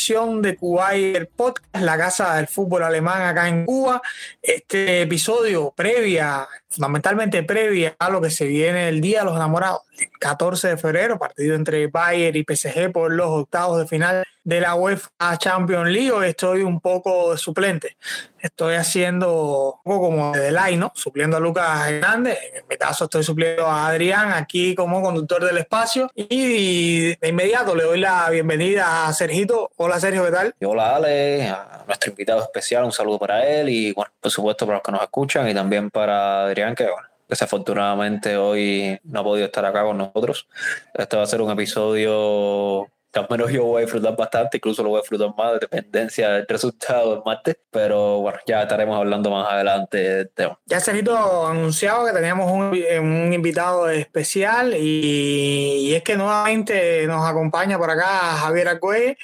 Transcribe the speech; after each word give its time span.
edición 0.00 0.40
de 0.40 0.56
Cubayer 0.56 1.28
Podcast, 1.28 1.76
la 1.76 1.98
casa 1.98 2.36
del 2.36 2.46
fútbol 2.46 2.84
alemán 2.84 3.20
acá 3.20 3.48
en 3.48 3.66
Cuba. 3.66 4.00
Este 4.40 5.02
episodio 5.02 5.74
previa, 5.76 6.48
fundamentalmente 6.70 7.42
previa 7.42 7.96
a 7.98 8.08
lo 8.08 8.18
que 8.18 8.30
se 8.30 8.46
viene 8.46 8.88
el 8.88 9.02
Día 9.02 9.18
de 9.18 9.24
los 9.26 9.36
Enamorados, 9.36 9.82
el 9.98 10.08
14 10.18 10.68
de 10.68 10.76
febrero, 10.78 11.18
partido 11.18 11.54
entre 11.54 11.86
Bayern 11.88 12.34
y 12.34 12.44
PSG 12.44 12.90
por 12.90 13.12
los 13.12 13.26
octavos 13.26 13.78
de 13.78 13.88
final 13.88 14.24
de 14.44 14.60
la 14.60 14.74
UEFA 14.74 15.10
Champions 15.38 15.88
League. 15.90 16.28
Estoy 16.28 16.62
un 16.62 16.80
poco 16.80 17.32
de 17.32 17.38
suplente. 17.38 17.96
Estoy 18.38 18.76
haciendo 18.76 19.74
un 19.74 19.82
poco 19.82 20.06
como 20.06 20.32
de 20.32 20.40
delay, 20.40 20.76
¿no? 20.76 20.92
Supliendo 20.94 21.36
a 21.36 21.40
Lucas 21.40 21.90
Hernández. 21.90 22.38
En 22.54 22.64
mi 22.68 22.76
caso 22.76 23.04
estoy 23.04 23.22
supliendo 23.22 23.66
a 23.66 23.88
Adrián 23.88 24.32
aquí 24.32 24.74
como 24.74 25.02
conductor 25.02 25.44
del 25.44 25.58
espacio. 25.58 26.10
Y 26.14 27.16
de 27.16 27.28
inmediato 27.28 27.74
le 27.74 27.84
doy 27.84 28.00
la 28.00 28.30
bienvenida 28.30 29.06
a 29.06 29.12
Sergito. 29.12 29.70
Hola 29.76 30.00
Sergio, 30.00 30.24
¿qué 30.24 30.30
tal? 30.30 30.54
Y 30.58 30.64
hola 30.64 30.96
Ale, 30.96 31.48
a 31.48 31.84
nuestro 31.86 32.10
invitado 32.10 32.42
especial, 32.42 32.84
un 32.84 32.92
saludo 32.92 33.18
para 33.18 33.46
él 33.46 33.68
y 33.68 33.92
bueno, 33.92 34.10
por 34.20 34.30
supuesto 34.30 34.64
para 34.66 34.78
los 34.78 34.82
que 34.82 34.92
nos 34.92 35.02
escuchan 35.02 35.48
y 35.48 35.54
también 35.54 35.90
para 35.90 36.44
Adrián 36.44 36.74
que 36.74 36.84
bueno, 36.84 37.08
desafortunadamente 37.28 38.36
hoy 38.36 38.98
no 39.04 39.20
ha 39.20 39.24
podido 39.24 39.46
estar 39.46 39.64
acá 39.64 39.82
con 39.82 39.98
nosotros. 39.98 40.48
Este 40.94 41.16
va 41.16 41.24
a 41.24 41.26
ser 41.26 41.42
un 41.42 41.50
episodio 41.50 42.88
al 43.18 43.26
menos 43.28 43.50
yo 43.50 43.64
voy 43.64 43.78
a 43.78 43.84
disfrutar 43.84 44.16
bastante, 44.16 44.58
incluso 44.58 44.82
lo 44.82 44.90
voy 44.90 44.98
a 44.98 45.00
disfrutar 45.00 45.34
más 45.36 45.54
de 45.54 45.58
dependencia 45.60 46.30
del 46.30 46.46
resultado 46.46 47.14
del 47.14 47.22
martes, 47.24 47.56
pero 47.70 48.20
bueno, 48.20 48.38
ya 48.46 48.62
estaremos 48.62 48.96
hablando 48.96 49.30
más 49.30 49.50
adelante 49.50 49.98
del 49.98 50.30
tema. 50.30 50.58
Ya 50.66 50.80
Sergito 50.80 51.46
anunciado 51.46 52.06
que 52.06 52.12
teníamos 52.12 52.50
un, 52.50 52.72
un 53.00 53.32
invitado 53.32 53.88
especial 53.88 54.74
y, 54.74 55.88
y, 55.88 55.94
es 55.94 56.02
que 56.02 56.16
nuevamente 56.16 57.06
nos 57.06 57.28
acompaña 57.28 57.78
por 57.78 57.90
acá 57.90 58.06
Javier 58.06 58.68
Acue. 58.68 59.18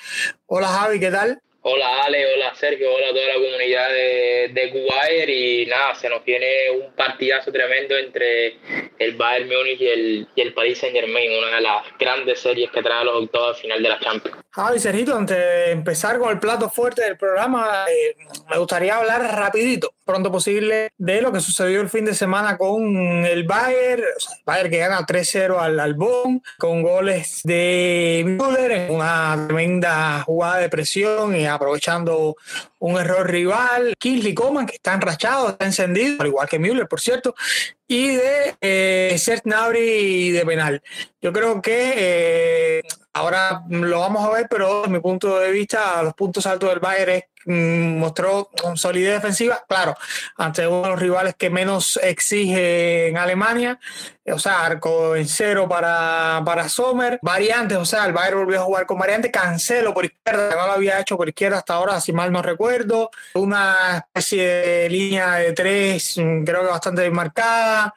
Hola 0.47 0.69
Javi, 0.69 1.01
¿qué 1.01 1.11
tal? 1.11 1.41
Hola 1.69 2.05
Ale, 2.05 2.33
hola 2.33 2.55
Sergio, 2.55 2.95
hola 2.95 3.09
a 3.09 3.11
toda 3.11 3.27
la 3.27 3.35
comunidad 3.35 3.89
de, 3.89 4.51
de 4.53 4.71
Kuwait 4.71 5.29
y 5.29 5.67
nada, 5.67 5.97
se 5.97 6.09
nos 6.09 6.25
viene 6.25 6.47
un 6.71 6.93
partidazo 6.93 7.51
tremendo 7.51 7.97
entre 7.97 8.57
el 9.01 9.17
Bayern 9.17 9.49
Múnich 9.49 9.81
y 9.81 9.89
el, 9.89 10.29
y 10.37 10.43
el 10.43 10.55
Paris 10.55 10.79
Saint 10.79 10.95
Germain, 10.95 11.29
una 11.37 11.57
de 11.57 11.63
las 11.63 11.83
grandes 11.99 12.39
series 12.39 12.71
que 12.71 12.85
trae 12.85 13.01
a 13.01 13.05
los 13.05 13.25
octavos 13.25 13.61
final 13.61 13.83
de 13.83 13.89
la 13.89 13.99
Champions. 13.99 14.39
Javi, 14.53 14.79
Sergito, 14.79 15.17
antes 15.17 15.37
de 15.37 15.73
empezar 15.73 16.21
con 16.21 16.31
el 16.31 16.39
plato 16.39 16.71
fuerte 16.71 17.03
del 17.03 17.17
programa, 17.17 17.85
eh, 17.91 18.15
me 18.49 18.59
gustaría 18.59 18.99
hablar 18.99 19.23
rapidito, 19.23 19.93
pronto 20.07 20.31
posible, 20.31 20.91
de 20.97 21.21
lo 21.21 21.33
que 21.33 21.41
sucedió 21.41 21.81
el 21.81 21.91
fin 21.91 22.05
de 22.05 22.15
semana 22.15 22.57
con 22.57 23.27
el 23.27 23.45
Bayern, 23.45 24.03
o 24.03 24.35
Bayern 24.47 24.71
que 24.71 24.79
gana 24.79 25.05
3-0 25.05 25.59
al, 25.59 25.81
al 25.81 25.95
Bonn, 25.95 26.43
con 26.59 26.83
goles 26.83 27.41
de 27.43 28.23
Müller 28.25 28.71
en 28.71 28.95
una 28.95 29.45
tremenda 29.49 30.23
jugada 30.23 30.59
de 30.59 30.69
presión 30.69 31.35
y 31.37 31.45
aprovechando 31.45 32.37
un 32.79 32.99
error 32.99 33.29
rival, 33.29 33.95
Kingsley 33.99 34.33
Coman, 34.33 34.67
que 34.67 34.77
está 34.77 34.95
enrachado, 34.95 35.51
está 35.51 35.65
encendido, 35.65 36.17
al 36.21 36.29
igual 36.29 36.49
que 36.49 36.61
Müller, 36.61 36.87
por 36.87 37.01
cierto, 37.01 37.35
y 37.89 38.15
de 38.15 38.57
eh, 38.61 39.17
Serge 39.19 39.43
Gnabry 39.45 40.31
de 40.31 40.47
penal. 40.47 40.83
Yo 41.21 41.33
creo 41.33 41.61
que 41.61 41.95
eh, 41.97 42.83
ahora 43.13 43.65
lo 43.69 44.01
vamos 44.01 44.25
a 44.25 44.31
ver, 44.31 44.47
pero 44.49 44.83
desde 44.83 44.93
mi 44.93 45.01
punto 45.01 45.39
de 45.39 45.51
vista, 45.51 46.01
los 46.03 46.15
puntos 46.15 46.47
altos 46.47 46.69
del 46.69 46.79
Bayern 46.79 47.11
es 47.13 47.25
mostró 47.47 48.51
solidez 48.75 49.15
defensiva, 49.15 49.65
claro, 49.69 49.95
ante 50.37 50.67
uno 50.67 50.83
de 50.83 50.89
los 50.89 50.99
rivales 50.99 51.35
que 51.37 51.51
menos 51.51 51.99
exige 52.03 53.09
en 53.09 53.17
Alemania, 53.17 53.79
o 54.27 54.39
sea, 54.39 54.65
arco 54.67 55.15
en 55.15 55.29
cero 55.29 55.69
para, 55.69 56.43
para 56.45 56.69
Sommer, 56.69 57.19
variantes, 57.23 57.79
o 57.79 57.85
sea, 57.85 58.05
el 58.07 58.13
Bayern 58.13 58.41
volvió 58.41 58.61
a 58.61 58.65
jugar 58.65 58.87
con 58.87 58.99
variantes, 58.99 59.31
Cancelo 59.31 59.95
por 59.95 60.05
izquierda, 60.05 60.51
no 60.57 60.67
lo 60.67 60.73
había 60.73 61.01
hecho 61.01 61.17
por 61.17 61.29
izquierda 61.29 61.59
hasta 61.59 61.75
ahora, 61.75 62.01
si 62.01 62.13
mal 62.13 62.33
no 62.33 62.43
recuerdo, 62.43 63.11
una 63.35 63.99
especie 63.99 64.45
de 64.45 64.91
línea 64.91 65.37
de 65.37 65.53
tres, 65.53 66.15
creo 66.17 66.63
que 66.63 66.67
bastante 66.67 67.09
marcada, 67.11 67.95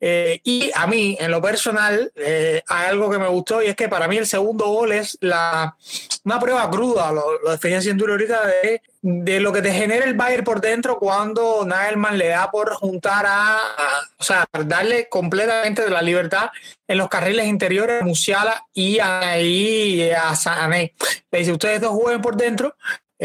eh, 0.00 0.40
y 0.44 0.70
a 0.74 0.86
mí, 0.86 1.16
en 1.20 1.30
lo 1.30 1.42
personal, 1.42 2.10
eh, 2.16 2.62
hay 2.66 2.88
algo 2.88 3.10
que 3.10 3.18
me 3.18 3.28
gustó 3.28 3.62
y 3.62 3.66
es 3.66 3.76
que 3.76 3.88
para 3.88 4.08
mí 4.08 4.16
el 4.16 4.26
segundo 4.26 4.66
gol 4.66 4.92
es 4.92 5.18
la, 5.20 5.76
una 6.24 6.40
prueba 6.40 6.70
cruda, 6.70 7.12
lo, 7.12 7.38
lo 7.40 7.50
definía 7.50 7.82
Cintura 7.82 8.12
ahorita, 8.12 8.46
de, 8.46 8.82
de, 9.02 9.40
lo 9.40 9.52
que 9.52 9.62
te 9.62 9.72
genera 9.72 10.04
el 10.04 10.14
Bayern 10.14 10.44
por 10.44 10.60
dentro 10.60 10.98
cuando 10.98 11.64
Nagelman 11.64 12.18
le 12.18 12.28
da 12.28 12.50
por 12.50 12.74
juntar 12.74 13.26
a, 13.26 13.56
a, 13.56 14.00
o 14.18 14.22
sea, 14.22 14.46
darle 14.66 15.08
completamente 15.08 15.82
de 15.82 15.90
la 15.90 16.02
libertad 16.02 16.50
en 16.86 16.98
los 16.98 17.08
carriles 17.08 17.46
interiores 17.46 18.02
a 18.02 18.04
Musiala 18.04 18.64
y 18.72 18.98
a, 18.98 19.40
y 19.40 20.10
a 20.10 20.34
Sané. 20.34 20.94
Le 21.30 21.38
dice, 21.38 21.52
ustedes 21.52 21.80
dos 21.80 21.92
jueguen 21.92 22.20
por 22.20 22.36
dentro, 22.36 22.74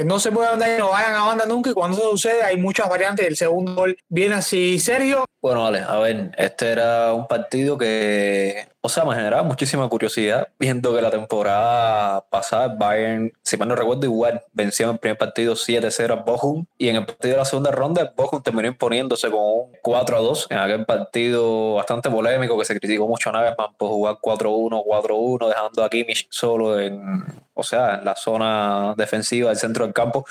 no 0.03 0.19
se 0.19 0.31
puede 0.31 0.49
andar 0.49 0.69
y 0.75 0.77
no 0.77 0.89
vayan 0.89 1.13
a 1.13 1.25
banda 1.25 1.45
nunca 1.45 1.69
y 1.69 1.73
cuando 1.73 1.97
eso 1.97 2.11
sucede 2.11 2.43
hay 2.43 2.57
muchas 2.57 2.89
variantes. 2.89 3.25
El 3.25 3.37
segundo 3.37 3.75
gol 3.75 3.97
viene 4.09 4.35
así 4.35 4.77
serio. 4.79 5.25
Bueno, 5.41 5.63
vale, 5.63 5.79
a 5.79 5.97
ver, 5.99 6.31
este 6.37 6.71
era 6.71 7.13
un 7.13 7.27
partido 7.27 7.77
que, 7.77 8.67
o 8.85 8.89
sea, 8.89 9.03
me 9.03 9.15
generaba 9.15 9.41
muchísima 9.41 9.89
curiosidad 9.89 10.49
viendo 10.59 10.95
que 10.95 11.01
la 11.01 11.09
temporada 11.09 12.21
pasada 12.29 12.67
Bayern, 12.67 13.33
si 13.41 13.57
mal 13.57 13.67
no 13.67 13.75
recuerdo, 13.75 14.05
igual 14.05 14.43
venció 14.53 14.85
en 14.85 14.93
el 14.93 14.99
primer 14.99 15.17
partido 15.17 15.55
7-0 15.55 16.11
a 16.11 16.15
Bochum 16.15 16.65
y 16.77 16.89
en 16.89 16.97
el 16.97 17.05
partido 17.05 17.33
de 17.33 17.37
la 17.39 17.45
segunda 17.45 17.71
ronda 17.71 18.13
Bochum 18.15 18.43
terminó 18.43 18.67
imponiéndose 18.67 19.31
con 19.31 19.39
un 19.39 19.71
4-2 19.83 20.47
en 20.51 20.59
aquel 20.59 20.85
partido 20.85 21.73
bastante 21.73 22.11
polémico 22.11 22.57
que 22.59 22.65
se 22.65 22.79
criticó 22.79 23.07
mucho 23.07 23.31
a 23.31 23.33
Nagelsmann 23.33 23.73
por 23.75 23.89
jugar 23.89 24.17
4-1, 24.21 24.83
4-1, 24.85 25.47
dejando 25.47 25.83
a 25.83 25.89
Kimmich 25.89 26.27
solo 26.29 26.79
en, 26.79 27.23
o 27.55 27.63
sea, 27.63 27.95
en 27.95 28.05
la 28.05 28.15
zona 28.15 28.93
defensiva 28.95 29.49
del 29.49 29.57
centro 29.57 29.85
del 29.85 29.93
campo. 29.93 30.25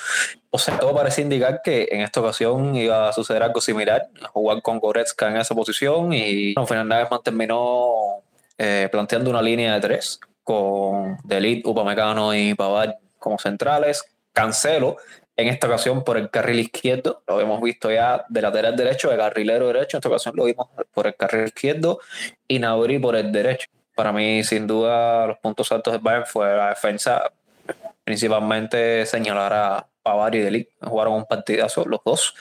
O 0.51 0.59
sea, 0.59 0.79
todo 0.79 0.95
parece 0.95 1.23
indicar 1.23 1.63
que 1.63 1.89
en 1.91 2.03
esta 2.03 2.21
ocasión 2.21 2.77
iba 2.77 3.09
a 3.09 3.13
suceder 3.13 3.43
algo 3.43 3.61
similar, 3.61 4.07
jugar 4.33 4.63
con 4.63 4.79
Goretzka 4.79 5.29
en 5.29 5.39
esa 5.39 5.55
posición 5.55 6.13
y 6.13 6.55
bueno, 6.55 6.67
Fernández 6.69 7.09
terminó 7.25 8.23
eh, 8.59 8.89
planteando 8.91 9.31
una 9.31 9.43
línea 9.43 9.75
de 9.75 9.81
tres 9.81 10.21
con 10.43 11.19
Delit, 11.25 11.67
Upamecano 11.67 12.35
y 12.35 12.55
Pavard 12.55 12.95
como 13.19 13.39
centrales, 13.39 14.05
Cancelo 14.33 14.97
en 15.37 15.49
esta 15.49 15.67
ocasión 15.67 16.05
por 16.05 16.17
el 16.17 16.31
carril 16.31 16.61
izquierdo, 16.61 17.23
lo 17.27 17.41
hemos 17.41 17.61
visto 17.61 17.91
ya 17.91 18.25
de 18.29 18.41
lateral 18.41 18.77
derecho, 18.77 19.11
de 19.11 19.17
carrilero 19.17 19.67
derecho, 19.67 19.97
en 19.97 19.99
esta 19.99 20.09
ocasión 20.09 20.37
lo 20.37 20.45
vimos 20.45 20.69
por 20.93 21.07
el 21.09 21.17
carril 21.17 21.47
izquierdo 21.47 21.99
y 22.47 22.61
por 23.01 23.17
el 23.17 23.33
derecho. 23.33 23.67
Para 23.97 24.13
mí, 24.13 24.45
sin 24.45 24.67
duda, 24.67 25.27
los 25.27 25.39
puntos 25.39 25.71
altos 25.73 25.93
del 25.93 26.03
Bayern 26.03 26.27
fue 26.27 26.55
la 26.57 26.69
defensa, 26.69 27.33
principalmente 28.05 29.07
señalar 29.07 29.53
a 29.53 29.87
Pavar 30.05 30.35
y 30.35 30.41
Delic 30.41 30.69
jugaron 30.83 31.15
un 31.15 31.25
partidazo 31.25 31.85
los 31.87 32.01
dos. 32.05 32.35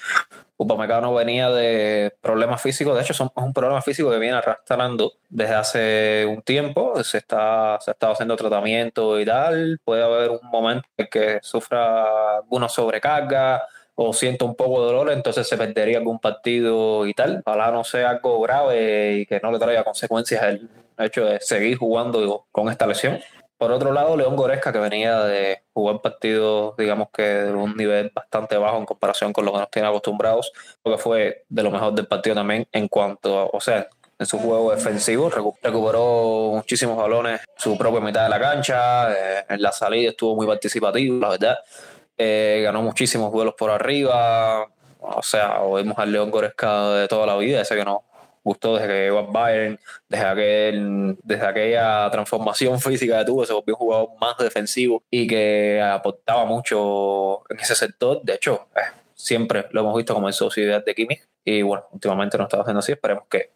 Upamecano 0.58 1.14
venía 1.14 1.50
de 1.50 2.14
problemas 2.22 2.62
físicos, 2.62 2.96
de 2.96 3.02
hecho 3.02 3.14
son, 3.14 3.32
es 3.36 3.44
un 3.44 3.54
problema 3.54 3.82
físico 3.82 4.12
que 4.12 4.20
viene 4.20 4.38
arrastrando 4.38 5.14
desde 5.30 5.56
hace 5.56 6.26
un 6.28 6.42
tiempo, 6.42 7.04
se 7.04 7.18
está, 7.18 7.80
se 7.82 7.92
está 7.92 8.12
haciendo 8.12 8.36
tratamiento 8.36 9.20
y 9.20 9.26
tal, 9.26 9.80
puede 9.84 10.04
haber 10.04 10.30
un 10.30 10.48
momento 10.52 10.88
en 10.98 11.08
que 11.08 11.40
sufra 11.42 12.38
alguna 12.38 12.70
sobrecarga 12.70 13.64
o 13.96 14.14
sienta 14.14 14.46
un 14.46 14.56
poco 14.56 14.82
de 14.82 14.94
dolor, 14.94 15.12
entonces 15.12 15.48
se 15.48 15.58
perdería 15.58 15.98
algún 15.98 16.20
partido 16.20 17.08
y 17.08 17.14
tal, 17.14 17.42
ojalá 17.46 17.72
no 17.72 17.84
sea 17.84 18.12
algo 18.12 18.40
grave 18.42 19.14
y 19.14 19.26
que 19.26 19.40
no 19.42 19.52
le 19.52 19.60
traiga 19.60 19.84
consecuencias 19.84 20.44
el 20.44 20.70
hecho 21.00 21.26
de 21.26 21.40
seguir 21.40 21.78
jugando 21.78 22.46
con 22.52 22.70
esta 22.70 22.86
lesión. 22.86 23.20
Por 23.64 23.72
otro 23.72 23.94
lado, 23.94 24.18
León 24.18 24.36
Goresca, 24.36 24.74
que 24.74 24.78
venía 24.78 25.22
de 25.22 25.62
jugar 25.72 26.02
partidos, 26.02 26.76
digamos 26.76 27.08
que 27.14 27.24
de 27.24 27.54
un 27.54 27.78
nivel 27.78 28.12
bastante 28.14 28.58
bajo 28.58 28.78
en 28.78 28.86
comparación 28.86 29.32
con 29.32 29.46
lo 29.46 29.54
que 29.54 29.60
nos 29.60 29.72
tiene 29.72 29.88
acostumbrados, 29.88 30.52
porque 30.82 30.98
fue 30.98 31.46
de 31.48 31.64
lo 31.64 31.72
mejor 31.72 31.94
del 31.94 32.06
partido 32.06 32.36
también 32.36 32.68
en 32.74 32.90
cuanto, 32.90 33.50
o 33.54 33.62
sea, 33.62 33.88
en 34.20 34.26
su 34.26 34.38
juego 34.38 34.72
defensivo, 34.72 35.30
recuperó 35.30 36.52
muchísimos 36.56 36.98
balones 36.98 37.40
su 37.56 37.78
propia 37.78 38.02
mitad 38.02 38.24
de 38.24 38.30
la 38.32 38.40
cancha, 38.42 39.14
eh, 39.14 39.46
en 39.48 39.62
la 39.62 39.72
salida 39.72 40.10
estuvo 40.10 40.36
muy 40.36 40.46
participativo, 40.46 41.18
la 41.22 41.30
verdad, 41.30 41.58
eh, 42.18 42.60
ganó 42.66 42.82
muchísimos 42.82 43.32
duelos 43.32 43.54
por 43.58 43.72
arriba, 43.72 44.68
o 45.00 45.24
sea, 45.24 45.62
oímos 45.62 45.98
al 46.00 46.12
León 46.12 46.30
Goresca 46.30 46.90
de 46.90 47.08
toda 47.08 47.26
la 47.26 47.38
vida, 47.38 47.62
ese 47.62 47.78
que 47.78 47.86
no, 47.86 48.04
gustó 48.44 48.76
desde 48.76 48.88
que 48.88 48.94
llegó 49.06 49.20
a 49.20 49.22
Bayern, 49.24 49.80
desde, 50.10 50.26
aquel, 50.26 51.18
desde 51.24 51.46
aquella 51.46 52.10
transformación 52.12 52.80
física 52.82 53.20
que 53.20 53.26
tuvo, 53.26 53.46
se 53.46 53.54
volvió 53.54 53.76
un 53.76 53.80
jugador 53.80 54.10
más 54.20 54.38
defensivo 54.38 55.04
y 55.10 55.28
que 55.28 55.82
aportaba 55.82 56.46
mucho 56.46 57.50
en 57.50 57.60
ese 57.60 57.76
sector. 57.76 58.22
De 58.24 58.34
hecho, 58.36 58.68
eh, 58.76 58.82
siempre 59.16 59.68
lo 59.72 59.82
hemos 59.82 59.96
visto 59.96 60.14
como 60.14 60.28
en 60.28 60.34
sociedad 60.34 60.84
de 60.84 60.94
Kimmich 60.94 61.24
y 61.46 61.62
bueno, 61.62 61.86
últimamente 61.92 62.38
no 62.38 62.44
está 62.44 62.62
haciendo 62.62 62.80
así. 62.80 62.92
Esperemos 62.92 63.26
que 63.30 63.52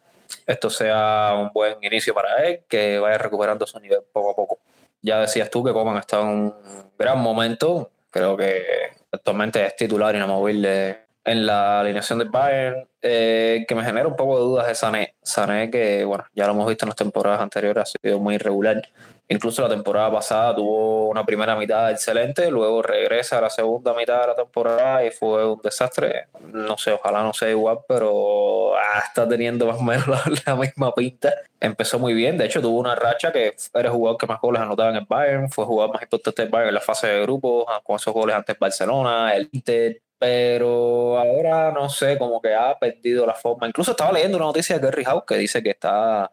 esto 0.46 0.70
sea 0.70 1.34
un 1.34 1.50
buen 1.52 1.76
inicio 1.82 2.14
para 2.14 2.44
él, 2.44 2.60
que 2.68 2.98
vaya 2.98 3.18
recuperando 3.18 3.66
su 3.66 3.78
nivel 3.80 4.00
poco 4.12 4.30
a 4.30 4.36
poco. 4.36 4.58
Ya 5.00 5.20
decías 5.20 5.50
tú 5.50 5.62
que 5.62 5.72
Coman 5.72 5.98
está 5.98 6.20
en 6.20 6.26
un 6.26 6.54
gran 6.98 7.20
momento, 7.20 7.90
creo 8.10 8.36
que 8.36 8.64
actualmente 9.12 9.64
es 9.64 9.76
titular 9.76 10.14
inamovible 10.14 11.07
en 11.28 11.46
la 11.46 11.80
alineación 11.80 12.18
del 12.18 12.30
Bayern, 12.30 12.88
eh, 13.02 13.64
que 13.68 13.74
me 13.74 13.84
genera 13.84 14.08
un 14.08 14.16
poco 14.16 14.38
de 14.38 14.44
dudas 14.44 14.66
de 14.66 14.74
Sané. 14.74 15.14
Sané 15.22 15.70
que, 15.70 16.04
bueno, 16.04 16.24
ya 16.34 16.46
lo 16.46 16.52
hemos 16.52 16.68
visto 16.68 16.84
en 16.84 16.88
las 16.88 16.96
temporadas 16.96 17.40
anteriores, 17.40 17.82
ha 17.82 17.86
sido 17.86 18.18
muy 18.18 18.36
irregular. 18.36 18.82
Incluso 19.30 19.60
la 19.60 19.68
temporada 19.68 20.10
pasada 20.10 20.56
tuvo 20.56 21.10
una 21.10 21.22
primera 21.24 21.54
mitad 21.54 21.90
excelente, 21.90 22.50
luego 22.50 22.80
regresa 22.80 23.36
a 23.36 23.42
la 23.42 23.50
segunda 23.50 23.92
mitad 23.92 24.22
de 24.22 24.26
la 24.28 24.34
temporada 24.34 25.04
y 25.04 25.10
fue 25.10 25.46
un 25.46 25.60
desastre. 25.62 26.28
No 26.40 26.78
sé, 26.78 26.92
ojalá 26.92 27.22
no 27.22 27.34
sea 27.34 27.50
igual, 27.50 27.80
pero 27.86 28.74
ah, 28.74 29.02
está 29.06 29.28
teniendo 29.28 29.66
más 29.66 29.76
o 29.78 29.82
menos 29.82 30.06
la, 30.46 30.56
misma 30.56 30.94
pinta. 30.94 31.34
Empezó 31.60 31.98
muy 31.98 32.14
bien, 32.14 32.38
de 32.38 32.46
hecho 32.46 32.62
tuvo 32.62 32.78
una 32.78 32.94
racha 32.94 33.30
que 33.30 33.54
era 33.74 33.88
el 33.90 33.94
jugador 33.94 34.18
que 34.18 34.26
más 34.26 34.40
goles 34.40 34.62
anotaba 34.62 34.90
en 34.90 34.96
el 34.96 35.06
Bayern, 35.06 35.50
fue 35.50 35.64
el 35.64 35.68
jugador 35.68 35.92
más 35.92 36.02
importante 36.02 36.40
del 36.40 36.50
Bayern 36.50 36.68
en 36.68 36.74
la 36.74 36.80
fase 36.80 37.08
de 37.08 37.20
grupos, 37.20 37.66
con 37.84 37.96
esos 37.96 38.14
goles 38.14 38.34
ante 38.34 38.56
Barcelona, 38.58 39.34
el 39.36 39.50
Inter, 39.52 40.00
pero 40.18 41.18
ahora 41.18 41.70
no 41.72 41.88
sé, 41.88 42.18
como 42.18 42.40
que 42.40 42.54
ha 42.54 42.78
perdido 42.78 43.26
la 43.26 43.34
forma. 43.34 43.68
Incluso 43.68 43.92
estaba 43.92 44.12
leyendo 44.12 44.36
una 44.36 44.46
noticia 44.46 44.78
de 44.78 44.84
Gary 44.84 45.04
House 45.04 45.24
que 45.26 45.36
dice 45.36 45.62
que 45.62 45.70
está 45.70 46.30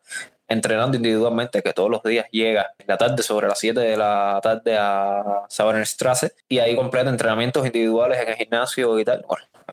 entrenando 0.47 0.97
individualmente, 0.97 1.61
que 1.61 1.73
todos 1.73 1.89
los 1.89 2.03
días 2.03 2.27
llega 2.31 2.73
en 2.77 2.85
la 2.87 2.97
tarde, 2.97 3.23
sobre 3.23 3.47
las 3.47 3.59
7 3.59 3.79
de 3.79 3.97
la 3.97 4.39
tarde 4.41 4.77
a 4.77 5.45
Strasse 5.49 6.33
y 6.47 6.59
ahí 6.59 6.75
completa 6.75 7.09
entrenamientos 7.09 7.65
individuales 7.65 8.19
en 8.19 8.29
el 8.29 8.35
gimnasio 8.35 8.99
y 8.99 9.05
tal. 9.05 9.25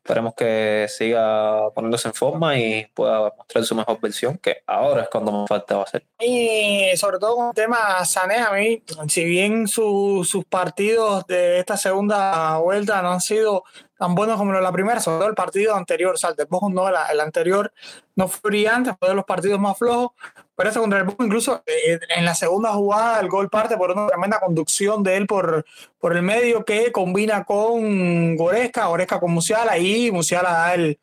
Esperemos 0.02 0.34
que 0.34 0.86
siga 0.88 1.70
poniéndose 1.70 2.08
en 2.08 2.14
forma 2.14 2.58
y 2.58 2.86
pueda 2.92 3.32
mostrar 3.36 3.64
su 3.64 3.76
mejor 3.76 4.00
versión, 4.00 4.36
que 4.36 4.62
ahora 4.66 5.02
es 5.02 5.08
cuando 5.08 5.30
más 5.30 5.48
falta 5.48 5.76
va 5.76 5.84
a 5.84 5.86
ser. 5.86 6.04
Y 6.18 6.90
sobre 6.96 7.18
todo 7.18 7.36
con 7.36 7.46
el 7.48 7.54
tema 7.54 8.04
Sané, 8.04 8.38
a 8.38 8.50
mí, 8.52 8.82
si 9.08 9.24
bien 9.24 9.68
sus 9.68 10.44
partidos 10.48 11.24
de 11.28 11.60
esta 11.60 11.76
segunda 11.76 12.58
vuelta 12.58 13.00
no 13.00 13.12
han 13.12 13.20
sido 13.20 13.62
tan 13.96 14.16
buenos 14.16 14.36
como 14.36 14.52
la 14.52 14.72
primera, 14.72 14.98
sobre 14.98 15.18
todo 15.18 15.28
el 15.28 15.36
partido 15.36 15.76
anterior, 15.76 16.14
o 16.14 16.18
sea, 16.18 16.30
el 16.30 16.36
de 16.36 16.48
no, 16.50 16.88
el 16.88 17.20
anterior 17.20 17.72
no 18.16 18.26
fue 18.26 18.50
brillante, 18.50 18.94
fue 18.98 19.10
de 19.10 19.14
los 19.14 19.24
partidos 19.24 19.60
más 19.60 19.78
flojos, 19.78 20.10
ese 20.66 20.80
contra 20.80 20.98
el 20.98 21.04
Bochum 21.04 21.26
incluso 21.26 21.62
eh, 21.66 21.98
en 22.16 22.24
la 22.24 22.34
segunda 22.34 22.72
jugada 22.72 23.20
el 23.20 23.28
gol 23.28 23.48
parte 23.48 23.76
por 23.76 23.90
una 23.90 24.06
tremenda 24.06 24.40
conducción 24.40 25.02
de 25.02 25.16
él 25.16 25.26
por, 25.26 25.64
por 25.98 26.16
el 26.16 26.22
medio 26.22 26.64
que 26.64 26.92
combina 26.92 27.44
con 27.44 28.36
Goresca, 28.36 28.86
Goresca 28.86 29.20
con 29.20 29.32
Musiala 29.32 29.78
y 29.78 30.10
Musiala 30.10 30.50
da 30.50 30.74
el, 30.74 30.98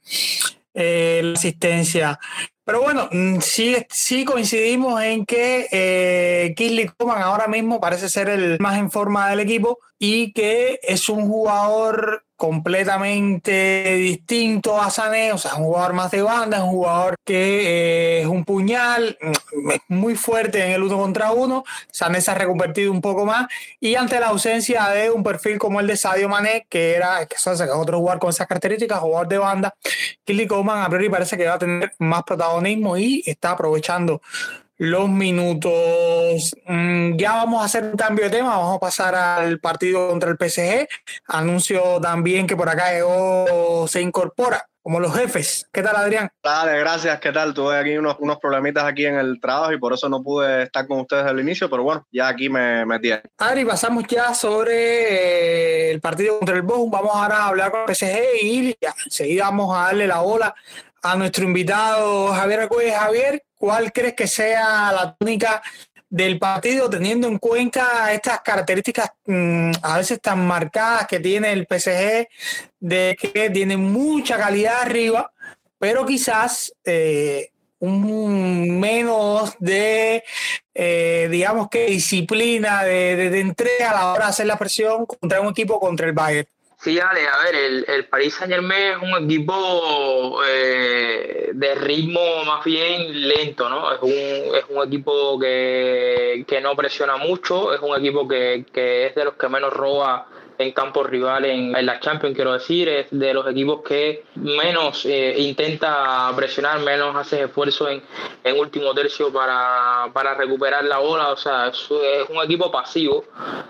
eh, 0.74 1.22
la 1.24 1.34
asistencia. 1.38 2.20
Pero 2.64 2.84
bueno, 2.84 3.10
mm, 3.12 3.40
sí, 3.40 3.76
sí 3.90 4.24
coincidimos 4.26 5.02
en 5.02 5.26
que 5.26 5.68
eh, 5.72 6.94
Coman 6.98 7.24
ahora 7.24 7.48
mismo 7.48 7.80
parece 7.80 8.10
ser 8.10 8.30
el 8.30 8.60
más 8.60 8.78
en 8.78 8.92
forma 8.92 9.30
del 9.30 9.40
equipo 9.40 9.80
y 9.98 10.32
que 10.34 10.80
es 10.84 11.10
un 11.10 11.28
jugador 11.28 12.24
completamente 12.40 13.96
distinto 13.96 14.82
a 14.82 14.90
Sané, 14.90 15.34
o 15.34 15.38
sea, 15.38 15.56
un 15.56 15.66
jugador 15.66 15.92
más 15.92 16.10
de 16.10 16.22
banda, 16.22 16.56
es 16.56 16.64
un 16.64 16.70
jugador 16.70 17.16
que 17.26 18.20
eh, 18.20 18.22
es 18.22 18.28
un 18.28 18.46
puñal, 18.46 19.18
mm, 19.22 19.94
muy 19.94 20.16
fuerte 20.16 20.66
en 20.66 20.72
el 20.72 20.84
uno 20.84 20.98
contra 20.98 21.34
uno, 21.34 21.66
Sané 21.92 22.22
se 22.22 22.32
ha 22.32 22.36
reconvertido 22.36 22.94
un 22.94 23.02
poco 23.02 23.26
más 23.26 23.48
y 23.82 23.96
ante 23.96 24.22
la 24.22 24.28
ausencia 24.28 24.88
de 24.88 25.12
un 25.12 25.22
perfil 25.22 25.60
como 25.60 25.82
el 25.82 25.88
de 25.88 25.98
Sadio 25.98 26.30
Mané, 26.30 26.66
que 26.70 26.96
era 26.96 27.26
que 27.26 27.36
es 27.36 27.46
otro 27.46 28.00
jugador 28.00 28.20
con 28.20 28.30
esas 28.30 28.48
características, 28.48 29.00
jugador 29.00 29.28
de 29.28 29.38
banda, 29.38 29.76
Kili 30.24 30.48
Coman 30.48 30.82
a 30.82 30.88
priori 30.88 31.10
parece 31.10 31.36
que 31.36 31.46
va 31.46 31.56
a 31.56 31.60
tener 31.60 31.92
más 32.00 32.24
protagonismo 32.24 32.98
y 32.98 33.22
está 33.26 33.52
aprovechando 33.52 34.22
los 34.80 35.10
minutos. 35.10 36.56
Mm, 36.66 37.18
ya 37.18 37.34
vamos 37.34 37.62
a 37.62 37.66
hacer 37.66 37.84
un 37.84 37.98
cambio 37.98 38.26
de 38.26 38.32
tema, 38.32 38.58
vamos 38.58 38.78
a 38.78 38.80
pasar 38.80 39.14
al 39.14 39.60
partido 39.60 40.08
contra 40.08 40.32
el 40.32 40.38
PSG. 40.38 40.88
Anuncio 41.28 42.00
también 42.02 42.48
que 42.48 42.56
por 42.56 42.70
acá 42.70 42.96
EO 42.96 43.88
se 43.88 44.02
incorpora 44.02 44.66
como 44.82 45.02
los 45.02 45.14
jefes. 45.14 45.68
¿Qué 45.74 45.84
tal, 45.84 45.98
Adrián? 45.98 46.30
Dale, 46.42 46.80
gracias. 46.80 47.20
¿Qué 47.20 47.34
tal? 47.34 47.54
Tuve 47.54 47.78
aquí 47.78 47.98
unos, 47.98 48.16
unos 48.20 48.38
problemitas 48.40 48.86
aquí 48.86 49.06
en 49.06 49.16
el 49.16 49.42
trabajo 49.42 49.74
y 49.74 49.78
por 49.78 49.94
eso 49.94 50.08
no 50.08 50.24
pude 50.24 50.64
estar 50.64 50.88
con 50.88 51.02
ustedes 51.02 51.26
al 51.26 51.42
inicio, 51.42 51.70
pero 51.70 51.84
bueno, 51.84 52.08
ya 52.10 52.30
aquí 52.30 52.48
me, 52.48 52.86
me 52.86 53.00
tienen. 53.00 53.24
Adri, 53.38 53.66
pasamos 53.66 54.06
ya 54.08 54.34
sobre 54.34 55.90
eh, 55.90 55.92
el 55.92 56.00
partido 56.00 56.40
contra 56.40 56.56
el 56.56 56.62
Bochum. 56.62 56.90
Vamos 56.90 57.12
ahora 57.14 57.40
a 57.40 57.48
hablar 57.48 57.72
con 57.72 57.82
el 57.82 57.94
PSG 57.94 58.18
y 58.42 58.78
ya, 58.82 58.96
enseguida 59.06 59.44
vamos 59.44 59.78
a 59.78 59.88
darle 59.88 60.08
la 60.08 60.22
bola 60.22 60.56
a 61.02 61.16
nuestro 61.18 61.44
invitado 61.44 62.30
Javier 62.30 62.62
Acuez. 62.62 62.96
Javier, 62.96 63.44
¿cuál 63.60 63.92
crees 63.92 64.16
que 64.16 64.26
sea 64.26 64.92
la 64.92 65.16
tónica 65.16 65.62
del 66.10 66.40
partido 66.40 66.90
teniendo 66.90 67.28
en 67.28 67.38
cuenta 67.38 68.12
estas 68.12 68.42
características 68.42 69.12
mm, 69.26 69.72
a 69.84 69.98
veces 69.98 70.20
tan 70.20 70.48
marcadas 70.48 71.06
que 71.06 71.20
tiene 71.20 71.52
el 71.52 71.68
PSG, 71.70 72.28
de 72.80 73.16
que 73.20 73.50
tiene 73.52 73.78
mucha 73.78 74.38
calidad 74.38 74.82
arriba, 74.82 75.32
pero 75.78 76.06
quizás 76.06 76.74
eh, 76.84 77.52
un 77.80 78.80
menos 78.80 79.56
de, 79.60 80.24
eh, 80.74 81.28
digamos 81.30 81.70
que 81.70 81.86
disciplina, 81.86 82.84
de, 82.84 83.16
de, 83.16 83.30
de 83.30 83.40
entrega 83.40 83.92
a 83.92 83.94
la 83.94 84.12
hora 84.12 84.26
de 84.26 84.32
hacer 84.32 84.48
la 84.48 84.58
presión 84.58 85.06
contra 85.06 85.42
un 85.42 85.50
equipo 85.50 85.80
contra 85.80 86.08
el 86.08 86.14
Bayern. 86.14 86.48
Sí, 86.82 86.98
Ale, 86.98 87.28
a 87.28 87.44
ver, 87.44 87.56
el, 87.56 87.86
el 87.90 88.08
Paris 88.08 88.36
Saint 88.36 88.54
Germain 88.54 88.94
es 88.94 88.98
un 89.02 89.26
equipo 89.26 90.40
eh, 90.48 91.50
de 91.54 91.76
ritmo 91.76 92.22
más 92.46 92.64
bien 92.64 93.28
lento, 93.28 93.68
¿no? 93.68 93.92
Es 93.94 94.02
un, 94.02 94.56
es 94.56 94.64
un 94.70 94.88
equipo 94.88 95.38
que, 95.38 96.46
que 96.48 96.62
no 96.62 96.78
presiona 96.78 97.18
mucho, 97.18 97.74
es 97.74 97.82
un 97.82 97.98
equipo 97.98 98.26
que, 98.26 98.66
que 98.72 99.08
es 99.08 99.16
de 99.16 99.26
los 99.26 99.34
que 99.34 99.50
menos 99.50 99.74
roba 99.74 100.26
en 100.60 100.74
campos 100.74 101.10
rivales 101.10 101.52
en, 101.52 101.86
la 101.86 102.02
Champions, 102.02 102.36
quiero 102.36 102.52
decir, 102.52 102.90
es 102.90 103.08
de 103.12 103.34
los 103.34 103.48
equipos 103.48 103.82
que 103.82 104.26
menos 104.36 105.06
eh, 105.06 105.36
intenta 105.38 106.30
presionar, 106.36 106.82
menos 106.82 107.16
hace 107.16 107.44
esfuerzo 107.44 107.88
en, 107.88 108.04
en 108.44 108.60
último 108.60 108.94
tercio 108.94 109.32
para, 109.32 110.12
para, 110.12 110.34
recuperar 110.34 110.84
la 110.84 110.98
bola, 110.98 111.30
o 111.30 111.38
sea, 111.38 111.68
es, 111.68 111.78
es, 111.90 112.30
un 112.30 112.44
equipo 112.44 112.70
pasivo 112.70 113.24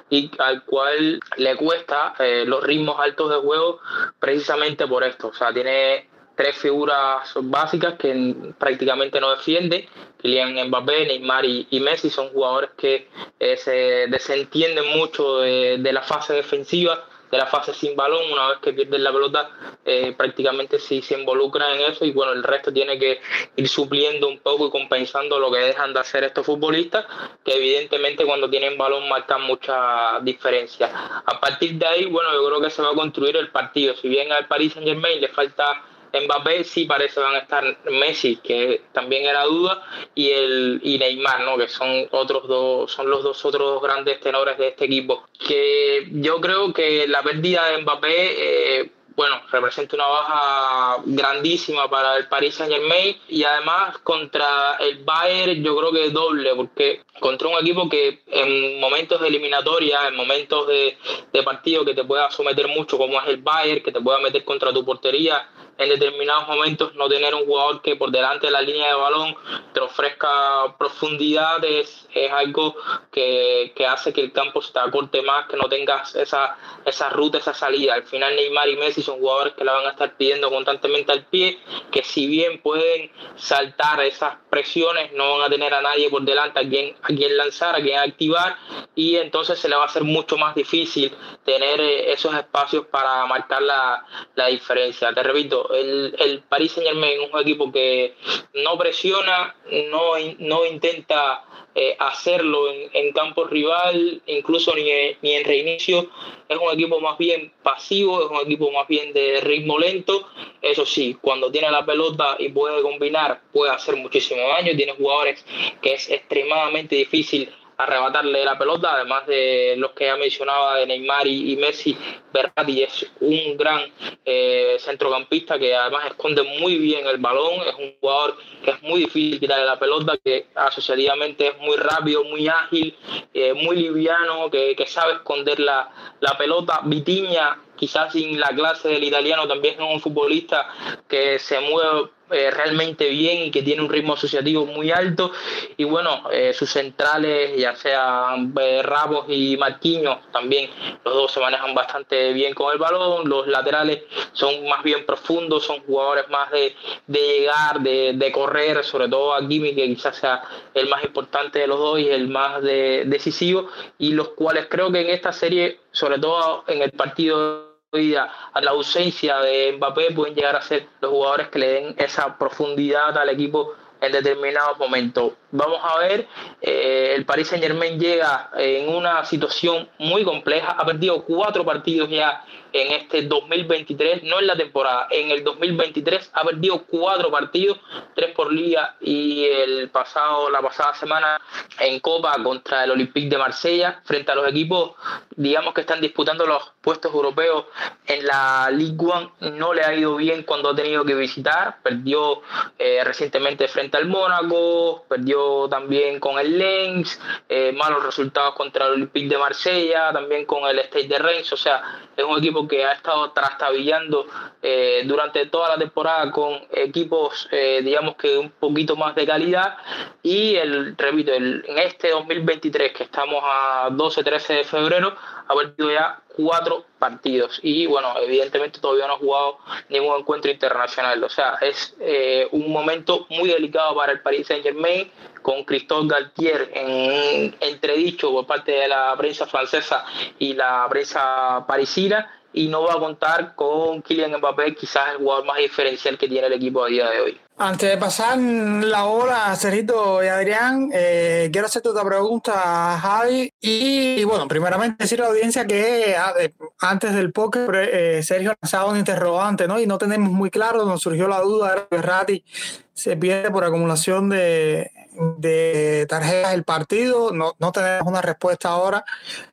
y 0.09 0.31
al 0.39 0.63
cual 0.63 1.19
le 1.37 1.55
cuesta 1.55 2.15
eh, 2.17 2.43
los 2.47 2.63
ritmos 2.63 2.99
altos 2.99 3.29
de 3.29 3.37
juego 3.37 3.79
precisamente 4.19 4.87
por 4.87 5.03
esto, 5.03 5.27
o 5.27 5.33
sea, 5.33 5.53
tiene 5.53 6.09
tres 6.39 6.55
figuras 6.55 7.33
básicas 7.35 7.95
que 7.95 8.33
prácticamente 8.57 9.19
no 9.19 9.29
defiende. 9.31 9.89
Kylian 10.21 10.69
Mbappé, 10.69 11.05
Neymar 11.07 11.43
y, 11.43 11.79
Messi 11.81 12.09
son 12.09 12.29
jugadores 12.29 12.69
que 12.77 13.09
eh, 13.37 13.57
se 13.57 14.07
desentienden 14.07 14.97
mucho 14.97 15.39
de, 15.39 15.91
la 15.91 16.01
fase 16.01 16.31
defensiva, 16.31 17.03
de 17.29 17.37
la 17.37 17.45
fase 17.45 17.73
sin 17.73 17.93
balón. 17.93 18.31
Una 18.31 18.51
vez 18.51 18.59
que 18.59 18.71
pierden 18.71 19.03
la 19.03 19.11
pelota, 19.11 19.49
eh, 19.83 20.13
prácticamente 20.15 20.79
sí 20.79 21.01
se 21.01 21.19
involucran 21.19 21.75
en 21.75 21.91
eso 21.91 22.05
y 22.05 22.11
bueno, 22.11 22.31
el 22.31 22.43
resto 22.43 22.71
tiene 22.71 22.97
que 22.97 23.19
ir 23.57 23.67
supliendo 23.67 24.29
un 24.29 24.39
poco 24.39 24.67
y 24.67 24.71
compensando 24.71 25.41
lo 25.41 25.51
que 25.51 25.59
dejan 25.59 25.93
de 25.93 25.99
hacer 25.99 26.23
estos 26.23 26.45
futbolistas, 26.45 27.05
que 27.43 27.57
evidentemente 27.57 28.23
cuando 28.23 28.49
tienen 28.49 28.77
balón 28.77 29.09
marcan 29.09 29.41
mucha 29.41 30.21
diferencia. 30.21 30.89
A 31.25 31.37
partir 31.41 31.73
de 31.73 31.85
ahí, 31.85 32.05
bueno, 32.05 32.31
yo 32.31 32.47
creo 32.47 32.61
que 32.61 32.69
se 32.69 32.81
va 32.81 32.91
a 32.91 32.95
construir 32.95 33.35
el 33.35 33.51
partido. 33.51 33.93
Si 33.97 34.07
bien 34.07 34.31
al 34.31 34.47
Paris 34.47 34.71
Saint 34.71 34.87
Germain 34.87 35.19
le 35.19 35.27
falta 35.27 35.83
Mbappé 36.13 36.63
sí 36.63 36.85
parece 36.85 37.19
van 37.19 37.35
a 37.35 37.39
estar 37.39 37.63
Messi, 37.85 38.37
que 38.37 38.83
también 38.91 39.25
era 39.25 39.43
duda, 39.43 39.83
y 40.15 40.29
el 40.31 40.79
y 40.83 40.97
Neymar, 40.97 41.41
¿no? 41.41 41.57
que 41.57 41.67
son 41.67 42.07
otros 42.11 42.47
dos, 42.47 42.91
son 42.91 43.09
los 43.09 43.23
dos 43.23 43.43
otros 43.45 43.73
dos 43.73 43.83
grandes 43.83 44.19
tenores 44.19 44.57
de 44.57 44.69
este 44.69 44.85
equipo. 44.85 45.25
Que 45.47 46.07
yo 46.11 46.39
creo 46.41 46.73
que 46.73 47.07
la 47.07 47.21
pérdida 47.23 47.69
de 47.69 47.81
Mbappé 47.81 48.79
eh, 48.81 48.91
bueno, 49.19 49.41
representa 49.51 49.97
una 49.97 50.07
baja 50.07 51.03
grandísima 51.05 51.89
para 51.89 52.15
el 52.15 52.29
Paris 52.29 52.55
Saint 52.55 52.71
Germain 52.71 53.17
y 53.27 53.43
además 53.43 53.97
contra 53.97 54.77
el 54.79 55.03
Bayern 55.03 55.61
yo 55.61 55.75
creo 55.75 55.91
que 55.91 56.09
doble, 56.09 56.55
porque 56.55 57.01
contra 57.19 57.49
un 57.49 57.55
equipo 57.55 57.89
que 57.89 58.21
en 58.27 58.79
momentos 58.79 59.19
de 59.19 59.27
eliminatoria, 59.27 60.07
en 60.07 60.15
momentos 60.15 60.67
de, 60.67 60.97
de 61.33 61.43
partido 61.43 61.83
que 61.83 61.93
te 61.93 62.05
pueda 62.05 62.31
someter 62.31 62.69
mucho 62.69 62.97
como 62.97 63.19
es 63.19 63.27
el 63.27 63.41
Bayern, 63.41 63.83
que 63.83 63.91
te 63.91 63.99
pueda 63.99 64.19
meter 64.19 64.45
contra 64.45 64.71
tu 64.71 64.85
portería, 64.85 65.49
en 65.79 65.87
determinados 65.87 66.45
momentos 66.47 66.93
no 66.95 67.07
tener 67.07 67.33
un 67.33 67.45
jugador 67.45 67.81
que 67.81 67.95
por 67.95 68.11
delante 68.11 68.47
de 68.47 68.51
la 68.51 68.61
línea 68.61 68.89
de 68.89 68.95
balón 68.95 69.33
te 69.73 69.79
ofrezca 69.79 70.75
profundidad 70.77 71.63
es, 71.63 72.05
algo 72.31 72.75
que, 73.11 73.73
hace 73.87 74.11
que 74.11 74.19
el 74.19 74.33
campo 74.33 74.61
se 74.61 74.73
te 74.73 74.79
acorte 74.79 75.21
más, 75.21 75.47
que 75.47 75.55
no 75.55 75.69
tengas 75.69 76.15
esa, 76.15 76.57
esa 76.85 77.09
ruta, 77.09 77.37
esa 77.37 77.53
salida. 77.53 77.93
Al 77.93 78.03
final 78.03 78.35
Neymar 78.35 78.67
y 78.67 78.75
Messi 78.75 79.01
son 79.01 79.19
jugadores 79.19 79.53
que 79.53 79.63
la 79.63 79.71
van 79.71 79.85
a 79.85 79.91
estar 79.91 80.17
pidiendo 80.17 80.49
constantemente 80.49 81.13
al 81.13 81.25
pie, 81.25 81.59
que 81.91 82.03
si 82.03 82.27
bien 82.27 82.61
pueden 82.61 83.09
saltar 83.37 84.01
esas 84.01 84.35
presiones, 84.49 85.13
no 85.13 85.37
van 85.37 85.47
a 85.47 85.49
tener 85.49 85.73
a 85.73 85.81
nadie 85.81 86.09
por 86.09 86.23
delante 86.23 86.59
a 86.59 86.67
quien, 86.67 86.95
a 87.01 87.07
quien 87.07 87.37
lanzar, 87.37 87.75
a 87.75 87.81
quien 87.81 87.97
activar, 87.99 88.57
y 88.95 89.15
entonces 89.15 89.57
se 89.57 89.69
le 89.69 89.77
va 89.77 89.83
a 89.83 89.85
hacer 89.85 90.03
mucho 90.03 90.35
más 90.35 90.55
difícil 90.55 91.15
tener 91.45 91.79
eh, 91.79 92.11
esos 92.11 92.35
espacios 92.35 92.85
para 92.87 93.25
marcar 93.27 93.61
la, 93.61 94.05
la 94.35 94.47
diferencia. 94.47 95.13
Te 95.13 95.23
repito, 95.23 95.68
el, 95.73 96.15
el 96.19 96.41
Paris 96.43 96.73
Saint 96.73 96.89
Germain 96.89 97.21
es 97.21 97.31
un 97.31 97.39
equipo 97.39 97.71
que 97.71 98.13
no 98.53 98.77
presiona, 98.77 99.55
no, 99.89 100.13
no 100.39 100.65
intenta 100.65 101.43
eh, 101.75 101.95
hacerlo 101.99 102.71
en, 102.71 102.89
en, 102.93 103.13
campo 103.13 103.45
rival, 103.45 104.21
incluso 104.25 104.73
ni, 104.75 104.83
ni 105.21 105.33
en 105.33 105.45
reinicio. 105.45 106.09
Es 106.47 106.57
un 106.57 106.73
equipo 106.73 106.99
más 106.99 107.17
bien 107.17 107.53
pasivo, 107.61 108.23
es 108.23 108.31
un 108.31 108.37
equipo 108.37 108.71
más 108.71 108.87
bien 108.87 109.13
de 109.13 109.39
ritmo 109.41 109.77
lento. 109.77 110.27
Eso 110.61 110.85
sí, 110.85 111.17
cuando 111.21 111.51
tiene 111.51 111.69
la 111.69 111.85
pelota 111.85 112.35
y 112.39 112.49
puede 112.49 112.81
combinar, 112.81 113.41
puede 113.53 113.71
hacer 113.71 113.95
muchísimo 113.95 114.41
daño. 114.49 114.75
Tiene 114.75 114.93
jugadores 114.93 115.45
que 115.81 115.93
es 115.93 116.09
extremadamente 116.09 116.95
difícil 116.95 117.49
arrebatarle 117.79 118.43
la 118.43 118.57
pelota, 118.57 118.93
además 118.93 119.25
de 119.25 119.75
los 119.77 119.91
que 119.91 120.05
ya 120.05 120.17
mencionaba 120.17 120.75
de 120.75 120.85
Neymar 120.85 121.25
y, 121.25 121.55
Messi, 121.55 121.97
Berratti 122.33 122.83
es 122.83 123.09
un 123.21 123.55
gran 123.55 123.81
eh, 124.25 124.75
centrocampista 124.79 125.57
que 125.57 125.73
además 125.73 126.07
esconde 126.07 126.43
muy 126.59 126.77
bien 126.77 127.07
el 127.07 127.19
balón, 127.19 127.53
es 127.65 127.75
un 127.75 127.95
jugador 128.01 128.35
que 128.65 128.71
es 128.71 128.83
muy 128.83 128.99
difícil 128.99 129.39
tirarle 129.39 129.65
la 129.65 129.79
pelota, 129.79 130.17
que 130.21 130.47
asociativamente 130.55 131.47
es 131.47 131.57
muy 131.59 131.77
rápido, 131.77 132.25
muy 132.25 132.49
ágil, 132.49 132.97
eh, 133.33 133.53
muy 133.53 133.77
liviano, 133.77 134.49
que, 134.51 134.75
que 134.75 134.85
sabe 134.85 135.13
esconder 135.13 135.61
la, 135.61 135.89
la 136.19 136.37
pelota. 136.37 136.81
Vitiña 136.83 137.59
quizás 137.79 138.11
sin 138.11 138.39
la 138.39 138.49
clase 138.49 138.89
del 138.89 139.03
italiano 139.03 139.47
también 139.47 139.75
es 139.75 139.93
un 139.93 140.01
futbolista 140.01 140.67
que 141.07 141.39
se 141.39 141.59
mueve 141.61 142.09
eh, 142.31 142.51
realmente 142.51 143.09
bien 143.09 143.41
y 143.41 143.49
que 143.51 143.63
tiene 143.63 143.81
un 143.81 143.89
ritmo 143.89 144.13
asociativo 144.13 144.65
muy 144.65 144.91
alto. 144.91 145.31
Y 145.77 145.83
bueno, 145.83 146.29
eh, 146.31 146.53
sus 146.53 146.69
centrales, 146.69 147.57
ya 147.57 147.75
sean 147.75 148.53
eh, 148.61 148.83
Ramos 148.83 149.25
y 149.29 149.57
Marquinhos, 149.57 150.19
también 150.31 150.69
los 151.03 151.13
dos 151.15 151.31
se 151.31 151.39
manejan 151.39 151.73
bastante 151.73 152.31
bien 152.33 152.53
con 152.53 152.71
el 152.71 152.77
balón. 152.77 153.27
Los 153.27 153.47
laterales 153.47 154.03
son 154.33 154.67
más 154.67 154.83
bien 154.83 155.07
profundos, 155.07 155.65
son 155.65 155.79
jugadores 155.81 156.29
más 156.29 156.51
de, 156.51 156.75
de 157.07 157.19
llegar, 157.19 157.79
de, 157.79 158.13
de, 158.13 158.31
correr, 158.31 158.83
sobre 158.83 159.09
todo 159.09 159.33
a 159.33 159.47
Kimi, 159.47 159.73
que 159.73 159.87
quizás 159.87 160.17
sea 160.17 160.43
el 160.75 160.87
más 160.87 161.03
importante 161.03 161.59
de 161.59 161.67
los 161.67 161.79
dos 161.79 161.99
y 161.99 162.09
el 162.09 162.27
más 162.27 162.61
de, 162.61 163.05
decisivo, 163.07 163.69
y 163.97 164.11
los 164.11 164.29
cuales 164.29 164.67
creo 164.69 164.91
que 164.91 165.01
en 165.01 165.09
esta 165.09 165.33
serie, 165.33 165.79
sobre 165.91 166.19
todo 166.19 166.63
en 166.67 166.83
el 166.83 166.91
partido 166.91 167.68
a 167.91 168.61
la 168.61 168.69
ausencia 168.71 169.39
de 169.39 169.73
Mbappé 169.73 170.11
pueden 170.11 170.35
llegar 170.35 170.55
a 170.55 170.61
ser 170.61 170.87
los 171.01 171.09
jugadores 171.09 171.47
que 171.47 171.57
le 171.57 171.67
den 171.69 171.95
esa 171.97 172.37
profundidad 172.37 173.17
al 173.17 173.29
equipo 173.29 173.73
en 174.01 174.11
determinados 174.11 174.77
momentos. 174.77 175.33
Vamos 175.51 175.79
a 175.83 175.99
ver, 175.99 176.27
eh, 176.61 177.13
el 177.15 177.25
Paris 177.25 177.47
Saint 177.47 177.63
Germain 177.63 177.99
llega 177.99 178.51
en 178.55 178.93
una 178.93 179.25
situación 179.25 179.89
muy 179.97 180.23
compleja, 180.23 180.71
ha 180.71 180.85
perdido 180.85 181.23
cuatro 181.23 181.65
partidos 181.65 182.09
ya 182.09 182.43
en 182.71 182.91
este 182.91 183.23
2023, 183.23 184.23
no 184.23 184.39
en 184.39 184.47
la 184.47 184.55
temporada, 184.55 185.07
en 185.09 185.31
el 185.31 185.43
2023 185.43 186.31
ha 186.33 186.43
perdido 186.43 186.83
cuatro 186.85 187.31
partidos, 187.31 187.79
tres 188.15 188.31
por 188.35 188.53
liga 188.53 188.95
y 189.01 189.45
el 189.45 189.89
pasado, 189.89 190.49
la 190.49 190.61
pasada 190.61 190.93
semana 190.93 191.41
en 191.79 191.99
Copa 191.99 192.35
contra 192.43 192.83
el 192.83 192.91
Olympique 192.91 193.29
de 193.29 193.37
Marsella, 193.37 194.01
frente 194.05 194.31
a 194.31 194.35
los 194.35 194.47
equipos, 194.47 194.91
digamos 195.35 195.73
que 195.73 195.81
están 195.81 196.01
disputando 196.01 196.45
los 196.45 196.71
puestos 196.81 197.13
europeos 197.13 197.65
en 198.05 198.25
la 198.25 198.69
Ligue 198.71 198.97
1, 198.99 199.31
no 199.57 199.73
le 199.73 199.83
ha 199.83 199.93
ido 199.93 200.15
bien 200.15 200.43
cuando 200.43 200.69
ha 200.69 200.75
tenido 200.75 201.03
que 201.05 201.15
visitar, 201.15 201.77
perdió 201.81 202.41
eh, 202.77 203.03
recientemente 203.03 203.67
frente 203.67 203.88
al 203.97 204.07
Mónaco, 204.07 205.05
perdió 205.07 205.67
también 205.69 206.19
con 206.19 206.39
el 206.39 206.57
Lens, 206.57 207.19
eh, 207.47 207.71
malos 207.71 208.03
resultados 208.03 208.55
contra 208.55 208.87
el 208.87 208.93
Olympique 208.93 209.29
de 209.29 209.37
Marsella, 209.37 210.11
también 210.13 210.45
con 210.45 210.65
el 210.69 210.79
State 210.79 211.07
de 211.07 211.19
Reims, 211.19 211.51
o 211.53 211.57
sea, 211.57 211.81
es 212.15 212.23
un 212.23 212.37
equipo 212.37 212.67
que 212.67 212.85
ha 212.85 212.91
estado 212.91 213.31
trastabillando 213.31 214.27
eh, 214.61 215.03
durante 215.05 215.45
toda 215.45 215.69
la 215.69 215.77
temporada 215.77 216.31
con 216.31 216.59
equipos, 216.71 217.47
eh, 217.51 217.81
digamos 217.83 218.15
que 218.15 218.37
un 218.37 218.51
poquito 218.51 218.95
más 218.95 219.15
de 219.15 219.25
calidad. 219.25 219.77
Y 220.21 220.55
el, 220.55 220.97
repito, 220.97 221.33
el, 221.33 221.63
en 221.67 221.77
este 221.79 222.09
2023, 222.09 222.91
que 222.91 223.03
estamos 223.03 223.41
a 223.43 223.89
12-13 223.91 224.47
de 224.57 224.63
febrero, 224.65 225.15
ha 225.47 225.55
perdido 225.55 225.91
ya 225.91 226.21
cuatro 226.41 226.85
partidos 226.97 227.59
y 227.61 227.85
bueno, 227.85 228.13
evidentemente 228.21 228.79
todavía 228.79 229.07
no 229.07 229.13
ha 229.15 229.17
jugado 229.17 229.57
ningún 229.89 230.19
encuentro 230.19 230.49
internacional. 230.49 231.21
O 231.23 231.29
sea, 231.29 231.57
es 231.61 231.95
eh, 231.99 232.47
un 232.51 232.71
momento 232.71 233.27
muy 233.29 233.49
delicado 233.49 233.95
para 233.95 234.13
el 234.13 234.21
Paris 234.21 234.47
Saint 234.47 234.63
Germain 234.63 235.11
con 235.41 235.65
Christophe 235.65 236.07
Galtier 236.07 236.71
en 236.73 237.55
entredicho 237.59 238.31
por 238.31 238.45
parte 238.45 238.71
de 238.71 238.87
la 238.87 239.13
prensa 239.17 239.45
francesa 239.47 240.05
y 240.37 240.53
la 240.53 240.87
prensa 240.89 241.65
parisina 241.67 242.31
y 242.53 242.67
no 242.67 242.83
va 242.83 242.93
a 242.93 242.99
contar 242.99 243.55
con 243.55 244.01
Kylian 244.01 244.37
Mbappé, 244.37 244.75
quizás 244.75 245.11
el 245.11 245.17
jugador 245.17 245.45
más 245.45 245.57
diferencial 245.57 246.17
que 246.17 246.27
tiene 246.27 246.47
el 246.47 246.53
equipo 246.53 246.83
a 246.83 246.87
día 246.87 247.09
de 247.09 247.21
hoy. 247.21 247.39
Antes 247.61 247.89
de 247.89 247.97
pasar 247.97 248.39
la 248.39 249.03
hora 249.07 249.51
a 249.51 249.55
Cerrito 249.57 250.23
y 250.23 250.27
Adrián, 250.27 250.89
eh, 250.93 251.49
quiero 251.51 251.67
hacerte 251.67 251.89
otra 251.89 252.05
pregunta, 252.05 252.97
Javi. 253.01 253.51
Y, 253.59 254.23
bueno, 254.23 254.47
primeramente 254.47 255.03
decir 255.03 255.19
a 255.19 255.23
la 255.25 255.31
audiencia 255.31 255.67
que 255.67 256.15
ah, 256.17 256.33
antes 256.79 257.13
del 257.13 257.33
póker, 257.33 257.69
eh, 257.75 258.23
Sergio 258.23 258.53
lanzaba 258.61 258.89
un 258.89 258.97
interrogante, 258.97 259.67
¿no? 259.67 259.77
Y 259.77 259.85
no 259.85 259.97
tenemos 259.97 260.31
muy 260.31 260.49
claro, 260.49 260.85
nos 260.85 261.01
surgió 261.01 261.27
la 261.27 261.41
duda 261.41 261.75
de 261.75 261.87
que 261.91 262.01
Ratti 262.01 262.45
se 262.93 263.17
pierde 263.17 263.51
por 263.51 263.65
acumulación 263.65 264.29
de, 264.29 266.05
tarjetas 266.07 266.51
del 266.51 266.63
partido. 266.63 267.33
No, 267.33 267.55
no 267.59 267.73
tenemos 267.73 268.07
una 268.07 268.21
respuesta 268.21 268.69
ahora. 268.69 269.03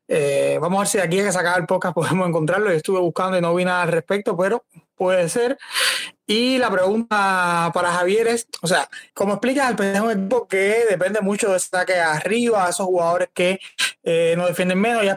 Eh, 0.07 0.59
vamos 0.61 0.77
a 0.77 0.81
ver 0.83 0.89
si 0.89 0.99
aquí 0.99 1.19
a 1.19 1.25
que 1.25 1.33
sacar 1.33 1.59
el 1.59 1.67
podcast 1.67 1.95
podemos 1.97 2.29
encontrarlo. 2.29 2.71
Yo 2.71 2.77
estuve 2.77 3.01
buscando 3.01 3.37
y 3.37 3.41
no 3.41 3.53
vi 3.53 3.65
nada 3.65 3.83
al 3.83 3.91
respecto, 3.91 4.37
pero 4.37 4.65
puede 4.95 5.29
ser. 5.29 5.59
Y 6.27 6.59
la 6.59 6.71
pregunta 6.71 7.71
para 7.73 7.93
Javier 7.93 8.27
es, 8.27 8.49
o 8.61 8.67
sea, 8.67 8.89
¿cómo 9.15 9.35
explicas 9.35 9.75
al 9.79 10.03
un 10.03 10.11
equipo 10.11 10.49
que 10.49 10.85
depende 10.91 11.21
mucho 11.21 11.53
de 11.53 11.61
saque 11.61 11.95
arriba, 11.95 12.69
esos 12.69 12.87
jugadores 12.87 13.29
que 13.33 13.61
eh, 14.03 14.35
no 14.37 14.47
defienden 14.47 14.81
menos? 14.81 15.05
Ya 15.05 15.17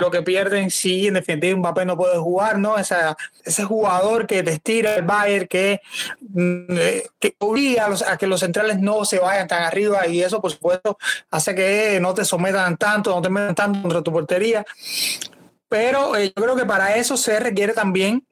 lo 0.00 0.10
que 0.10 0.22
pierden 0.22 0.70
si 0.70 1.08
en 1.08 1.14
definitiva 1.14 1.58
Mbappé 1.58 1.84
no 1.84 1.96
puede 1.98 2.16
jugar, 2.16 2.58
¿no? 2.58 2.78
Esa, 2.78 3.14
ese 3.44 3.64
jugador 3.64 4.26
que 4.26 4.42
te 4.42 4.52
estira 4.52 4.94
el 4.94 5.02
Bayern, 5.02 5.46
que, 5.46 5.82
mm, 6.20 6.78
eh, 6.78 7.06
que 7.18 7.36
obliga 7.40 7.90
a, 8.06 8.16
que 8.16 8.26
los 8.26 8.40
centrales 8.40 8.78
no 8.78 9.04
se 9.04 9.18
vayan 9.18 9.46
tan 9.46 9.62
arriba 9.64 10.06
y 10.06 10.22
eso 10.22 10.40
por 10.40 10.50
supuesto 10.50 10.96
hace 11.30 11.54
que 11.54 11.98
no 12.00 12.14
te 12.14 12.24
sometan 12.24 12.78
tanto, 12.78 13.10
no 13.10 13.20
te 13.20 13.28
metan 13.28 13.54
tanto 13.54 13.82
contra 13.82 14.02
tu 14.02 14.12
portería. 14.12 14.64
Pero 15.68 16.16
eh, 16.16 16.32
yo 16.34 16.42
creo 16.42 16.56
que 16.56 16.64
para 16.64 16.96
eso 16.96 17.16
se 17.18 17.38
requiere 17.38 17.74
también 17.74 18.26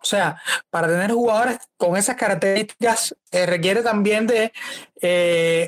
o 0.00 0.04
sea, 0.04 0.40
para 0.70 0.88
tener 0.88 1.12
jugadores 1.12 1.58
con 1.76 1.96
esas 1.96 2.16
características 2.16 3.14
eh, 3.30 3.46
requiere 3.46 3.82
también 3.82 4.26
de 4.26 4.52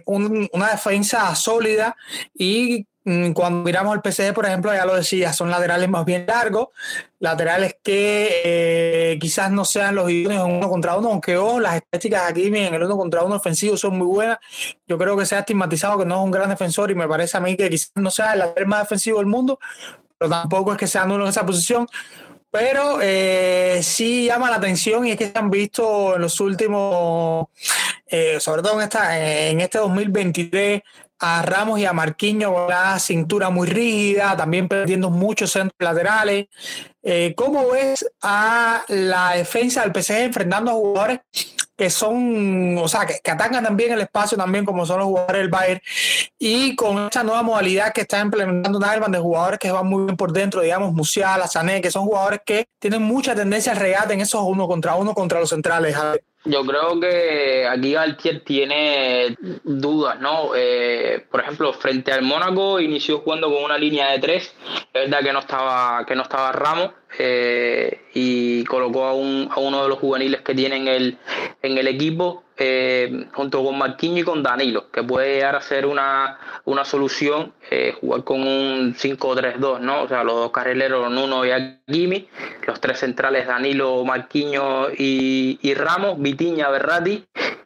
una 0.06 0.70
defensa 0.70 1.34
sólida 1.34 1.96
y 2.34 2.86
Mm, 3.04 3.32
cuando 3.32 3.64
miramos 3.64 3.96
el 3.96 4.12
PSG, 4.12 4.32
por 4.32 4.46
ejemplo, 4.46 4.72
ya 4.72 4.86
lo 4.86 4.94
decía, 4.94 5.32
son 5.32 5.50
laterales 5.50 5.88
más 5.88 6.04
bien 6.04 6.24
largos, 6.26 6.68
laterales 7.18 7.76
que 7.82 8.42
eh, 8.44 9.18
quizás 9.20 9.50
no 9.50 9.64
sean 9.64 9.96
los 9.96 10.08
idóneos 10.08 10.48
en 10.48 10.54
uno 10.56 10.68
contra 10.70 10.96
uno, 10.96 11.08
aunque 11.10 11.36
ojo, 11.36 11.58
las 11.58 11.76
estadísticas 11.76 12.30
aquí 12.30 12.46
en 12.46 12.74
el 12.74 12.82
uno 12.84 12.96
contra 12.96 13.24
uno 13.24 13.36
ofensivo 13.36 13.76
son 13.76 13.98
muy 13.98 14.06
buenas. 14.06 14.38
Yo 14.86 14.98
creo 14.98 15.16
que 15.16 15.26
se 15.26 15.34
ha 15.34 15.40
estigmatizado 15.40 15.98
que 15.98 16.04
no 16.04 16.16
es 16.16 16.24
un 16.24 16.30
gran 16.30 16.48
defensor 16.48 16.90
y 16.92 16.94
me 16.94 17.08
parece 17.08 17.36
a 17.36 17.40
mí 17.40 17.56
que 17.56 17.68
quizás 17.70 17.90
no 17.96 18.10
sea 18.10 18.34
el 18.34 18.38
lateral 18.40 18.68
más 18.68 18.82
defensivo 18.82 19.18
del 19.18 19.26
mundo, 19.26 19.58
pero 20.16 20.30
tampoco 20.30 20.72
es 20.72 20.78
que 20.78 20.86
sea 20.86 21.04
uno 21.04 21.22
en 21.22 21.28
esa 21.28 21.44
posición. 21.44 21.88
Pero 22.52 22.98
eh, 23.00 23.80
sí 23.82 24.26
llama 24.26 24.50
la 24.50 24.56
atención 24.56 25.06
y 25.06 25.12
es 25.12 25.16
que 25.16 25.30
se 25.30 25.38
han 25.38 25.50
visto 25.50 26.16
en 26.16 26.20
los 26.20 26.38
últimos, 26.38 27.46
eh, 28.06 28.38
sobre 28.40 28.60
todo 28.60 28.74
en, 28.74 28.82
esta, 28.82 29.18
en 29.18 29.60
este 29.62 29.78
2023, 29.78 30.82
a 31.20 31.40
Ramos 31.40 31.80
y 31.80 31.86
a 31.86 31.94
Marquinhos 31.94 32.52
con 32.52 32.68
la 32.68 32.98
cintura 32.98 33.48
muy 33.48 33.66
rígida, 33.66 34.36
también 34.36 34.68
perdiendo 34.68 35.08
muchos 35.08 35.52
centros 35.52 35.78
laterales. 35.78 36.48
Eh, 37.02 37.32
¿Cómo 37.34 37.70
ves 37.70 38.04
a 38.20 38.84
la 38.88 39.32
defensa 39.32 39.86
del 39.86 40.02
PSG 40.02 40.18
enfrentando 40.18 40.72
a 40.72 40.74
jugadores 40.74 41.20
que 41.82 41.90
son, 41.90 42.78
o 42.78 42.86
sea, 42.86 43.04
que, 43.04 43.28
atacan 43.28 43.64
también 43.64 43.90
el 43.90 44.02
espacio 44.02 44.38
también 44.38 44.64
como 44.64 44.86
son 44.86 45.00
los 45.00 45.06
jugadores 45.08 45.40
del 45.42 45.48
Bayern 45.48 45.80
y 46.38 46.76
con 46.76 47.06
esta 47.06 47.24
nueva 47.24 47.42
modalidad 47.42 47.92
que 47.92 48.02
está 48.02 48.20
implementando 48.20 48.78
Nagelsmann 48.78 49.10
de 49.10 49.18
jugadores 49.18 49.58
que 49.58 49.72
van 49.72 49.88
muy 49.88 50.04
bien 50.04 50.16
por 50.16 50.32
dentro, 50.32 50.60
digamos 50.60 50.92
Musiala, 50.92 51.48
Sané, 51.48 51.80
que 51.80 51.90
son 51.90 52.04
jugadores 52.04 52.42
que 52.46 52.68
tienen 52.78 53.02
mucha 53.02 53.34
tendencia 53.34 53.72
al 53.72 53.78
regate 53.78 54.14
en 54.14 54.20
esos 54.20 54.42
uno 54.44 54.68
contra 54.68 54.94
uno 54.94 55.12
contra 55.12 55.40
los 55.40 55.50
centrales. 55.50 55.96
Yo 56.44 56.64
creo 56.64 57.00
que 57.00 57.66
aquí 57.68 57.94
Galtier 57.94 58.44
tiene 58.44 59.36
dudas, 59.64 60.20
¿no? 60.20 60.54
Eh, 60.54 61.26
por 61.32 61.40
ejemplo, 61.40 61.72
frente 61.72 62.12
al 62.12 62.22
Mónaco 62.22 62.78
inició 62.78 63.22
jugando 63.22 63.48
con 63.52 63.64
una 63.64 63.76
línea 63.76 64.12
de 64.12 64.20
tres. 64.20 64.54
Es 64.92 65.10
verdad 65.10 65.20
que 65.20 65.32
no 65.32 65.40
estaba, 65.40 66.06
que 66.06 66.14
no 66.14 66.22
estaba 66.22 66.52
Ramos 66.52 66.90
eh, 67.18 68.00
y 68.14 68.64
colocó 68.64 69.04
a, 69.04 69.14
un, 69.14 69.48
a 69.50 69.60
uno 69.60 69.82
de 69.82 69.88
los 69.88 69.98
juveniles 69.98 70.40
que 70.42 70.54
tiene 70.54 70.76
en 70.76 70.88
el, 70.88 71.18
en 71.62 71.78
el 71.78 71.86
equipo 71.86 72.44
eh, 72.56 73.26
junto 73.32 73.64
con 73.64 73.76
Marquinhos 73.78 74.20
y 74.20 74.22
con 74.22 74.42
Danilo, 74.42 74.90
que 74.90 75.02
puede 75.02 75.34
llegar 75.34 75.56
a 75.56 75.60
ser 75.60 75.86
una, 75.86 76.38
una 76.64 76.84
solución 76.84 77.52
eh, 77.70 77.94
jugar 78.00 78.24
con 78.24 78.40
un 78.40 78.94
5-3-2, 78.94 79.80
¿no? 79.80 80.02
O 80.02 80.08
sea, 80.08 80.24
los 80.24 80.34
dos 80.34 80.52
carrileros, 80.52 81.10
Nuno 81.10 81.44
y 81.44 81.50
Agimi, 81.50 82.28
los 82.66 82.80
tres 82.80 83.00
centrales, 83.00 83.46
Danilo, 83.46 84.04
Marquinhos 84.04 84.92
y, 84.96 85.58
y 85.62 85.74
Ramos, 85.74 86.20
Vitiña, 86.20 86.68
Berrati 86.70 87.24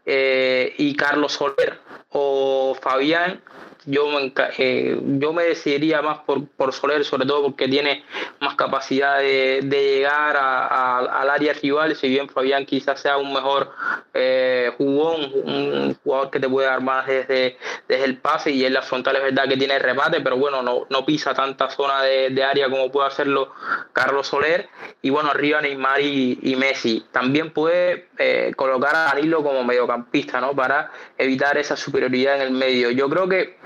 y 0.08 0.94
Carlos 0.94 1.32
Soler 1.32 1.80
o 2.10 2.76
Fabián 2.80 3.42
yo 3.86 4.08
me, 4.08 4.32
eh, 4.58 5.00
yo 5.02 5.32
me 5.32 5.44
decidiría 5.44 6.02
más 6.02 6.18
por, 6.18 6.46
por 6.48 6.72
Soler, 6.72 7.04
sobre 7.04 7.26
todo 7.26 7.42
porque 7.42 7.68
tiene 7.68 8.04
más 8.40 8.54
capacidad 8.56 9.18
de, 9.18 9.60
llegar 9.62 10.36
al 10.36 11.30
área 11.30 11.52
rival, 11.54 11.94
si 11.96 12.08
bien 12.08 12.28
Fabián 12.28 12.66
quizás 12.66 13.00
sea 13.00 13.16
un 13.16 13.32
mejor 13.32 13.70
eh, 14.12 14.72
jugón, 14.76 15.30
un 15.44 15.96
jugador 16.02 16.30
que 16.30 16.40
te 16.40 16.48
puede 16.48 16.66
dar 16.66 16.82
más 16.82 17.06
desde, 17.06 17.56
desde 17.88 18.04
el 18.04 18.18
pase 18.18 18.50
y 18.50 18.64
en 18.64 18.74
la 18.74 18.82
frontal 18.82 19.16
es 19.16 19.22
verdad 19.22 19.48
que 19.48 19.56
tiene 19.56 19.78
remate, 19.78 20.20
pero 20.20 20.36
bueno, 20.36 20.62
no, 20.62 20.86
no 20.90 21.06
pisa 21.06 21.34
tanta 21.34 21.70
zona 21.70 22.02
de, 22.02 22.42
área 22.42 22.68
como 22.68 22.90
puede 22.90 23.08
hacerlo 23.08 23.52
Carlos 23.92 24.26
Soler. 24.28 24.68
Y 25.02 25.10
bueno, 25.10 25.30
arriba 25.30 25.60
Neymar 25.60 26.00
y, 26.00 26.56
Messi. 26.56 27.04
También 27.12 27.52
puede 27.52 28.08
eh, 28.18 28.52
colocar 28.56 28.94
a 28.94 29.04
Danilo 29.04 29.42
como 29.42 29.62
mediocampista, 29.64 30.40
¿no? 30.40 30.54
Para 30.54 30.90
evitar 31.18 31.58
esa 31.58 31.76
superioridad 31.76 32.36
en 32.36 32.42
el 32.42 32.50
medio. 32.50 32.90
Yo 32.90 33.08
creo 33.08 33.28
que 33.28 33.56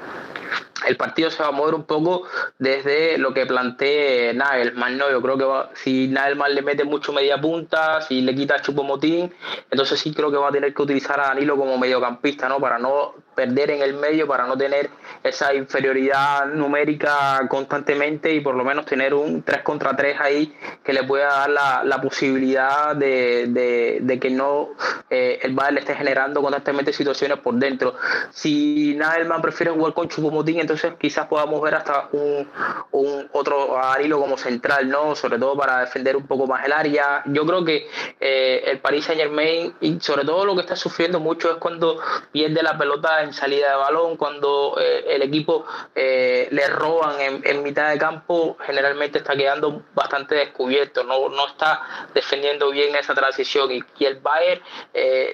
el 0.87 0.97
partido 0.97 1.31
se 1.31 1.43
va 1.43 1.49
a 1.49 1.53
mover 1.53 1.75
un 1.75 1.85
poco 1.85 2.23
desde 2.59 3.19
lo 3.19 3.35
que 3.35 3.47
plantee 3.47 4.33
Nagelman, 4.35 4.97
¿no? 4.97 5.11
Yo 5.11 5.21
creo 5.21 5.37
que 5.37 5.77
si 5.77 6.09
Nagelman 6.09 6.55
le 6.55 6.63
mete 6.63 6.85
mucho 6.85 7.13
media 7.13 7.41
punta, 7.41 8.01
si 8.01 8.23
le 8.23 8.35
quita 8.35 8.57
a 8.57 8.83
Motín, 8.83 9.33
entonces 9.71 10.01
sí 10.01 10.13
creo 10.15 10.31
que 10.31 10.39
va 10.39 10.49
a 10.49 10.53
tener 10.53 10.73
que 10.75 10.83
utilizar 10.83 11.21
a 11.21 11.29
Danilo 11.29 11.57
como 11.57 11.77
mediocampista, 11.79 12.49
¿no? 12.49 12.59
Para 12.59 12.79
no 12.79 13.15
perder 13.41 13.71
en 13.71 13.81
el 13.81 13.95
medio, 13.95 14.27
para 14.27 14.47
no 14.47 14.57
tener 14.57 14.91
esa 15.23 15.55
inferioridad 15.55 16.47
numérica 16.47 17.41
constantemente 17.49 18.33
y 18.35 18.41
por 18.41 18.55
lo 18.55 18.65
menos 18.65 18.85
tener 18.85 19.15
un 19.15 19.43
3 19.43 19.63
contra 19.63 19.97
3 19.97 20.21
ahí 20.21 20.55
que 20.85 20.93
le 20.93 21.05
pueda 21.05 21.29
dar 21.29 21.51
la, 21.51 21.83
la 21.85 22.01
posibilidad 22.03 22.95
de, 22.95 24.01
de, 24.03 24.19
que 24.21 24.31
no 24.31 24.71
eh, 25.09 25.39
el 25.43 25.55
Bayern 25.55 25.77
le 25.77 25.81
esté 25.81 25.95
generando 25.95 26.43
constantemente 26.43 26.93
situaciones 26.93 27.39
por 27.39 27.55
dentro. 27.55 27.95
Si 28.31 28.95
Nagelman 28.97 29.41
prefiere 29.41 29.73
jugar 29.73 29.95
con 29.95 30.09
Chupomotín, 30.09 30.61
entonces 30.61 30.93
quizás 30.99 31.27
podamos 31.27 31.63
ver 31.63 31.77
hasta 31.77 32.09
un, 32.13 32.47
un 32.91 33.29
otro 33.33 33.79
Arilo 33.79 34.21
como 34.21 34.37
central, 34.37 34.91
¿no? 34.91 35.15
Sobre 35.15 35.39
todo 35.39 35.57
para 35.57 35.81
defender 35.81 36.15
un 36.15 36.27
poco 36.27 36.47
más 36.47 36.67
el 36.67 36.73
área. 36.73 37.23
Yo 37.27 37.47
creo 37.47 37.65
que 37.65 37.89
eh, 38.21 38.63
el 38.67 38.81
Paris 38.81 39.07
Saint 39.07 39.21
Germain, 39.21 39.75
y 39.81 39.99
sobre 40.01 40.25
todo 40.25 40.45
lo 40.45 40.55
que 40.55 40.61
está 40.61 40.77
sufriendo 40.77 41.21
mucho 41.21 41.51
es 41.51 41.57
cuando 41.57 41.99
pierde 42.33 42.63
la 42.63 42.77
pelota 42.77 43.23
en 43.23 43.30
salida 43.33 43.71
de 43.71 43.77
balón, 43.77 44.17
cuando 44.17 44.77
eh, 44.81 45.05
el 45.09 45.23
equipo 45.23 45.65
eh, 45.95 46.49
le 46.51 46.67
roban 46.69 47.21
en, 47.21 47.43
en, 47.45 47.63
mitad 47.63 47.91
de 47.91 47.99
campo, 47.99 48.57
generalmente 48.61 49.19
está 49.19 49.37
quedando 49.37 49.83
bastante 49.95 50.35
descubierto, 50.35 51.05
no, 51.05 51.29
no 51.29 51.47
está 51.47 52.09
defendiendo 52.15 52.71
bien 52.71 52.95
esa 52.97 53.15
transición. 53.15 53.71
Y, 53.73 53.85
el 54.05 54.19
Bayern, 54.19 54.63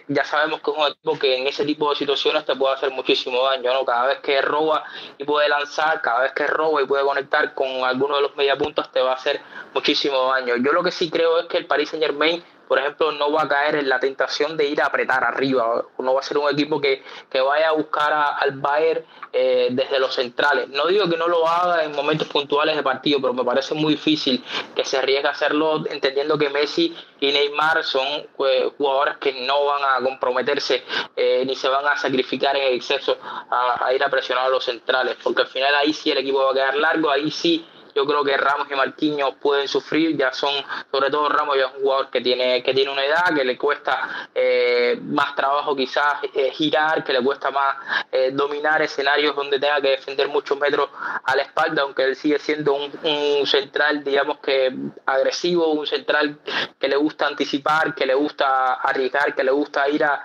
ya 0.09 0.25
sabemos 0.25 0.61
que 0.61 0.71
es 0.71 0.77
un 0.77 0.87
equipo 0.87 1.19
que 1.19 1.37
en 1.37 1.47
ese 1.47 1.65
tipo 1.65 1.89
de 1.91 1.97
situaciones 1.97 2.45
te 2.45 2.55
puede 2.57 2.75
hacer 2.75 2.91
muchísimo 2.91 3.45
daño, 3.45 3.73
¿no? 3.73 3.85
Cada 3.85 4.07
vez 4.09 4.19
que 4.21 4.43
roba 4.43 4.85
y 5.19 5.25
puede 5.25 5.49
lanzar, 5.49 6.03
cada 6.03 6.23
vez 6.23 6.33
que 6.33 6.47
roba 6.47 6.83
y 6.83 6.87
puede 6.87 7.05
conectar 7.05 7.55
con 7.55 7.69
alguno 7.85 8.17
de 8.17 8.23
los 8.23 8.37
mediapuntos 8.37 8.91
te 8.93 9.01
va 9.01 9.13
a 9.13 9.15
hacer 9.15 9.41
muchísimo 9.75 10.33
daño. 10.33 10.57
Yo 10.57 10.73
lo 10.73 10.83
que 10.83 10.91
sí 10.91 11.11
creo 11.11 11.39
es 11.39 11.47
que 11.47 11.59
el 11.59 11.67
Paris 11.67 11.91
Saint 11.91 12.05
Germain 12.05 12.43
por 12.69 12.79
ejemplo, 12.79 13.13
no 13.13 13.31
va 13.33 13.43
a 13.43 13.49
caer 13.49 13.77
en 13.77 13.89
la 13.89 14.01
tentación 14.01 14.57
de 14.57 14.67
ir 14.67 14.81
a 14.81 14.87
apretar 14.87 15.23
arriba. 15.25 15.85
No 15.99 16.15
va 16.15 16.21
a 16.21 16.23
ser 16.23 16.39
un 16.39 16.51
equipo 16.51 16.81
que, 16.81 17.03
vaya 17.33 17.69
a 17.69 17.73
buscar 17.73 18.13
al 18.13 18.53
Bayern 18.53 19.05
eh, 19.33 19.69
desde 19.71 20.01
los 20.01 20.15
centrales. 20.15 20.69
No 20.69 20.87
digo 20.87 21.09
que 21.09 21.17
no 21.17 21.29
lo 21.29 21.47
haga 21.47 21.85
en 21.85 21.93
momentos 21.93 22.27
puntuales 22.29 22.77
de 22.77 22.83
partido, 22.83 23.21
pero 23.21 23.35
me 23.35 23.45
parece 23.45 23.75
muy 23.75 23.95
difícil 23.95 24.45
que 24.75 24.85
se 24.85 24.99
arriesgue 24.99 25.29
a 25.29 25.33
hacerlo 25.33 25.85
entendiendo 25.89 26.39
que 26.39 26.49
Messi 26.49 26.97
y 27.21 27.33
Neymar 27.33 27.85
son 27.85 28.07
eh, 28.07 28.71
jugadores 28.77 29.17
que 29.19 29.33
no 29.47 29.65
van 29.67 29.83
a 29.85 30.05
comprometerse 30.05 30.85
eh, 31.15 31.45
ni 31.47 31.55
se 31.55 31.69
van 31.69 31.87
a 31.87 31.97
sacrificar 31.97 32.57
en 32.57 32.75
exceso 32.75 33.17
a, 33.51 33.87
a 33.87 33.95
ir 33.95 34.03
a 34.03 34.09
presionar 34.09 34.47
a 34.47 34.49
los 34.49 34.65
centrales, 34.65 35.17
porque 35.23 35.43
al 35.43 35.49
final 35.49 35.75
ahí 35.75 35.93
sí 35.93 36.11
el 36.11 36.19
equipo 36.19 36.45
va 36.45 36.51
a 36.51 36.55
quedar 36.55 36.77
largo, 36.77 37.11
ahí 37.11 37.31
sí 37.31 37.65
yo 37.97 38.05
creo 38.05 38.23
que 38.23 38.37
Ramos 38.37 38.69
y 38.71 38.75
Marquinhos 38.75 39.37
pueden 39.41 39.67
sufrir, 39.67 40.19
ya 40.19 40.31
son, 40.31 40.53
sobre 40.93 41.11
todo 41.11 41.31
Ramos 41.31 41.57
ya 41.57 41.65
es 41.65 41.75
un 41.77 41.81
jugador 41.81 42.11
que 42.11 42.21
tiene, 42.21 42.63
que 42.63 42.75
tiene 42.75 42.93
una 42.93 43.03
edad, 43.03 43.35
que 43.35 43.43
le 43.43 43.57
cuesta 43.57 44.29
eh, 44.35 44.99
más 45.01 45.35
trabajo 45.35 45.75
quizás 45.75 46.17
eh, 46.35 46.51
girar, 46.51 47.03
que 47.03 47.15
le 47.15 47.23
cuesta 47.25 47.51
más 47.51 47.75
eh, 48.13 48.33
dominar 48.33 48.83
escenarios 48.83 49.35
donde 49.35 49.59
tenga 49.59 49.81
que 49.81 49.93
defender 49.93 50.29
muchos 50.29 50.59
metros 50.59 50.91
a 51.25 51.35
la 51.37 51.43
espalda, 51.43 51.83
aunque 51.83 52.05
él 52.05 52.17
sigue 52.17 52.39
siendo 52.39 52.75
un, 52.75 53.47
central, 53.47 54.05
digamos 54.05 54.41
que 54.41 54.75
agresivo, 55.07 55.73
un 55.73 55.87
central 55.87 56.39
que 56.79 56.89
le 56.89 56.97
gusta 56.97 57.27
anticipar, 57.27 57.95
que 57.95 58.05
le 58.05 58.15
gusta 58.15 58.75
arriesgar, 58.75 59.35
que 59.35 59.43
le 59.43 59.53
gusta 59.53 59.89
ir 59.89 60.05
a, 60.05 60.23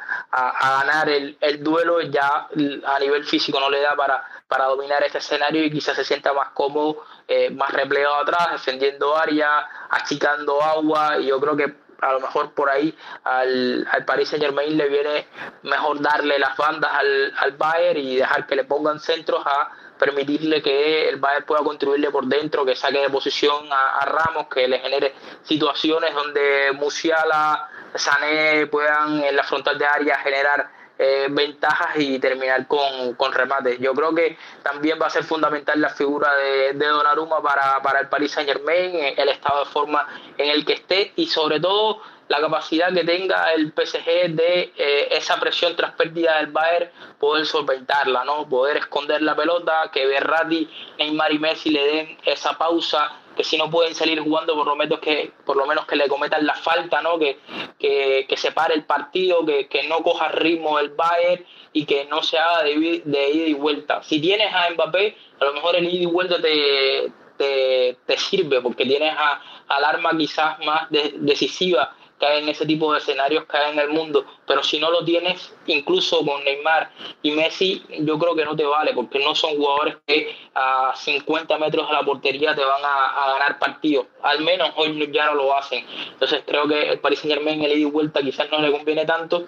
ganar 0.61 1.07
el, 1.07 1.37
el 1.39 1.63
duelo, 1.63 2.01
ya 2.01 2.47
a 2.85 2.99
nivel 2.99 3.23
físico 3.23 3.59
no 3.59 3.69
le 3.69 3.79
da 3.79 3.95
para 3.95 4.40
para 4.51 4.65
dominar 4.65 5.01
este 5.01 5.19
escenario 5.19 5.63
y 5.63 5.71
quizás 5.71 5.95
se 5.95 6.03
sienta 6.03 6.33
más 6.33 6.49
cómodo, 6.49 7.05
eh, 7.25 7.49
más 7.51 7.71
replegado 7.71 8.15
atrás, 8.15 8.51
defendiendo 8.51 9.15
área, 9.15 9.65
achicando 9.89 10.61
agua, 10.61 11.17
y 11.19 11.27
yo 11.27 11.39
creo 11.39 11.55
que 11.55 11.73
a 12.01 12.11
lo 12.11 12.19
mejor 12.19 12.51
por 12.51 12.69
ahí 12.69 12.93
al, 13.23 13.87
al 13.89 14.03
Paris 14.03 14.27
Saint 14.27 14.43
Germain 14.43 14.75
le 14.75 14.89
viene 14.89 15.27
mejor 15.63 16.01
darle 16.01 16.37
las 16.37 16.57
bandas 16.57 16.91
al, 16.93 17.33
al 17.37 17.51
Bayern 17.53 17.99
y 18.01 18.17
dejar 18.17 18.45
que 18.45 18.57
le 18.57 18.65
pongan 18.65 18.99
centros 18.99 19.41
a 19.45 19.71
permitirle 19.97 20.61
que 20.61 21.07
el 21.07 21.15
Bayern 21.15 21.45
pueda 21.45 21.63
construirle 21.63 22.11
por 22.11 22.25
dentro, 22.25 22.65
que 22.65 22.75
saque 22.75 22.99
de 22.99 23.09
posición 23.09 23.69
a, 23.71 24.03
Ramos, 24.03 24.47
que 24.47 24.67
le 24.67 24.79
genere 24.79 25.15
situaciones 25.43 26.13
donde 26.13 26.73
Musiala, 26.73 27.69
Sané 27.95 28.67
puedan 28.67 29.23
en 29.23 29.33
la 29.33 29.43
frontal 29.43 29.77
de 29.77 29.85
área 29.85 30.17
generar 30.17 30.80
eh, 31.03 31.29
ventajas 31.31 31.97
y 31.97 32.19
terminar 32.19 32.67
con, 32.67 33.15
con, 33.15 33.33
remates. 33.33 33.79
Yo 33.79 33.91
creo 33.95 34.13
que 34.13 34.37
también 34.61 34.99
va 35.01 35.07
a 35.07 35.09
ser 35.09 35.23
fundamental 35.23 35.81
la 35.81 35.89
figura 35.89 36.31
de, 36.35 36.73
de 36.73 36.85
Donnarumma 36.85 37.41
para, 37.41 37.81
para 37.81 38.01
el 38.01 38.07
Paris 38.07 38.33
Saint 38.33 38.47
Germain, 38.47 38.93
eh, 38.93 39.15
el 39.17 39.29
estado 39.29 39.65
de 39.65 39.71
forma 39.71 40.07
en 40.37 40.51
el 40.51 40.63
que 40.63 40.73
esté 40.73 41.11
y 41.15 41.25
sobre 41.25 41.59
todo 41.59 42.03
la 42.27 42.39
capacidad 42.39 42.93
que 42.93 43.03
tenga 43.03 43.51
el 43.51 43.73
PSG 43.73 44.35
de 44.35 44.73
eh, 44.77 45.07
esa 45.09 45.39
presión 45.39 45.75
tras 45.75 45.93
pérdida 45.93 46.37
del 46.37 46.47
Bayern 46.47 46.91
poder 47.19 47.47
solventarla, 47.47 48.23
¿no? 48.23 48.47
Poder 48.47 48.77
esconder 48.77 49.23
la 49.23 49.35
pelota, 49.35 49.89
que 49.91 50.05
Berratti, 50.05 50.69
Neymar 50.99 51.31
y 51.33 51.39
Messi 51.39 51.71
le 51.71 51.83
den 51.83 52.17
esa 52.25 52.55
pausa 52.59 53.20
que 53.35 53.43
si 53.43 53.57
no 53.57 53.69
pueden 53.69 53.95
salir 53.95 54.19
jugando 54.19 54.55
por 54.55 54.67
lo 54.67 54.75
menos 54.75 54.99
que 54.99 55.31
por 55.45 55.55
lo 55.55 55.65
menos 55.65 55.85
que 55.85 55.95
le 55.95 56.07
cometan 56.07 56.45
la 56.45 56.55
falta 56.55 57.01
no 57.01 57.17
que, 57.17 57.39
que, 57.79 58.25
que 58.27 58.37
se 58.37 58.51
pare 58.51 58.73
el 58.73 58.83
partido 58.83 59.45
que, 59.45 59.67
que, 59.67 59.87
no 59.87 60.03
coja 60.03 60.29
ritmo 60.29 60.79
el 60.79 60.89
Bayern 60.89 61.45
y 61.73 61.85
que 61.85 62.05
no 62.05 62.21
se 62.21 62.37
haga 62.37 62.63
de, 62.63 62.71
ida 62.73 63.47
y 63.47 63.53
vuelta. 63.53 64.03
Si 64.03 64.19
tienes 64.19 64.53
a 64.53 64.69
Mbappé 64.71 65.15
a 65.39 65.45
lo 65.45 65.53
mejor 65.53 65.75
el 65.75 65.85
ida 65.85 66.03
y 66.03 66.05
vuelta 66.05 66.41
te, 66.41 67.11
te, 67.37 67.97
te 68.05 68.17
sirve 68.17 68.61
porque 68.61 68.85
tienes 68.85 69.13
a, 69.17 69.41
al 69.67 69.85
arma 69.85 70.17
quizás 70.17 70.59
más 70.65 70.87
decisiva 70.89 71.95
cae 72.21 72.39
en 72.39 72.47
ese 72.47 72.67
tipo 72.67 72.93
de 72.93 72.99
escenarios, 72.99 73.45
cae 73.45 73.71
en 73.71 73.79
el 73.79 73.89
mundo. 73.89 74.23
Pero 74.45 74.61
si 74.63 74.79
no 74.79 74.91
lo 74.91 75.03
tienes, 75.03 75.53
incluso 75.65 76.23
con 76.23 76.43
Neymar 76.43 76.91
y 77.23 77.31
Messi, 77.31 77.83
yo 78.01 78.19
creo 78.19 78.35
que 78.35 78.45
no 78.45 78.55
te 78.55 78.63
vale, 78.63 78.93
porque 78.93 79.17
no 79.19 79.33
son 79.33 79.57
jugadores 79.57 79.97
que 80.05 80.35
a 80.53 80.93
50 80.95 81.57
metros 81.57 81.87
de 81.87 81.93
la 81.93 82.03
portería 82.03 82.55
te 82.55 82.63
van 82.63 82.81
a, 82.85 83.31
ganar 83.33 83.59
partidos. 83.59 84.05
Al 84.21 84.41
menos 84.41 84.71
hoy 84.75 85.09
ya 85.11 85.25
no 85.25 85.33
lo 85.33 85.57
hacen. 85.57 85.83
Entonces 86.13 86.43
creo 86.45 86.67
que 86.67 86.91
el 86.91 86.99
Paris 86.99 87.19
Saint 87.19 87.33
Germain, 87.33 87.63
el 87.63 87.71
ida 87.71 87.79
y 87.79 87.85
vuelta, 87.85 88.21
quizás 88.21 88.49
no 88.51 88.59
le 88.59 88.71
conviene 88.71 89.05
tanto 89.05 89.47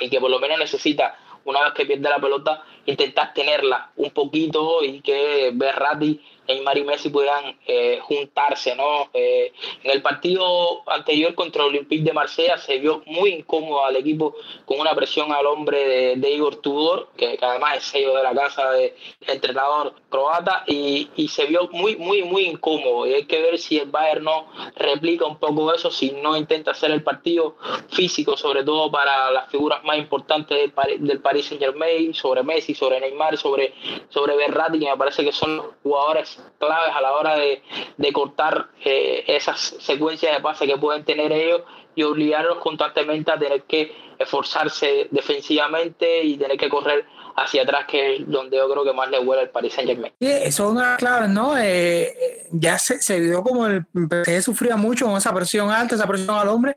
y 0.00 0.08
que 0.08 0.20
por 0.20 0.30
lo 0.30 0.40
menos 0.40 0.58
necesita, 0.58 1.18
una 1.44 1.62
vez 1.64 1.74
que 1.74 1.84
pierde 1.84 2.08
la 2.08 2.18
pelota, 2.18 2.64
intentar 2.86 3.34
tenerla 3.34 3.90
un 3.96 4.10
poquito 4.10 4.82
y 4.82 5.00
que 5.02 5.50
Berratti 5.52 6.20
Neymar 6.48 6.78
y 6.78 6.84
Messi 6.84 7.08
puedan 7.10 7.56
eh, 7.66 7.98
juntarse, 8.02 8.74
¿no? 8.74 9.10
Eh, 9.14 9.52
en 9.82 9.90
el 9.90 10.02
partido 10.02 10.88
anterior 10.88 11.34
contra 11.34 11.64
Olympique 11.64 12.04
de 12.04 12.12
Marsella 12.12 12.58
se 12.58 12.78
vio 12.78 13.02
muy 13.06 13.30
incómodo 13.30 13.84
al 13.84 13.96
equipo 13.96 14.34
con 14.64 14.80
una 14.80 14.94
presión 14.94 15.32
al 15.32 15.46
hombre 15.46 16.16
de, 16.16 16.30
Igor 16.30 16.56
Tudor, 16.56 17.08
que, 17.16 17.38
además 17.40 17.78
es 17.78 17.84
sello 17.84 18.14
de 18.14 18.22
la 18.22 18.34
casa 18.34 18.70
del 18.72 18.92
entrenador 19.26 19.94
croata, 20.08 20.64
y, 20.66 21.08
se 21.28 21.46
vio 21.46 21.68
muy, 21.72 21.96
muy, 21.96 22.22
muy 22.22 22.44
incómodo. 22.44 23.06
Y 23.06 23.14
hay 23.14 23.24
que 23.24 23.40
ver 23.40 23.58
si 23.58 23.78
el 23.78 23.90
Bayern 23.90 24.24
no 24.24 24.46
replica 24.76 25.24
un 25.26 25.38
poco 25.38 25.72
eso, 25.72 25.90
si 25.90 26.12
no 26.12 26.36
intenta 26.36 26.70
hacer 26.72 26.90
el 26.90 27.02
partido 27.02 27.56
físico, 27.90 28.36
sobre 28.36 28.62
todo 28.62 28.90
para 28.90 29.30
las 29.30 29.50
figuras 29.50 29.82
más 29.84 29.98
importantes 29.98 30.56
del, 30.58 31.06
del 31.06 31.20
Paris 31.20 31.46
Saint 31.46 31.62
Germain, 31.62 32.14
sobre 32.14 32.42
Messi, 32.42 32.74
sobre 32.74 33.00
Neymar, 33.00 33.36
sobre, 33.36 33.74
sobre 34.10 34.36
Berratti, 34.36 34.78
que 34.78 34.90
me 34.90 34.96
parece 34.96 35.24
que 35.24 35.32
son 35.32 35.56
los 35.56 35.66
jugadores 35.82 36.33
claves 36.58 36.94
a 36.94 37.00
la 37.00 37.12
hora 37.12 37.36
de, 37.36 38.12
cortar 38.12 38.68
eh, 38.84 39.24
esas 39.26 39.76
secuencias 39.80 40.34
de 40.34 40.42
pase 40.42 40.66
que 40.66 40.76
pueden 40.76 41.04
tener 41.04 41.32
ellos 41.32 41.62
y 41.94 42.02
obligarlos 42.02 42.58
constantemente 42.58 43.30
a 43.30 43.38
tener 43.38 43.62
que 43.62 43.92
esforzarse 44.18 45.08
defensivamente 45.10 46.22
y 46.22 46.36
tener 46.36 46.56
que 46.56 46.68
correr 46.68 47.04
hacia 47.36 47.62
atrás, 47.62 47.86
que 47.88 48.16
es 48.16 48.22
donde 48.26 48.56
yo 48.56 48.68
creo 48.70 48.84
que 48.84 48.92
más 48.92 49.10
le 49.10 49.18
huele 49.18 49.42
al 49.42 49.50
Paris 49.50 49.74
Saint 49.74 49.90
Germain. 49.90 50.12
Sí, 50.20 50.28
eso 50.28 50.66
es 50.66 50.72
una 50.72 50.92
de 50.92 50.96
claves, 50.98 51.28
¿no? 51.30 51.58
Eh, 51.58 52.46
ya 52.52 52.78
se, 52.78 53.02
se 53.02 53.18
vio 53.18 53.42
como 53.42 53.66
el 53.66 53.84
PSG 53.92 54.42
sufría 54.42 54.76
mucho 54.76 55.06
con 55.06 55.16
esa 55.16 55.34
presión 55.34 55.70
alta, 55.70 55.96
esa 55.96 56.06
presión 56.06 56.36
al 56.36 56.48
hombre, 56.48 56.76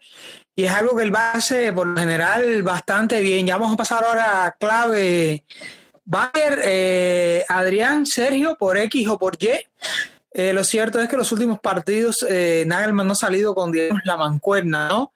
y 0.55 0.63
es 0.63 0.71
algo 0.71 0.97
que 0.97 1.03
el 1.03 1.11
base 1.11 1.71
por 1.71 1.85
lo 1.85 1.99
general 1.99 2.63
bastante 2.63 3.21
bien. 3.21 3.45
Ya 3.45 3.57
vamos 3.57 3.75
a 3.75 3.77
pasar 3.77 4.03
ahora 4.03 4.45
a 4.45 4.51
clave. 4.53 5.43
Bayer, 6.09 6.61
eh, 6.63 7.45
Adrián, 7.49 8.05
Sergio, 8.05 8.55
por 8.57 8.77
X 8.77 9.09
o 9.09 9.19
por 9.19 9.35
Y. 9.37 9.49
Eh, 10.31 10.53
lo 10.53 10.63
cierto 10.63 11.01
es 11.01 11.09
que 11.09 11.17
los 11.17 11.33
últimos 11.33 11.59
partidos 11.59 12.25
eh, 12.29 12.63
Nagelman 12.65 13.05
no 13.05 13.11
ha 13.11 13.15
salido 13.15 13.53
con 13.53 13.73
la 14.05 14.15
mancuerna, 14.15 14.87
¿no? 14.87 15.11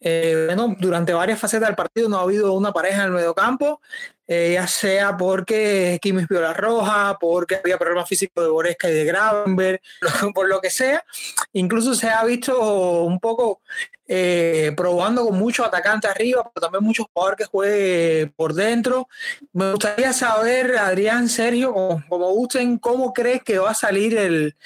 Eh, 0.00 0.44
bueno, 0.46 0.76
durante 0.78 1.14
varias 1.14 1.40
facetas 1.40 1.68
del 1.68 1.76
partido 1.76 2.10
no 2.10 2.18
ha 2.18 2.22
habido 2.22 2.52
una 2.52 2.72
pareja 2.72 2.98
en 2.98 3.06
el 3.06 3.12
mediocampo, 3.12 3.80
eh, 4.26 4.52
ya 4.54 4.66
sea 4.66 5.16
porque 5.16 5.98
Kimmich 6.00 6.28
vio 6.28 6.40
la 6.40 6.54
roja, 6.54 7.16
porque 7.20 7.56
había 7.56 7.76
problemas 7.76 8.08
físicos 8.08 8.42
de 8.42 8.50
Boresca 8.50 8.88
y 8.88 8.94
de 8.94 9.04
Gravenberg, 9.04 9.80
por 10.34 10.48
lo 10.48 10.60
que 10.60 10.70
sea. 10.70 11.04
Incluso 11.52 11.94
se 11.94 12.08
ha 12.08 12.24
visto 12.24 13.02
un 13.02 13.20
poco 13.20 13.60
eh, 14.06 14.72
probando 14.76 15.26
con 15.26 15.38
muchos 15.38 15.66
atacantes 15.66 16.10
arriba, 16.10 16.50
pero 16.54 16.66
también 16.66 16.84
muchos 16.84 17.06
jugadores 17.12 17.38
que 17.38 17.50
juegue 17.50 18.32
por 18.34 18.54
dentro. 18.54 19.08
Me 19.52 19.72
gustaría 19.72 20.12
saber, 20.12 20.76
Adrián, 20.78 21.28
Sergio, 21.28 21.72
como, 22.08 22.30
gusten, 22.32 22.78
¿cómo 22.78 23.12
crees 23.12 23.42
que 23.42 23.58
va 23.58 23.70
a 23.70 23.74
salir 23.74 24.16
el, 24.16 24.56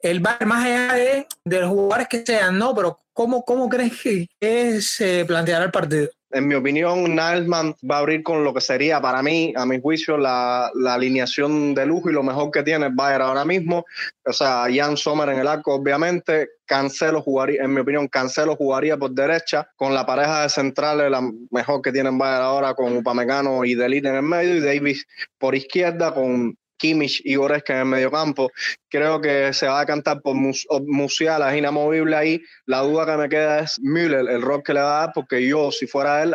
el 0.00 0.20
bar 0.20 0.44
más 0.44 0.64
allá 0.64 0.94
de, 0.94 1.26
los 1.60 1.70
jugadores 1.70 2.08
que 2.08 2.24
sean, 2.24 2.58
¿no? 2.58 2.74
Pero 2.74 2.98
¿cómo, 3.14 3.44
cómo 3.44 3.68
crees 3.68 3.94
que 4.38 4.80
se 4.82 5.24
planteará 5.24 5.64
el 5.64 5.70
partido? 5.70 6.10
En 6.30 6.48
mi 6.48 6.56
opinión, 6.56 7.04
Nilesman 7.04 7.74
va 7.88 7.96
a 7.96 7.98
abrir 8.00 8.22
con 8.24 8.42
lo 8.42 8.52
que 8.52 8.60
sería 8.60 9.00
para 9.00 9.22
mí, 9.22 9.54
a 9.56 9.64
mi 9.64 9.80
juicio, 9.80 10.18
la, 10.18 10.70
la 10.74 10.94
alineación 10.94 11.72
de 11.74 11.86
lujo 11.86 12.10
y 12.10 12.12
lo 12.12 12.24
mejor 12.24 12.50
que 12.50 12.64
tiene 12.64 12.86
el 12.86 12.94
Bayern 12.94 13.22
ahora 13.22 13.44
mismo. 13.44 13.84
O 14.24 14.32
sea, 14.32 14.66
Jan 14.72 14.96
Sommer 14.96 15.28
en 15.28 15.38
el 15.38 15.46
arco, 15.46 15.74
obviamente. 15.74 16.48
Cancelo 16.66 17.22
jugaría, 17.22 17.62
en 17.62 17.72
mi 17.72 17.80
opinión, 17.80 18.08
Cancelo 18.08 18.56
jugaría 18.56 18.96
por 18.96 19.12
derecha 19.12 19.68
con 19.76 19.94
la 19.94 20.04
pareja 20.04 20.42
de 20.42 20.48
centrales, 20.48 21.10
la 21.10 21.22
mejor 21.52 21.80
que 21.80 21.92
tienen 21.92 22.18
Bayern 22.18 22.42
ahora, 22.42 22.74
con 22.74 22.96
Upamecano 22.96 23.64
y 23.64 23.76
Delite 23.76 24.08
en 24.08 24.16
el 24.16 24.22
medio, 24.22 24.56
y 24.56 24.60
Davis 24.60 25.06
por 25.38 25.54
izquierda 25.54 26.12
con 26.12 26.56
Kimmich 26.76 27.22
y 27.24 27.36
Goretzka 27.36 27.74
en 27.74 27.80
el 27.80 27.86
mediocampo. 27.86 28.50
Creo 28.96 29.20
que 29.20 29.52
se 29.52 29.66
va 29.66 29.80
a 29.80 29.84
cantar 29.84 30.22
por 30.22 30.34
Mus 30.34 30.66
Musiala, 30.86 31.52
es 31.52 31.58
inamovible 31.58 32.16
ahí. 32.16 32.42
La 32.64 32.80
duda 32.80 33.04
que 33.04 33.16
me 33.18 33.28
queda 33.28 33.58
es 33.58 33.78
Müller, 33.78 34.26
el 34.26 34.40
rol 34.40 34.62
que 34.62 34.72
le 34.72 34.80
va 34.80 34.96
a 34.96 35.00
dar, 35.00 35.12
porque 35.14 35.46
yo, 35.46 35.70
si 35.70 35.86
fuera 35.86 36.22
él, 36.22 36.34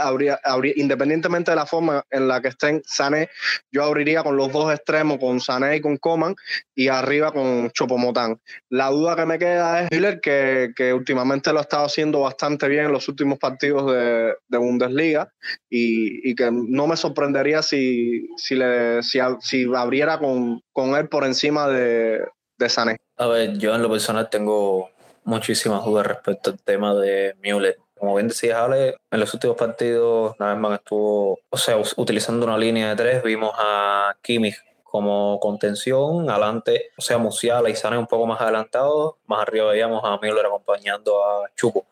independientemente 0.75 1.49
de 1.49 1.55
la 1.55 1.65
forma 1.65 2.05
en 2.11 2.27
la 2.27 2.39
que 2.39 2.49
estén 2.49 2.83
Sané, 2.85 3.29
yo 3.71 3.83
abriría 3.83 4.21
con 4.21 4.37
los 4.37 4.51
dos 4.51 4.71
extremos, 4.71 5.17
con 5.17 5.39
Sané 5.39 5.77
y 5.77 5.81
con 5.81 5.97
Coman, 5.97 6.35
y 6.75 6.87
arriba 6.87 7.31
con 7.31 7.71
Chopomotán. 7.71 8.39
La 8.69 8.91
duda 8.91 9.15
que 9.15 9.25
me 9.25 9.39
queda 9.39 9.81
es 9.81 9.91
Müller, 9.91 10.21
que, 10.21 10.93
últimamente 10.93 11.51
lo 11.51 11.57
ha 11.57 11.63
estado 11.63 11.85
haciendo 11.85 12.19
bastante 12.19 12.67
bien 12.67 12.85
en 12.85 12.91
los 12.91 13.09
últimos 13.09 13.39
partidos 13.39 13.91
de, 13.91 14.35
de 14.47 14.57
Bundesliga, 14.59 15.33
y, 15.67 16.35
que 16.35 16.51
no 16.51 16.85
me 16.85 16.95
sorprendería 16.95 17.63
si, 17.63 18.29
si, 18.37 18.53
le, 18.53 19.01
si, 19.01 19.17
si 19.39 19.65
abriera 19.75 20.19
con, 20.19 20.61
con 20.71 20.95
él 20.95 21.09
por 21.09 21.25
encima 21.25 21.67
de, 21.67 22.23
de. 22.61 22.97
A 23.17 23.27
ver, 23.27 23.57
yo 23.57 23.73
en 23.75 23.81
lo 23.81 23.89
personal 23.89 24.29
tengo 24.29 24.89
muchísimas 25.23 25.85
dudas 25.85 26.07
respecto 26.07 26.51
al 26.51 26.59
tema 26.59 26.95
de 26.95 27.35
Müller. 27.41 27.77
Como 27.97 28.15
bien 28.15 28.27
decías, 28.27 28.57
Ale, 28.57 28.95
en 29.11 29.19
los 29.19 29.33
últimos 29.33 29.55
partidos 29.55 30.35
Nagelsmann 30.39 30.73
estuvo, 30.73 31.39
o 31.49 31.57
sea, 31.57 31.77
utilizando 31.97 32.45
una 32.45 32.57
línea 32.57 32.89
de 32.89 32.95
tres, 32.95 33.23
vimos 33.23 33.53
a 33.57 34.15
Kimmich 34.23 34.57
como 34.83 35.39
contención, 35.39 36.29
adelante, 36.29 36.89
o 36.97 37.01
sea, 37.01 37.17
Musiala 37.17 37.69
y 37.69 37.75
Sané 37.75 37.97
un 37.97 38.07
poco 38.07 38.25
más 38.25 38.41
adelantados, 38.41 39.15
más 39.25 39.43
arriba 39.43 39.71
veíamos 39.71 40.01
a 40.03 40.17
Müller 40.21 40.45
acompañando 40.45 41.23
a 41.23 41.49
Chupo, 41.55 41.85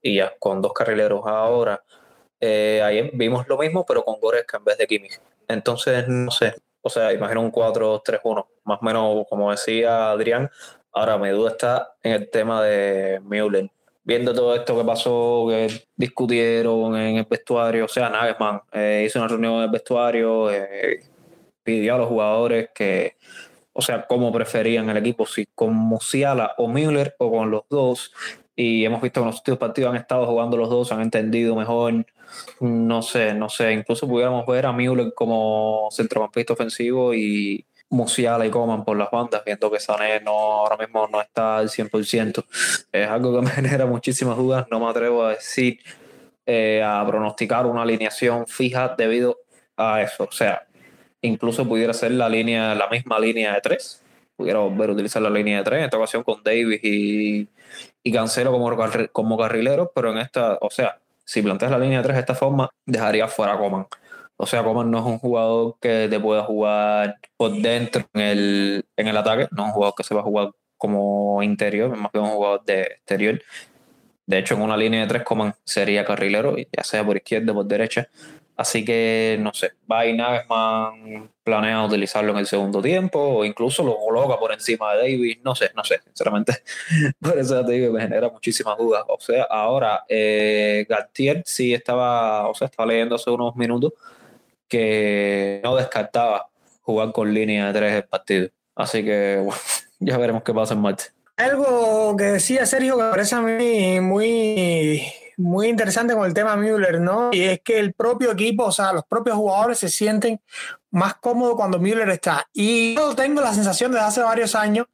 y 0.00 0.16
ya 0.16 0.32
con 0.38 0.62
dos 0.62 0.72
carrileros 0.72 1.26
ahora. 1.26 1.82
Eh, 2.40 2.80
ayer 2.82 3.10
vimos 3.12 3.46
lo 3.48 3.58
mismo, 3.58 3.84
pero 3.84 4.04
con 4.04 4.20
Goretzka 4.20 4.58
en 4.58 4.64
vez 4.64 4.78
de 4.78 4.86
Kimmich. 4.86 5.20
Entonces, 5.48 6.06
no 6.08 6.30
sé, 6.30 6.54
o 6.86 6.90
sea, 6.90 7.12
imagino 7.12 7.42
un 7.42 7.50
4-3-1, 7.50 8.46
más 8.64 8.78
o 8.80 8.84
menos 8.84 9.26
como 9.28 9.50
decía 9.50 10.10
Adrián. 10.10 10.48
Ahora, 10.92 11.18
mi 11.18 11.30
duda 11.30 11.50
está 11.50 11.94
en 12.00 12.12
el 12.12 12.30
tema 12.30 12.62
de 12.62 13.20
Müller. 13.24 13.68
Viendo 14.04 14.32
todo 14.32 14.54
esto 14.54 14.78
que 14.78 14.84
pasó, 14.84 15.46
que 15.48 15.82
discutieron 15.96 16.96
en 16.96 17.16
el 17.16 17.26
vestuario, 17.28 17.86
o 17.86 17.88
sea, 17.88 18.08
Nagelsmann 18.08 18.62
eh, 18.72 19.02
hizo 19.04 19.18
una 19.18 19.26
reunión 19.26 19.54
en 19.54 19.62
el 19.64 19.70
vestuario, 19.70 20.48
eh, 20.48 21.02
pidió 21.64 21.96
a 21.96 21.98
los 21.98 22.08
jugadores 22.08 22.70
que, 22.72 23.16
o 23.72 23.82
sea, 23.82 24.06
cómo 24.06 24.32
preferían 24.32 24.88
el 24.88 24.98
equipo, 24.98 25.26
si 25.26 25.46
con 25.56 25.74
Musiala 25.74 26.54
o 26.56 26.68
Müller 26.68 27.16
o 27.18 27.32
con 27.32 27.50
los 27.50 27.64
dos. 27.68 28.12
Y 28.56 28.84
hemos 28.84 29.02
visto 29.02 29.20
que 29.20 29.26
los 29.26 29.36
últimos 29.36 29.58
partidos 29.58 29.90
han 29.90 29.96
estado 29.96 30.26
jugando 30.26 30.56
los 30.56 30.70
dos, 30.70 30.90
han 30.90 31.02
entendido 31.02 31.54
mejor 31.54 32.06
no 32.60 33.02
sé, 33.02 33.34
no 33.34 33.48
sé, 33.48 33.72
incluso 33.72 34.08
pudiéramos 34.08 34.46
ver 34.46 34.66
a 34.66 34.72
Müller 34.72 35.12
como 35.14 35.88
centrocampista 35.90 36.52
ofensivo 36.52 37.14
y 37.14 37.64
Musiala 37.88 38.44
y 38.46 38.50
Coman 38.50 38.84
por 38.84 38.96
las 38.96 39.10
bandas, 39.10 39.42
viendo 39.44 39.70
que 39.70 39.78
Sané 39.78 40.20
no, 40.20 40.32
ahora 40.32 40.76
mismo 40.76 41.06
no 41.06 41.20
está 41.20 41.58
al 41.58 41.68
100%. 41.68 42.44
Es 42.90 43.08
algo 43.08 43.38
que 43.38 43.42
me 43.46 43.50
genera 43.50 43.86
muchísimas 43.86 44.36
dudas, 44.36 44.66
no 44.70 44.80
me 44.80 44.90
atrevo 44.90 45.24
a 45.24 45.30
decir, 45.30 45.80
eh, 46.46 46.82
a 46.84 47.04
pronosticar 47.06 47.66
una 47.66 47.82
alineación 47.82 48.46
fija 48.46 48.94
debido 48.96 49.38
a 49.76 50.02
eso. 50.02 50.24
O 50.24 50.32
sea, 50.32 50.66
incluso 51.22 51.66
pudiera 51.66 51.92
ser 51.92 52.12
la 52.12 52.28
línea, 52.28 52.74
la 52.74 52.88
misma 52.88 53.18
línea 53.20 53.54
de 53.54 53.60
tres. 53.60 54.02
Pudiera 54.36 54.58
volver 54.58 54.90
a 54.90 54.92
utilizar 54.92 55.22
la 55.22 55.30
línea 55.30 55.58
de 55.58 55.64
tres, 55.64 55.78
en 55.78 55.84
esta 55.84 55.96
ocasión 55.96 56.22
con 56.22 56.42
Davis 56.42 56.80
y, 56.82 57.48
y 58.02 58.12
Cancelo 58.12 58.52
como, 58.52 58.70
como 59.12 59.38
carrileros, 59.38 59.88
pero 59.94 60.12
en 60.12 60.18
esta, 60.18 60.58
o 60.60 60.70
sea, 60.70 60.98
si 61.24 61.42
planteas 61.42 61.70
la 61.70 61.78
línea 61.78 61.98
de 61.98 62.04
tres 62.04 62.16
de 62.16 62.20
esta 62.20 62.34
forma, 62.34 62.70
dejaría 62.84 63.28
fuera 63.28 63.54
a 63.54 63.58
Coman. 63.58 63.86
O 64.36 64.46
sea, 64.46 64.62
Coman 64.62 64.90
no 64.90 64.98
es 64.98 65.04
un 65.04 65.18
jugador 65.18 65.76
que 65.80 66.08
te 66.10 66.20
pueda 66.20 66.42
jugar 66.44 67.16
por 67.36 67.52
dentro 67.52 68.04
en 68.12 68.20
el, 68.20 68.84
en 68.96 69.08
el 69.08 69.16
ataque, 69.16 69.48
no 69.50 69.62
es 69.62 69.68
un 69.68 69.72
jugador 69.72 69.94
que 69.96 70.04
se 70.04 70.14
va 70.14 70.20
a 70.20 70.24
jugar 70.24 70.50
como 70.76 71.42
interior, 71.42 71.96
más 71.96 72.12
que 72.12 72.18
un 72.18 72.28
jugador 72.28 72.64
de 72.64 72.82
exterior. 72.82 73.42
De 74.26 74.38
hecho, 74.38 74.54
en 74.54 74.62
una 74.62 74.76
línea 74.76 75.02
de 75.02 75.06
tres, 75.06 75.22
Coman 75.22 75.54
sería 75.64 76.04
carrilero, 76.04 76.56
ya 76.56 76.82
sea 76.82 77.04
por 77.04 77.16
izquierda 77.16 77.52
o 77.52 77.54
por 77.54 77.66
derecha. 77.66 78.08
Así 78.56 78.86
que, 78.86 79.36
no 79.38 79.52
sé, 79.52 79.72
va 79.90 80.06
y 80.06 80.14
Nagelsmann 80.14 81.30
planea 81.42 81.84
utilizarlo 81.84 82.32
en 82.32 82.38
el 82.38 82.46
segundo 82.46 82.80
tiempo 82.80 83.18
o 83.20 83.44
incluso 83.44 83.84
lo 83.84 83.98
coloca 83.98 84.38
por 84.38 84.50
encima 84.50 84.94
de 84.94 84.98
Davis. 84.98 85.38
No 85.44 85.54
sé, 85.54 85.70
no 85.76 85.84
sé, 85.84 86.00
sinceramente. 86.02 86.62
Por 87.20 87.38
eso 87.38 87.64
te 87.64 87.72
digo 87.72 87.92
me 87.92 88.00
genera 88.00 88.30
muchísimas 88.30 88.78
dudas. 88.78 89.04
O 89.08 89.20
sea, 89.20 89.44
ahora, 89.44 90.04
eh, 90.08 90.86
sí 91.44 91.74
estaba, 91.74 92.48
o 92.48 92.54
sea, 92.54 92.66
estaba 92.66 92.86
leyendo 92.88 93.16
hace 93.16 93.30
unos 93.30 93.54
minutos 93.56 93.92
que 94.66 95.60
no 95.62 95.76
descartaba 95.76 96.48
jugar 96.80 97.12
con 97.12 97.34
línea 97.34 97.66
de 97.66 97.78
tres 97.78 97.94
el 97.94 98.04
partido. 98.04 98.48
Así 98.74 99.04
que, 99.04 99.36
bueno, 99.44 99.60
ya 100.00 100.16
veremos 100.16 100.42
qué 100.42 100.54
pasa 100.54 100.72
en 100.72 100.80
marcha. 100.80 101.08
Algo 101.36 102.16
que 102.16 102.24
decía 102.24 102.64
Sergio 102.64 102.96
que 102.96 103.02
parece 103.02 103.34
a 103.34 103.42
mí 103.42 104.00
muy 104.00 105.02
muy 105.36 105.68
interesante 105.68 106.14
con 106.14 106.26
el 106.26 106.34
tema 106.34 106.56
Müller, 106.56 107.00
¿no? 107.00 107.30
Y 107.32 107.42
es 107.42 107.60
que 107.60 107.78
el 107.78 107.92
propio 107.92 108.32
equipo, 108.32 108.64
o 108.64 108.72
sea, 108.72 108.92
los 108.92 109.04
propios 109.04 109.36
jugadores 109.36 109.78
se 109.78 109.88
sienten 109.88 110.40
más 110.90 111.14
cómodos 111.16 111.56
cuando 111.56 111.78
Müller 111.78 112.08
está. 112.10 112.48
Y 112.52 112.94
yo 112.96 113.14
tengo 113.14 113.40
la 113.40 113.52
sensación 113.52 113.92
desde 113.92 114.06
hace 114.06 114.22
varios 114.22 114.54
años 114.54 114.86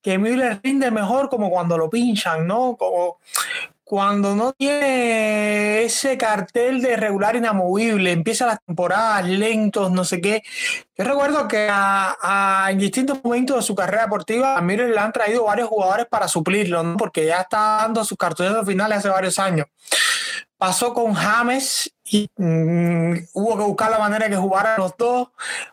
que 0.00 0.18
Müller 0.18 0.60
rinde 0.62 0.90
mejor 0.90 1.28
como 1.28 1.50
cuando 1.50 1.78
lo 1.78 1.88
pinchan, 1.88 2.46
¿no? 2.46 2.76
Como 2.76 3.18
cuando 3.92 4.34
no 4.34 4.54
tiene 4.54 5.82
ese 5.82 6.16
cartel 6.16 6.80
de 6.80 6.96
regular 6.96 7.36
inamovible, 7.36 8.10
empieza 8.10 8.46
las 8.46 8.64
temporadas 8.64 9.22
lentos, 9.26 9.92
no 9.92 10.02
sé 10.06 10.22
qué. 10.22 10.42
Yo 10.96 11.04
recuerdo 11.04 11.46
que 11.46 11.68
en 11.68 12.78
distintos 12.78 13.22
momentos 13.22 13.56
de 13.56 13.62
su 13.62 13.74
carrera 13.74 14.04
deportiva 14.04 14.56
a 14.56 14.62
Müller 14.62 14.88
le 14.88 14.98
han 14.98 15.12
traído 15.12 15.44
varios 15.44 15.68
jugadores 15.68 16.06
para 16.06 16.26
suplirlo, 16.26 16.82
¿no? 16.82 16.96
porque 16.96 17.26
ya 17.26 17.42
está 17.42 17.80
dando 17.82 18.02
sus 18.02 18.16
cartones 18.16 18.66
finales 18.66 18.96
hace 18.96 19.10
varios 19.10 19.38
años. 19.38 19.66
Pasó 20.56 20.94
con 20.94 21.12
James 21.12 21.92
y 22.04 22.30
mmm, 22.34 23.14
hubo 23.34 23.58
que 23.58 23.64
buscar 23.64 23.90
la 23.90 23.98
manera 23.98 24.24
de 24.24 24.30
que 24.30 24.38
jugaran 24.38 24.78
los 24.78 24.96
dos. 24.96 25.28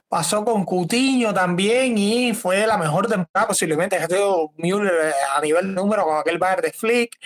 Pasó 0.09 0.43
con 0.43 0.65
Cutiño 0.65 1.33
también 1.33 1.97
y 1.97 2.33
fue 2.33 2.67
la 2.67 2.77
mejor 2.77 3.07
temporada 3.07 3.47
posiblemente 3.47 3.97
que 3.97 4.03
ha 4.03 4.07
tenido 4.09 4.51
Müller 4.57 5.13
a 5.33 5.39
nivel 5.39 5.73
número 5.73 6.03
con 6.03 6.17
aquel 6.17 6.37
Bayern 6.37 6.63
de 6.63 6.73
Flick. 6.73 7.17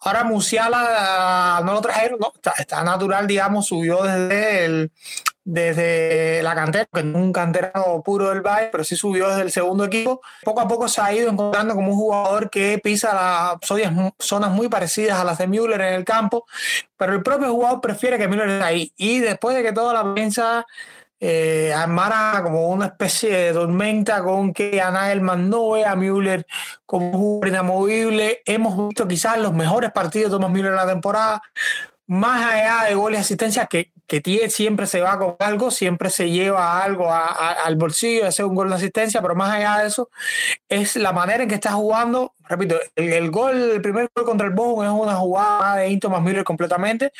Ahora 0.00 0.24
Musiala 0.24 1.60
no 1.64 1.72
lo 1.72 1.80
trajeron, 1.80 2.18
no, 2.20 2.32
está, 2.34 2.54
está, 2.58 2.84
natural, 2.84 3.26
digamos, 3.26 3.66
subió 3.66 4.02
desde 4.02 4.64
el, 4.64 4.92
desde 5.44 6.42
la 6.42 6.54
cantera, 6.54 6.86
que 6.92 7.00
es 7.00 7.06
un 7.06 7.32
canterano 7.32 8.02
puro 8.04 8.28
del 8.28 8.42
Bayern, 8.42 8.68
pero 8.70 8.84
sí 8.84 8.96
subió 8.96 9.28
desde 9.30 9.42
el 9.42 9.50
segundo 9.50 9.84
equipo. 9.86 10.20
Poco 10.44 10.60
a 10.60 10.68
poco 10.68 10.88
se 10.88 11.00
ha 11.00 11.12
ido 11.12 11.30
encontrando 11.30 11.74
como 11.74 11.92
un 11.92 11.96
jugador 11.96 12.50
que 12.50 12.78
pisa 12.84 13.14
las 13.14 13.58
zonas 14.18 14.50
muy 14.50 14.68
parecidas 14.68 15.18
a 15.18 15.24
las 15.24 15.38
de 15.38 15.46
Müller 15.46 15.80
en 15.80 15.94
el 15.94 16.04
campo, 16.04 16.46
pero 16.96 17.14
el 17.14 17.22
propio 17.22 17.50
jugador 17.50 17.80
prefiere 17.80 18.18
que 18.18 18.28
Müller 18.28 18.48
esté 18.50 18.64
ahí. 18.64 18.92
Y 18.96 19.20
después 19.20 19.56
de 19.56 19.62
que 19.62 19.72
toda 19.72 19.94
la 19.94 20.14
prensa 20.14 20.66
eh, 21.20 21.72
armara 21.74 22.40
como 22.42 22.68
una 22.68 22.86
especie 22.86 23.36
de 23.36 23.52
tormenta 23.52 24.22
con 24.22 24.52
que 24.52 24.80
a 24.80 24.90
Nagelman 24.90 25.50
no 25.50 25.74
a 25.74 25.96
Müller 25.96 26.46
como 26.86 27.06
un 27.06 27.12
jugador 27.12 27.48
inamovible, 27.48 28.42
hemos 28.44 28.88
visto 28.88 29.08
quizás 29.08 29.38
los 29.38 29.52
mejores 29.52 29.90
partidos 29.92 30.30
de 30.30 30.36
Thomas 30.36 30.50
Müller 30.50 30.70
en 30.70 30.76
la 30.76 30.86
temporada, 30.86 31.42
más 32.06 32.52
allá 32.52 32.88
de 32.88 32.94
goles 32.94 33.18
y 33.18 33.22
asistencias, 33.22 33.68
que, 33.68 33.92
que 34.08 34.48
siempre 34.48 34.86
se 34.86 35.02
va 35.02 35.18
con 35.18 35.36
algo, 35.38 35.70
siempre 35.70 36.08
se 36.08 36.30
lleva 36.30 36.82
algo 36.82 37.12
al 37.12 37.76
bolsillo, 37.76 38.26
hace 38.26 38.42
un 38.42 38.54
gol 38.54 38.70
de 38.70 38.76
asistencia, 38.76 39.20
pero 39.20 39.34
más 39.34 39.52
allá 39.52 39.82
de 39.82 39.88
eso, 39.88 40.08
es 40.66 40.96
la 40.96 41.12
manera 41.12 41.42
en 41.42 41.48
que 41.48 41.56
está 41.56 41.72
jugando. 41.72 42.34
Repito, 42.48 42.76
el, 42.96 43.30
gol, 43.30 43.72
el 43.72 43.82
primer 43.82 44.08
gol 44.14 44.24
contra 44.24 44.46
el 44.46 44.54
Bochum 44.54 44.82
es 44.82 44.90
una 44.90 45.16
jugada 45.16 45.76
de 45.76 45.90
Into 45.90 46.08
más 46.08 46.22
Miller 46.22 46.42
completamente, 46.42 47.12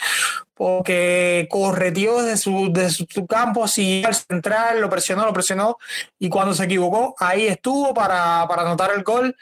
porque 0.55 1.47
correteó 1.51 2.23
desde 2.23 2.39
su, 2.39 2.73
su, 3.11 3.27
campo, 3.27 3.69
siguió 3.69 4.09
al 4.09 4.15
central, 4.15 4.81
lo 4.81 4.89
presionó, 4.89 5.27
lo 5.27 5.33
presionó, 5.35 5.77
y 6.19 6.31
cuando 6.31 6.55
se 6.55 6.65
equivocó, 6.65 7.15
ahí 7.19 7.47
estuvo 7.49 7.93
para, 7.93 8.47
para 8.49 8.63
anotar 8.63 8.93
el 8.97 9.03
gol. 9.03 9.37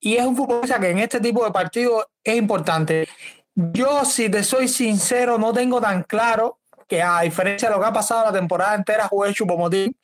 Y 0.00 0.16
es 0.16 0.26
un 0.26 0.36
futbolista 0.36 0.80
que 0.80 0.90
en 0.90 0.98
este 0.98 1.20
tipo 1.20 1.44
de 1.44 1.52
partidos 1.52 2.06
es 2.24 2.36
importante. 2.36 3.08
Yo, 3.54 4.04
si 4.04 4.28
te 4.28 4.42
soy 4.42 4.66
sincero, 4.66 5.38
no 5.38 5.52
tengo 5.52 5.80
tan 5.80 6.02
claro 6.02 6.58
que 6.88 7.02
a 7.02 7.20
diferencia 7.20 7.68
de 7.68 7.74
lo 7.74 7.80
que 7.80 7.86
ha 7.86 7.92
pasado 7.92 8.24
la 8.24 8.32
temporada 8.32 8.74
entera, 8.74 9.06
jugué 9.06 9.32
Chupomotín. 9.32 9.94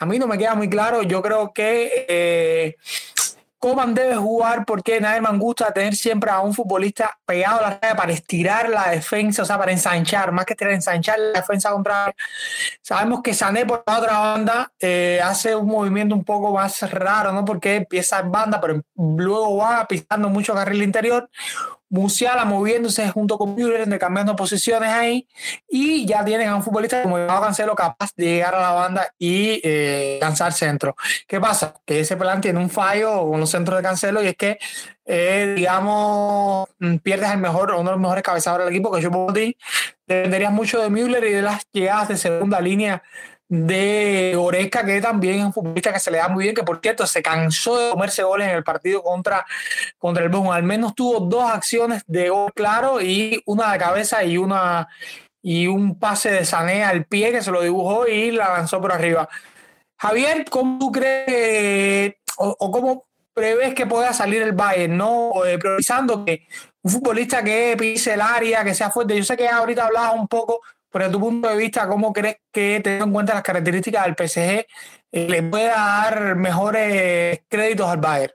A 0.00 0.06
mí 0.06 0.18
no 0.18 0.26
me 0.26 0.36
queda 0.36 0.54
muy 0.54 0.68
claro. 0.68 1.02
Yo 1.02 1.22
creo 1.22 1.52
que 1.52 2.06
eh, 2.08 2.76
Coman 3.60 3.92
debe 3.92 4.16
jugar 4.16 4.64
porque 4.64 4.98
nadie 5.02 5.20
me 5.20 5.36
gusta 5.36 5.70
tener 5.70 5.94
siempre 5.94 6.30
a 6.30 6.40
un 6.40 6.54
futbolista 6.54 7.18
pegado 7.26 7.58
a 7.58 7.62
la 7.62 7.78
raya 7.78 7.94
para 7.94 8.10
estirar 8.10 8.70
la 8.70 8.88
defensa, 8.88 9.42
o 9.42 9.44
sea, 9.44 9.58
para 9.58 9.70
ensanchar, 9.70 10.32
más 10.32 10.46
que 10.46 10.54
tener 10.54 10.72
ensanchar 10.72 11.18
la 11.18 11.40
defensa 11.40 11.70
contra. 11.70 12.14
Sabemos 12.80 13.20
que 13.22 13.34
Sané 13.34 13.66
por 13.66 13.84
la 13.86 13.98
otra 13.98 14.18
banda 14.18 14.72
eh, 14.80 15.20
hace 15.22 15.54
un 15.54 15.66
movimiento 15.66 16.14
un 16.14 16.24
poco 16.24 16.54
más 16.54 16.90
raro, 16.90 17.32
¿no? 17.32 17.44
Porque 17.44 17.76
empieza 17.76 18.20
en 18.20 18.32
banda, 18.32 18.58
pero 18.62 18.80
luego 18.96 19.58
va 19.58 19.86
pisando 19.86 20.30
mucho 20.30 20.54
carril 20.54 20.82
interior. 20.82 21.28
Musiala 21.90 22.44
moviéndose 22.44 23.08
junto 23.10 23.36
con 23.36 23.54
Müller, 23.54 23.98
cambiando 23.98 24.36
posiciones 24.36 24.90
ahí, 24.90 25.26
y 25.68 26.06
ya 26.06 26.24
tienen 26.24 26.48
a 26.48 26.56
un 26.56 26.62
futbolista 26.62 27.02
como 27.02 27.16
Joao 27.16 27.42
Cancelo 27.42 27.74
capaz 27.74 28.10
de 28.16 28.24
llegar 28.24 28.54
a 28.54 28.60
la 28.60 28.70
banda 28.70 29.12
y 29.18 29.60
eh, 29.64 30.18
lanzar 30.20 30.52
centro. 30.52 30.94
¿Qué 31.26 31.40
pasa? 31.40 31.74
Que 31.84 32.00
ese 32.00 32.16
plan 32.16 32.40
tiene 32.40 32.60
un 32.60 32.70
fallo 32.70 33.28
con 33.28 33.40
los 33.40 33.50
centros 33.50 33.76
de 33.76 33.82
Cancelo 33.82 34.22
y 34.22 34.28
es 34.28 34.36
que, 34.36 34.58
eh, 35.04 35.54
digamos, 35.56 36.68
mm, 36.78 36.96
pierdes 36.98 37.30
el 37.32 37.38
mejor, 37.38 37.72
uno 37.72 37.90
de 37.90 37.90
los 37.90 38.00
mejores 38.00 38.22
cabezadores 38.22 38.66
del 38.66 38.74
equipo, 38.74 38.92
que 38.92 39.02
yo 39.02 39.10
ti 39.34 39.56
dependerías 40.06 40.52
mucho 40.52 40.80
de 40.80 40.90
Müller 40.90 41.24
y 41.24 41.32
de 41.32 41.42
las 41.42 41.66
llegadas 41.72 42.08
de 42.08 42.16
segunda 42.16 42.60
línea 42.60 43.02
de 43.50 44.36
Oreca, 44.38 44.84
que 44.86 45.00
también 45.00 45.40
es 45.40 45.44
un 45.44 45.52
futbolista 45.52 45.92
que 45.92 45.98
se 45.98 46.12
le 46.12 46.18
da 46.18 46.28
muy 46.28 46.44
bien, 46.44 46.54
que 46.54 46.62
por 46.62 46.78
cierto 46.80 47.04
se 47.04 47.20
cansó 47.20 47.76
de 47.78 47.90
comerse 47.90 48.22
goles 48.22 48.48
en 48.48 48.54
el 48.54 48.62
partido 48.62 49.02
contra, 49.02 49.44
contra 49.98 50.22
el 50.22 50.28
Boom. 50.28 50.52
Al 50.52 50.62
menos 50.62 50.94
tuvo 50.94 51.18
dos 51.18 51.50
acciones 51.50 52.04
de 52.06 52.28
gol 52.28 52.52
claro 52.54 53.02
y 53.02 53.42
una 53.46 53.72
de 53.72 53.78
cabeza 53.78 54.22
y 54.22 54.38
una 54.38 54.88
y 55.42 55.66
un 55.66 55.98
pase 55.98 56.30
de 56.30 56.44
Sané 56.44 56.84
al 56.84 57.06
pie 57.06 57.32
que 57.32 57.42
se 57.42 57.50
lo 57.50 57.62
dibujó 57.62 58.06
y 58.06 58.30
la 58.30 58.50
lanzó 58.50 58.80
por 58.80 58.92
arriba. 58.92 59.28
Javier, 59.98 60.44
¿cómo 60.48 60.92
crees 60.92 62.14
o, 62.36 62.70
cómo 62.70 63.06
prevés 63.34 63.74
que 63.74 63.86
pueda 63.86 64.12
salir 64.12 64.42
el 64.42 64.52
Bayern, 64.52 64.96
no 64.96 65.44
eh, 65.44 65.58
priorizando 65.58 66.24
que 66.24 66.46
un 66.82 66.92
futbolista 66.92 67.42
que 67.42 67.74
pise 67.76 68.14
el 68.14 68.20
área, 68.20 68.62
que 68.62 68.74
sea 68.74 68.90
fuerte? 68.90 69.16
Yo 69.16 69.24
sé 69.24 69.36
que 69.36 69.48
ahorita 69.48 69.86
hablabas 69.86 70.14
un 70.14 70.28
poco 70.28 70.60
pero 70.92 71.10
tu 71.10 71.20
punto 71.20 71.48
de 71.48 71.56
vista, 71.56 71.88
¿cómo 71.88 72.12
crees 72.12 72.36
que, 72.52 72.80
teniendo 72.82 73.06
en 73.06 73.12
cuenta 73.12 73.34
las 73.34 73.42
características 73.42 74.04
del 74.04 74.28
PSG, 74.28 74.66
le 75.12 75.42
pueda 75.42 75.74
dar 75.74 76.36
mejores 76.36 77.40
créditos 77.48 77.88
al 77.88 77.98
Bayern? 77.98 78.32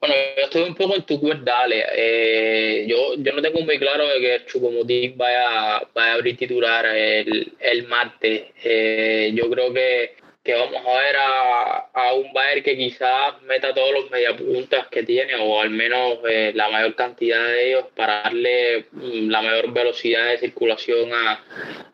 Bueno, 0.00 0.14
yo 0.36 0.42
estoy 0.44 0.62
un 0.62 0.74
poco 0.74 0.96
en 0.96 1.02
tu 1.04 1.18
cuerda, 1.18 1.42
dale. 1.44 1.82
Eh, 1.96 2.86
yo, 2.86 3.14
yo 3.16 3.32
no 3.32 3.40
tengo 3.40 3.60
muy 3.60 3.78
claro 3.78 4.06
de 4.06 4.20
que 4.20 4.44
Chupomotín 4.46 5.16
vaya, 5.16 5.82
vaya 5.94 6.12
a 6.12 6.14
abrir 6.14 6.36
titular 6.36 6.84
el, 6.84 7.54
el 7.58 7.86
martes. 7.88 8.48
Eh, 8.62 9.32
yo 9.34 9.48
creo 9.48 9.72
que 9.72 10.16
que 10.44 10.52
vamos 10.52 10.82
a 10.86 11.00
ver 11.00 11.16
a, 11.16 12.12
un 12.12 12.32
Bayern 12.34 12.62
que 12.62 12.76
quizás 12.76 13.40
meta 13.42 13.72
todos 13.72 13.92
los 13.92 14.10
mediapuntas 14.10 14.86
que 14.88 15.02
tiene 15.02 15.34
o 15.36 15.60
al 15.60 15.70
menos 15.70 16.18
eh, 16.28 16.52
la 16.54 16.68
mayor 16.68 16.94
cantidad 16.94 17.42
de 17.46 17.68
ellos 17.68 17.86
para 17.96 18.22
darle 18.24 18.84
mm, 18.92 19.30
la 19.30 19.40
mayor 19.40 19.72
velocidad 19.72 20.28
de 20.28 20.38
circulación 20.38 21.10
a, 21.14 21.42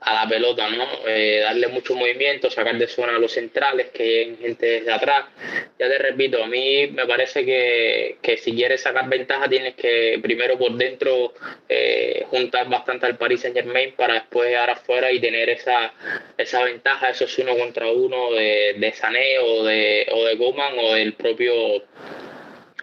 la 0.05 0.29
pelota, 0.29 0.69
¿no? 0.69 0.85
Eh, 1.07 1.41
darle 1.43 1.69
mucho 1.69 1.95
movimiento, 1.95 2.51
sacar 2.51 2.77
de 2.77 2.89
zona 2.89 3.15
a 3.15 3.19
los 3.19 3.33
centrales, 3.33 3.91
que 3.91 4.05
lleguen 4.05 4.39
gente 4.39 4.67
desde 4.67 4.93
atrás. 4.93 5.27
Ya 5.79 5.89
te 5.89 5.99
repito, 5.99 6.43
a 6.43 6.47
mí 6.49 6.89
me 6.89 7.07
parece 7.07 7.45
que, 7.45 8.37
si 8.39 8.53
quieres 8.53 8.83
sacar 8.83 9.09
ventaja 9.09 9.49
tienes 9.49 9.75
que 9.77 10.19
primero 10.21 10.59
por 10.59 10.73
dentro 10.73 11.35
eh, 11.69 12.25
juntar 12.29 12.69
bastante 12.69 13.07
al 13.07 13.17
Paris 13.17 13.43
Saint 13.43 13.57
Germain 13.57 13.93
para 13.93 14.15
después 14.15 14.49
llegar 14.49 14.71
afuera 14.71 15.13
y 15.13 15.21
tener 15.21 15.49
esa, 15.51 15.93
esa 16.37 16.65
ventaja, 16.65 17.11
esos 17.11 17.39
uno 17.39 17.57
contra 17.57 17.91
uno 17.91 18.33
de, 18.33 18.40
de 18.41 18.93
Sané 18.93 19.39
o 19.39 19.65
de, 19.65 20.07
o 20.13 20.25
de 20.25 20.37
Goman 20.37 20.79
o 20.79 20.95
del 20.95 21.15
propio 21.15 21.83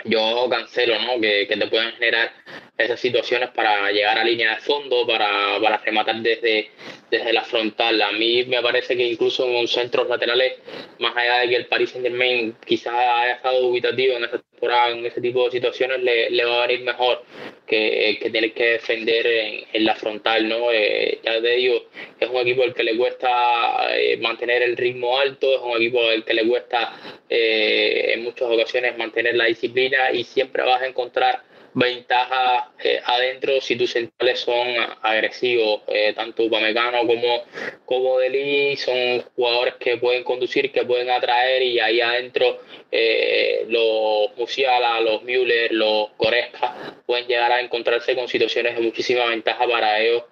yo 0.06 0.48
cancelo, 0.50 1.00
¿no? 1.00 1.20
Que, 1.20 1.48
que, 1.48 1.58
te 1.58 1.67
pueden 1.67 1.91
generar 1.93 2.32
esas 2.78 3.00
situaciones 3.00 3.50
para 3.50 3.92
llegar 3.92 4.18
a 4.20 4.24
línea 4.24 4.56
de 4.56 4.62
fondo, 4.62 5.06
para, 5.08 5.60
para 5.62 5.78
rematar 5.78 6.18
desde, 6.18 6.70
desde 7.10 7.34
la 7.34 7.44
frontal. 7.44 8.00
A 8.02 8.12
mí 8.12 8.44
me 8.46 8.62
parece 8.62 8.96
que 8.96 9.04
incluso 9.04 9.48
en 9.48 9.68
centros 9.68 10.08
laterales, 10.08 10.54
más 11.00 11.16
allá 11.18 11.40
de 11.40 11.50
que 11.50 11.56
el 11.56 11.66
Paris 11.66 11.90
Saint 11.90 12.06
Germain 12.06 12.56
quizás 12.66 12.94
haya 12.94 13.34
estado 13.34 13.66
ubicativo 13.66 14.18
en 14.18 14.26
esta 14.26 14.40
temporada, 14.40 14.90
en 14.92 15.06
ese 15.06 15.22
tipo 15.22 15.46
de 15.46 15.52
situaciones, 15.52 16.04
le, 16.04 16.30
le 16.30 16.46
va 16.46 16.63
a 16.63 16.68
venir 16.68 16.86
mejor 16.86 17.24
que, 17.66 18.20
que 18.22 18.30
tener 18.30 18.54
que 18.54 18.74
defender 18.74 19.26
en, 19.26 19.63
en 19.74 19.86
la 19.86 19.96
frontal. 19.96 20.48
¿no? 20.48 20.72
Eh, 20.72 21.20
ya 21.24 21.42
te 21.42 21.56
digo, 21.56 21.84
es 22.20 22.30
un 22.30 22.38
equipo 22.38 22.62
al 22.62 22.76
que 22.76 22.84
le 22.84 22.96
cuesta 22.96 23.88
eh, 23.98 24.18
mantener 24.18 24.62
el 24.62 24.78
ritmo 24.78 25.18
alto, 25.18 25.52
es 25.52 25.62
un 25.63 25.82
equipo 25.82 26.08
al 26.08 26.24
que 26.24 26.34
le 26.36 26.48
cuesta 26.48 26.94
eh, 27.28 28.12
en 28.13 28.24
muchas 28.24 28.50
ocasiones 28.50 28.96
mantener 28.98 29.36
la 29.36 29.46
disciplina 29.46 30.12
y 30.12 30.24
siempre 30.24 30.62
vas 30.63 30.84
a 30.84 30.88
encontrar 30.88 31.47
ventajas 31.78 32.70
eh, 32.84 33.00
adentro 33.06 33.62
si 33.62 33.76
tus 33.76 33.92
centrales 33.92 34.40
son 34.40 34.68
agresivos. 35.04 35.82
Eh, 35.88 36.12
tanto 36.13 36.44
Upamecano 36.44 37.06
como, 37.06 37.44
como 37.86 38.18
Deli 38.18 38.76
son 38.78 39.22
jugadores 39.36 39.76
que 39.76 39.98
pueden 39.98 40.24
conducir, 40.24 40.72
que 40.72 40.86
pueden 40.86 41.12
atraer 41.12 41.62
y 41.62 41.80
ahí 41.80 42.02
adentro 42.02 42.60
eh, 42.92 43.66
los 43.70 44.36
Musiala, 44.38 45.00
los 45.02 45.22
Müller, 45.22 45.72
los 45.72 46.10
Goretzka 46.18 46.96
pueden 47.06 47.28
llegar 47.28 47.52
a 47.52 47.62
encontrarse 47.62 48.16
con 48.16 48.28
situaciones 48.28 48.76
de 48.76 48.82
muchísima 48.82 49.26
ventaja 49.28 49.68
para 49.68 50.00
ellos 50.00 50.24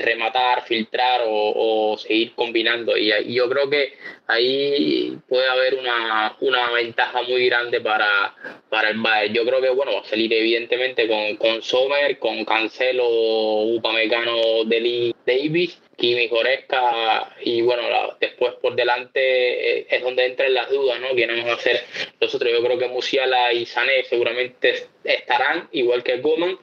rematar, 0.00 0.64
filtrar 0.66 1.22
o, 1.24 1.96
seguir 1.98 2.34
combinando. 2.34 2.96
Y, 2.96 3.10
y, 3.12 3.34
yo 3.34 3.48
creo 3.48 3.70
que 3.70 3.94
ahí 4.26 5.16
puede 5.28 5.48
haber 5.48 5.74
una, 5.76 6.36
una 6.40 6.70
ventaja 6.72 7.22
muy 7.22 7.46
grande 7.46 7.80
para, 7.80 8.34
para 8.68 8.90
el 8.90 8.98
Bayern. 8.98 9.34
Yo 9.34 9.44
creo 9.44 9.60
que 9.60 9.70
bueno 9.70 9.94
va 9.94 10.00
a 10.00 10.04
salir 10.04 10.32
evidentemente 10.58 11.06
con, 11.06 11.36
con 11.36 11.62
Sommer, 11.62 12.18
con 12.18 12.44
Cancelo, 12.44 13.08
Upamecano, 13.08 14.64
Deli, 14.64 15.14
Davis, 15.24 15.80
Kimi 15.96 16.26
Goretzka 16.28 17.36
y 17.42 17.62
bueno, 17.62 17.82
después 18.20 18.54
por 18.60 18.74
delante 18.74 19.78
eh, 19.78 19.86
es 19.88 20.02
donde 20.02 20.26
entran 20.26 20.52
las 20.52 20.68
dudas, 20.70 21.00
¿no? 21.00 21.10
Quiénes 21.14 21.44
van 21.44 21.54
a 21.54 21.58
ser 21.58 21.80
los 22.20 22.34
otros. 22.34 22.52
Yo 22.52 22.62
creo 22.62 22.78
que 22.78 22.88
Musiala 22.88 23.52
y 23.52 23.66
Sané 23.66 24.04
seguramente 24.04 24.86
estarán, 25.04 25.68
igual 25.72 26.02
que 26.02 26.18
Goman. 26.18 26.58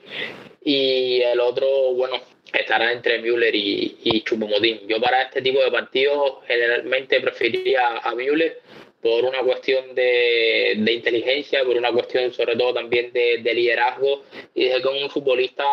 Y 0.64 1.22
el 1.22 1.40
otro, 1.40 1.94
bueno, 1.94 2.20
estará 2.52 2.92
entre 2.92 3.20
Müller 3.20 3.56
y, 3.56 3.98
y 4.04 4.22
Chupomodín. 4.22 4.88
Yo 4.88 5.00
para 5.00 5.24
este 5.24 5.42
tipo 5.42 5.64
de 5.64 5.72
partidos 5.72 6.40
generalmente 6.48 7.22
preferiría 7.22 7.98
a 7.98 8.16
Müller 8.16 8.62
por 9.06 9.24
una 9.24 9.44
cuestión 9.44 9.94
de, 9.94 10.74
de, 10.78 10.94
inteligencia, 10.94 11.64
por 11.64 11.78
una 11.78 11.92
cuestión 11.92 12.34
sobre 12.34 12.56
todo 12.56 12.74
también 12.74 13.14
de, 13.14 13.38
de 13.38 13.54
liderazgo 13.54 14.24
y 14.56 14.66
de 14.66 14.82
que 14.82 14.88
un 14.88 15.12
futbolista 15.12 15.64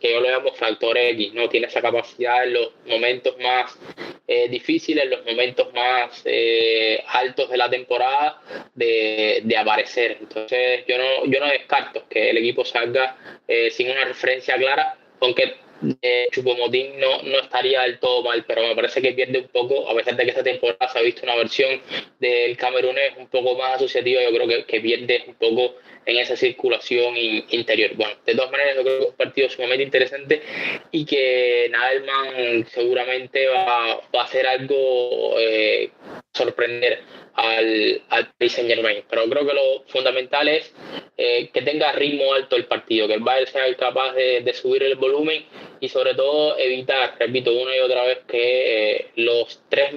que 0.00 0.10
yo 0.10 0.20
lo 0.20 0.28
llamo 0.28 0.52
factor 0.52 0.98
X, 0.98 1.32
¿no? 1.32 1.48
Tiene 1.48 1.68
esa 1.68 1.80
capacidad 1.80 2.42
en 2.42 2.54
los 2.54 2.72
momentos 2.84 3.38
más 3.38 3.78
eh, 4.26 4.48
difíciles, 4.48 5.04
en 5.04 5.10
los 5.10 5.24
momentos 5.24 5.72
más 5.72 6.22
eh, 6.24 7.00
altos 7.06 7.50
de 7.50 7.56
la 7.56 7.70
temporada 7.70 8.42
de, 8.74 9.42
de, 9.44 9.56
aparecer. 9.56 10.16
Entonces 10.20 10.84
yo 10.88 10.98
no, 10.98 11.26
yo 11.26 11.38
no 11.38 11.46
descarto 11.46 12.08
que 12.10 12.30
el 12.30 12.38
equipo 12.38 12.64
salga 12.64 13.16
eh, 13.46 13.70
sin 13.70 13.92
una 13.92 14.06
referencia 14.06 14.56
clara, 14.56 14.98
aunque 15.20 15.54
de 15.82 16.28
Chupomotín 16.30 16.98
no, 16.98 17.22
no 17.22 17.40
estaría 17.40 17.82
del 17.82 17.98
todo 17.98 18.22
mal, 18.22 18.44
pero 18.46 18.62
me 18.62 18.74
parece 18.74 19.02
que 19.02 19.12
pierde 19.12 19.40
un 19.40 19.48
poco, 19.48 19.88
a 19.88 19.94
pesar 19.94 20.16
de 20.16 20.24
que 20.24 20.30
esta 20.30 20.42
temporada 20.42 20.88
se 20.88 20.98
ha 20.98 21.02
visto 21.02 21.22
una 21.24 21.36
versión 21.36 21.80
del 22.20 22.56
camerunés 22.56 23.12
un 23.18 23.28
poco 23.28 23.56
más 23.56 23.76
asociativa, 23.76 24.22
yo 24.22 24.32
creo 24.32 24.46
que, 24.46 24.64
que 24.64 24.80
pierde 24.80 25.24
un 25.26 25.34
poco 25.34 25.74
en 26.04 26.18
esa 26.18 26.36
circulación 26.36 27.14
interior. 27.16 27.92
Bueno, 27.94 28.14
de 28.26 28.34
todas 28.34 28.50
maneras, 28.50 28.76
yo 28.76 28.82
creo 28.82 28.96
que 28.96 29.04
es 29.04 29.10
un 29.10 29.16
partido 29.16 29.48
sumamente 29.48 29.84
interesante 29.84 30.42
y 30.90 31.04
que 31.04 31.68
Nadelman 31.70 32.66
seguramente 32.66 33.46
va, 33.48 34.00
va 34.14 34.20
a 34.20 34.24
hacer 34.24 34.46
algo 34.46 35.38
eh, 35.38 35.90
sorprender 36.32 37.00
al, 37.34 38.02
al 38.08 38.32
Paris 38.38 38.52
Saint 38.52 38.68
Germain. 38.68 39.04
Pero 39.08 39.24
creo 39.28 39.46
que 39.46 39.54
lo 39.54 39.84
fundamental 39.88 40.48
es 40.48 40.74
eh, 41.16 41.50
que 41.52 41.62
tenga 41.62 41.92
ritmo 41.92 42.32
alto 42.34 42.56
el 42.56 42.66
partido, 42.66 43.06
que 43.06 43.14
el 43.14 43.20
Bayern 43.20 43.46
sea 43.46 43.76
capaz 43.76 44.12
de, 44.14 44.52
subir 44.54 44.82
el 44.82 44.96
volumen 44.96 45.44
y 45.80 45.88
sobre 45.88 46.14
todo 46.14 46.58
evitar, 46.58 47.16
repito 47.18 47.52
una 47.52 47.76
y 47.76 47.80
otra 47.80 48.04
vez, 48.04 48.18
que 48.28 48.96
eh, 48.96 49.06
los 49.16 49.62
tres 49.68 49.94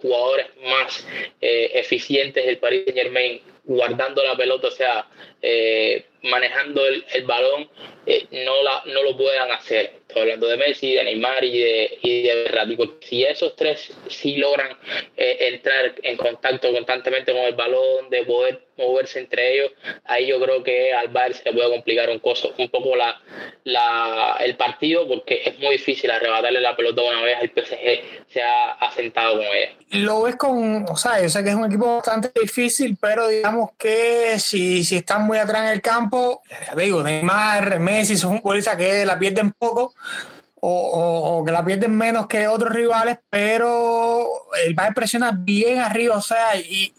jugadores 0.00 0.46
más 0.62 1.06
eficientes 1.40 2.44
del 2.44 2.58
Paris 2.58 2.82
Saint 2.86 2.98
Germain 2.98 3.40
guardando 3.64 4.22
la 4.24 4.36
pelota, 4.36 4.68
o 4.68 4.72
sea, 4.72 5.06
eh, 5.40 6.06
manejando 6.22 6.86
el, 6.86 7.04
el 7.12 7.24
balón, 7.24 7.68
eh, 8.06 8.26
no, 8.44 8.62
la, 8.62 8.82
no 8.86 9.02
lo 9.02 9.16
puedan 9.16 9.50
hacer. 9.52 10.01
Estoy 10.12 10.24
hablando 10.24 10.46
de 10.46 10.58
Messi, 10.58 10.92
de 10.92 11.04
Neymar 11.04 11.42
y 11.42 11.58
de, 11.58 11.98
y 12.02 12.22
de 12.24 12.90
Si 13.00 13.24
esos 13.24 13.56
tres 13.56 13.90
sí 14.10 14.36
logran 14.36 14.76
eh, 15.16 15.38
entrar 15.54 15.94
en 16.02 16.18
contacto 16.18 16.70
constantemente 16.70 17.32
con 17.32 17.40
el 17.40 17.54
balón, 17.54 18.10
de 18.10 18.22
poder 18.24 18.60
moverse 18.76 19.20
entre 19.20 19.54
ellos, 19.54 19.72
ahí 20.04 20.26
yo 20.26 20.40
creo 20.40 20.62
que 20.62 20.92
al 20.92 21.08
Bayern 21.08 21.34
se 21.34 21.44
le 21.44 21.52
puede 21.52 21.70
complicar 21.70 22.10
un, 22.10 22.18
coso, 22.18 22.52
un 22.58 22.68
poco 22.68 22.96
la, 22.96 23.20
la, 23.64 24.36
el 24.40 24.56
partido 24.56 25.06
porque 25.06 25.42
es 25.44 25.58
muy 25.58 25.72
difícil 25.72 26.10
arrebatarle 26.10 26.60
la 26.60 26.76
pelota 26.76 27.02
una 27.02 27.22
vez 27.22 27.38
el 27.40 27.50
PSG 27.50 28.24
se 28.28 28.42
ha 28.42 28.72
asentado 28.72 29.36
con 29.36 29.46
ella. 29.46 29.72
Lo 29.90 30.22
ves 30.22 30.36
con, 30.36 30.86
o 30.88 30.96
sea, 30.96 31.22
yo 31.22 31.28
sé 31.28 31.44
que 31.44 31.50
es 31.50 31.54
un 31.54 31.66
equipo 31.66 31.96
bastante 31.96 32.30
difícil, 32.40 32.96
pero 33.00 33.28
digamos 33.28 33.70
que 33.78 34.38
si, 34.38 34.84
si 34.84 34.96
están 34.96 35.26
muy 35.26 35.38
atrás 35.38 35.62
en 35.62 35.68
el 35.68 35.82
campo, 35.82 36.42
digo, 36.76 37.02
Neymar, 37.02 37.78
Messi 37.78 38.16
son 38.16 38.40
futbolistas 38.40 38.76
que 38.76 39.04
la 39.04 39.18
pierden 39.18 39.52
poco 39.52 39.94
o, 40.64 41.42
que 41.44 41.52
la 41.52 41.64
pierden 41.64 41.96
menos 41.96 42.28
que 42.28 42.46
otros 42.46 42.72
rivales, 42.72 43.18
pero 43.28 44.24
el 44.64 44.74
Bayern 44.74 44.94
presiona 44.94 45.32
bien 45.32 45.80
arriba, 45.80 46.16
o 46.16 46.22
sea, 46.22 46.56
y, 46.56 46.94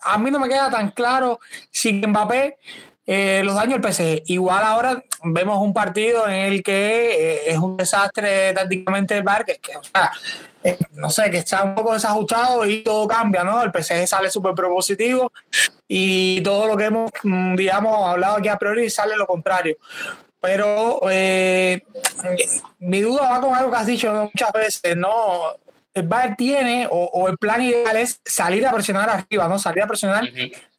a 0.00 0.18
mí 0.18 0.30
no 0.30 0.38
me 0.38 0.48
queda 0.48 0.70
tan 0.70 0.90
claro 0.90 1.40
si 1.70 1.94
Mbappé 1.94 2.58
eh, 3.06 3.42
los 3.44 3.54
daños 3.54 3.80
del 3.80 3.92
PSG. 3.92 4.22
Igual 4.26 4.62
ahora 4.62 5.02
vemos 5.22 5.58
un 5.58 5.72
partido 5.72 6.28
en 6.28 6.52
el 6.52 6.62
que 6.62 7.36
eh, 7.36 7.50
es 7.50 7.58
un 7.58 7.78
desastre 7.78 8.52
tácticamente 8.52 9.16
el 9.16 9.22
Bayern, 9.22 9.46
que 9.62 9.76
o 9.76 9.82
sea, 9.82 10.12
eh, 10.62 10.78
no 10.92 11.10
sé, 11.10 11.30
que 11.30 11.38
está 11.38 11.62
un 11.62 11.74
poco 11.74 11.92
desajustado 11.92 12.66
y 12.66 12.82
todo 12.82 13.06
cambia, 13.06 13.44
¿no? 13.44 13.62
El 13.62 13.70
PSG 13.70 14.06
sale 14.06 14.30
súper 14.30 14.54
propositivo 14.54 15.30
y 15.86 16.42
todo 16.42 16.66
lo 16.66 16.76
que 16.76 16.84
hemos, 16.84 17.10
mm, 17.22 17.54
digamos, 17.54 18.08
hablado 18.08 18.36
aquí 18.36 18.48
a 18.48 18.58
priori 18.58 18.88
sale 18.88 19.16
lo 19.16 19.26
contrario. 19.26 19.76
Pero 20.44 21.00
eh, 21.10 21.80
mi 22.80 23.00
duda 23.00 23.30
va 23.30 23.40
con 23.40 23.54
algo 23.54 23.70
que 23.70 23.76
has 23.78 23.86
dicho 23.86 24.12
muchas 24.12 24.52
veces, 24.52 24.94
¿no? 24.94 25.54
El 25.94 26.06
tiene, 26.36 26.86
o, 26.90 27.28
el 27.28 27.38
plan 27.38 27.62
ideal 27.62 27.96
es 27.96 28.20
salir 28.26 28.66
a 28.66 28.72
presionar 28.72 29.08
arriba, 29.08 29.48
¿no? 29.48 29.58
Salir 29.58 29.84
a 29.84 29.86
presionar 29.86 30.28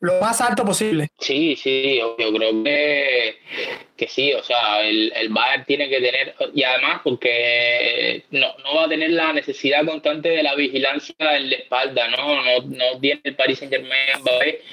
lo 0.05 0.19
más 0.19 0.39
alto 0.41 0.63
posible. 0.63 1.09
Sí, 1.19 1.55
sí, 1.55 1.97
yo 1.97 2.15
creo 2.17 2.63
que 2.63 3.35
que 3.95 4.07
sí, 4.09 4.33
o 4.33 4.43
sea, 4.43 4.81
el, 4.81 5.13
el 5.15 5.29
Bayern 5.29 5.65
tiene 5.65 5.87
que 5.87 6.01
tener, 6.01 6.35
y 6.53 6.63
además 6.63 6.99
porque 7.03 8.23
no, 8.31 8.53
no 8.63 8.75
va 8.75 8.85
a 8.85 8.89
tener 8.89 9.11
la 9.11 9.31
necesidad 9.31 9.85
constante 9.85 10.29
de 10.29 10.43
la 10.43 10.53
vigilancia 10.55 11.15
en 11.19 11.49
la 11.49 11.55
espalda, 11.55 12.07
¿no? 12.09 12.43
No, 12.43 12.61
no 12.61 12.99
tiene 12.99 13.21
el 13.23 13.35
Paris 13.35 13.59
Saint 13.59 13.73
Germain 13.73 13.95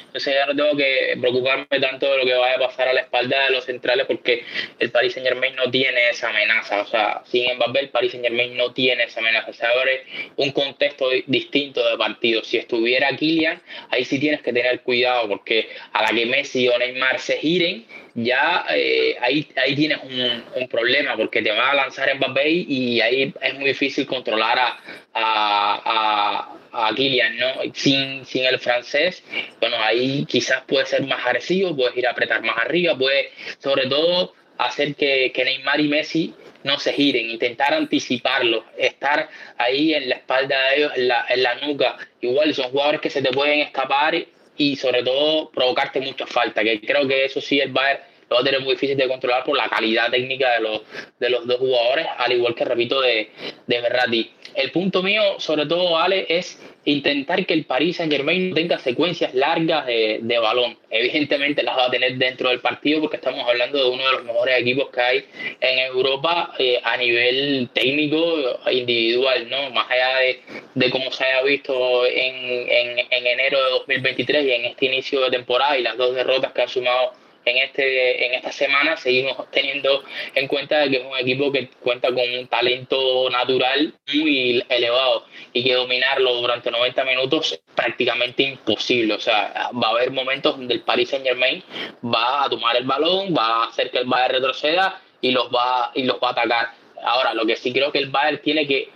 entonces 0.06 0.34
ya 0.34 0.46
no 0.46 0.56
tengo 0.56 0.76
que 0.76 1.16
preocuparme 1.20 1.66
tanto 1.80 2.10
de 2.10 2.18
lo 2.18 2.24
que 2.24 2.34
vaya 2.34 2.56
a 2.56 2.58
pasar 2.58 2.88
a 2.88 2.92
la 2.92 3.02
espalda 3.02 3.44
de 3.44 3.50
los 3.50 3.64
centrales 3.64 4.06
porque 4.06 4.44
el 4.78 4.90
Paris 4.90 5.14
Saint 5.14 5.28
Germain 5.28 5.54
no 5.54 5.70
tiene 5.70 6.10
esa 6.10 6.30
amenaza, 6.30 6.82
o 6.82 6.86
sea, 6.86 7.22
sin 7.24 7.54
Mbappé 7.54 7.80
el 7.80 7.88
Paris 7.90 8.12
Saint 8.12 8.26
Germain 8.26 8.56
no 8.56 8.72
tiene 8.72 9.04
esa 9.04 9.20
amenaza, 9.20 9.52
se 9.52 9.64
abre 9.64 10.04
un 10.36 10.50
contexto 10.50 11.08
distinto 11.26 11.88
de 11.88 11.96
partido, 11.96 12.42
si 12.42 12.58
estuviera 12.58 13.16
Kylian, 13.16 13.62
ahí 13.90 14.04
sí 14.04 14.18
tienes 14.18 14.42
que 14.42 14.52
tener 14.52 14.80
cuidado 14.80 15.21
porque 15.28 15.68
a 15.92 16.02
la 16.02 16.08
que 16.08 16.26
Messi 16.26 16.68
o 16.68 16.78
Neymar 16.78 17.18
se 17.18 17.36
giren, 17.38 17.86
ya 18.14 18.66
eh, 18.70 19.16
ahí, 19.20 19.48
ahí 19.56 19.74
tienes 19.74 19.98
un, 20.02 20.68
problema 20.68 21.16
porque 21.16 21.42
te 21.42 21.50
va 21.50 21.70
a 21.70 21.74
lanzar 21.74 22.14
Mbappé 22.14 22.48
y 22.48 23.00
ahí 23.00 23.34
es 23.40 23.54
muy 23.54 23.66
difícil 23.66 24.06
controlar 24.06 24.58
a, 24.58 24.78
a, 25.14 26.56
a, 26.72 26.94
Kylian, 26.94 27.36
¿no? 27.36 27.48
Sin, 27.74 28.24
sin 28.24 28.44
el 28.44 28.58
francés, 28.58 29.22
bueno, 29.60 29.76
ahí 29.82 30.24
quizás 30.26 30.62
puede 30.66 30.86
ser 30.86 31.02
más 31.06 31.26
agresivo, 31.26 31.76
puedes 31.76 31.96
ir 31.96 32.06
a 32.06 32.12
apretar 32.12 32.42
más 32.42 32.56
arriba, 32.58 32.96
puede 32.96 33.30
sobre 33.58 33.86
todo 33.86 34.34
hacer 34.58 34.94
que, 34.94 35.32
que 35.34 35.44
Neymar 35.44 35.80
y 35.80 35.88
Messi 35.88 36.34
no 36.64 36.78
se 36.78 36.92
giren, 36.92 37.30
intentar 37.30 37.74
anticiparlo, 37.74 38.64
estar 38.78 39.28
ahí 39.58 39.94
en 39.94 40.08
la 40.08 40.16
espalda 40.16 40.56
de 40.68 40.76
ellos, 40.76 40.92
en 40.96 41.08
la, 41.08 41.26
en 41.28 41.42
la 41.42 41.54
nuca. 41.56 41.96
Igual 42.20 42.54
son 42.54 42.70
jugadores 42.70 43.00
que 43.00 43.10
se 43.10 43.22
te 43.22 43.30
pueden 43.30 43.60
escapar 43.60 44.14
y 44.56 44.76
sobre 44.76 45.02
todo 45.02 45.50
provocarte 45.50 46.00
mucha 46.00 46.26
falta, 46.26 46.62
que 46.62 46.80
creo 46.80 47.06
que 47.06 47.24
eso 47.24 47.40
sí 47.40 47.60
el 47.60 47.72
Bayern 47.72 48.00
lo 48.28 48.36
va 48.36 48.40
a 48.40 48.44
tener 48.44 48.60
muy 48.60 48.72
difícil 48.72 48.96
de 48.96 49.08
controlar 49.08 49.44
por 49.44 49.56
la 49.56 49.68
calidad 49.68 50.10
técnica 50.10 50.54
de 50.54 50.60
los, 50.60 50.82
de 51.18 51.30
los 51.30 51.46
dos 51.46 51.58
jugadores, 51.58 52.06
al 52.16 52.32
igual 52.32 52.54
que 52.54 52.64
repito 52.64 53.00
de, 53.00 53.30
de. 53.66 54.30
El 54.54 54.70
punto 54.70 55.02
mío, 55.02 55.38
sobre 55.38 55.66
todo, 55.66 55.98
Ale, 55.98 56.26
es 56.28 56.60
intentar 56.84 57.46
que 57.46 57.54
el 57.54 57.64
Paris 57.64 57.96
Saint 57.96 58.12
Germain 58.12 58.54
tenga 58.54 58.78
secuencias 58.78 59.34
largas 59.34 59.86
de, 59.86 60.18
de, 60.22 60.38
balón. 60.38 60.76
Evidentemente 60.90 61.62
las 61.62 61.76
va 61.76 61.86
a 61.86 61.90
tener 61.90 62.16
dentro 62.16 62.48
del 62.48 62.60
partido 62.60 63.00
porque 63.00 63.16
estamos 63.16 63.48
hablando 63.48 63.78
de 63.78 63.88
uno 63.88 64.04
de 64.04 64.12
los 64.12 64.24
mejores 64.24 64.60
equipos 64.60 64.90
que 64.90 65.00
hay 65.00 65.24
en 65.60 65.78
Europa 65.78 66.52
eh, 66.58 66.80
a 66.82 66.96
nivel 66.96 67.68
técnico 67.72 68.60
individual, 68.70 69.48
¿no? 69.48 69.70
Más 69.70 69.90
allá 69.90 70.16
de, 70.18 70.40
de 70.74 70.90
cómo 70.90 71.12
se 71.12 71.24
haya 71.24 71.42
visto 71.42 72.06
en, 72.06 72.34
en, 72.68 72.98
en 73.10 73.26
enero 73.26 73.62
de 73.64 73.70
2023 73.70 74.44
y 74.44 74.52
en 74.52 74.64
este 74.64 74.86
inicio 74.86 75.20
de 75.22 75.30
temporada 75.30 75.78
y 75.78 75.82
las 75.82 75.96
dos 75.96 76.14
derrotas 76.14 76.52
que 76.52 76.62
han 76.62 76.68
sumado 76.68 77.21
en, 77.44 77.56
este, 77.58 78.26
en 78.26 78.34
esta 78.34 78.52
semana 78.52 78.96
seguimos 78.96 79.50
teniendo 79.50 80.02
en 80.34 80.46
cuenta 80.46 80.88
que 80.88 80.96
es 80.96 81.04
un 81.04 81.16
equipo 81.18 81.50
que 81.50 81.68
cuenta 81.80 82.08
con 82.08 82.18
un 82.18 82.46
talento 82.48 83.28
natural 83.30 83.94
muy 84.12 84.64
elevado 84.68 85.26
y 85.52 85.64
que 85.64 85.74
dominarlo 85.74 86.34
durante 86.34 86.70
90 86.70 87.04
minutos 87.04 87.52
es 87.52 87.62
prácticamente 87.74 88.42
imposible. 88.42 89.14
O 89.14 89.20
sea, 89.20 89.70
va 89.72 89.88
a 89.88 89.90
haber 89.90 90.10
momentos 90.10 90.56
donde 90.56 90.74
el 90.74 90.82
Paris 90.82 91.10
Saint 91.10 91.24
Germain 91.24 91.62
va 92.04 92.44
a 92.44 92.50
tomar 92.50 92.76
el 92.76 92.84
balón, 92.84 93.34
va 93.36 93.64
a 93.64 93.68
hacer 93.68 93.90
que 93.90 93.98
el 93.98 94.06
Bayern 94.06 94.34
retroceda 94.34 95.00
y 95.20 95.30
los 95.30 95.48
va, 95.48 95.90
y 95.94 96.04
los 96.04 96.18
va 96.22 96.28
a 96.28 96.32
atacar. 96.32 96.70
Ahora, 97.04 97.34
lo 97.34 97.44
que 97.44 97.56
sí 97.56 97.72
creo 97.72 97.90
que 97.90 97.98
el 97.98 98.10
Bayern 98.10 98.40
tiene 98.42 98.66
que 98.66 98.90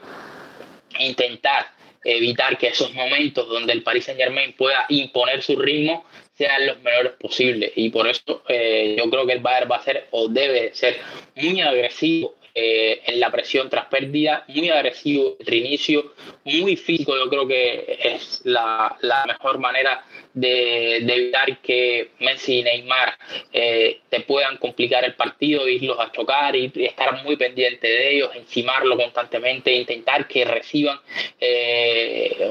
intentar 1.00 1.66
evitar 2.04 2.56
que 2.56 2.68
esos 2.68 2.92
momentos 2.94 3.48
donde 3.48 3.72
el 3.72 3.82
Paris 3.82 4.04
Saint 4.04 4.20
Germain 4.20 4.52
pueda 4.52 4.86
imponer 4.88 5.42
su 5.42 5.56
ritmo 5.56 6.04
sean 6.36 6.66
los 6.66 6.80
menores 6.82 7.12
posibles. 7.18 7.72
Y 7.76 7.90
por 7.90 8.06
eso 8.06 8.42
eh, 8.48 8.94
yo 8.98 9.08
creo 9.10 9.26
que 9.26 9.32
el 9.32 9.40
Bayern 9.40 9.70
va 9.70 9.76
a 9.76 9.82
ser 9.82 10.06
o 10.10 10.28
debe 10.28 10.74
ser 10.74 10.98
muy 11.34 11.60
agresivo 11.60 12.34
eh, 12.54 13.02
en 13.06 13.20
la 13.20 13.30
presión 13.30 13.68
tras 13.68 13.86
pérdida, 13.86 14.44
muy 14.48 14.70
agresivo 14.70 15.36
entre 15.38 15.56
inicio, 15.56 16.14
muy 16.44 16.76
físico. 16.76 17.16
Yo 17.16 17.28
creo 17.28 17.46
que 17.46 17.98
es 18.02 18.40
la, 18.44 18.96
mejor 19.26 19.58
manera 19.58 20.04
de, 20.32 20.96
evitar 20.96 21.58
que 21.58 22.10
Messi 22.20 22.60
y 22.60 22.62
Neymar 22.62 23.14
eh, 23.52 24.00
te 24.08 24.20
puedan 24.20 24.56
complicar 24.56 25.04
el 25.04 25.14
partido, 25.14 25.68
irlos 25.68 25.98
a 26.00 26.12
chocar 26.12 26.56
y 26.56 26.72
estar 26.76 27.22
muy 27.24 27.36
pendiente 27.36 27.88
de 27.88 28.16
ellos, 28.16 28.30
encimarlo 28.34 28.96
constantemente, 28.96 29.72
intentar 29.74 30.26
que 30.26 30.44
reciban 30.44 30.98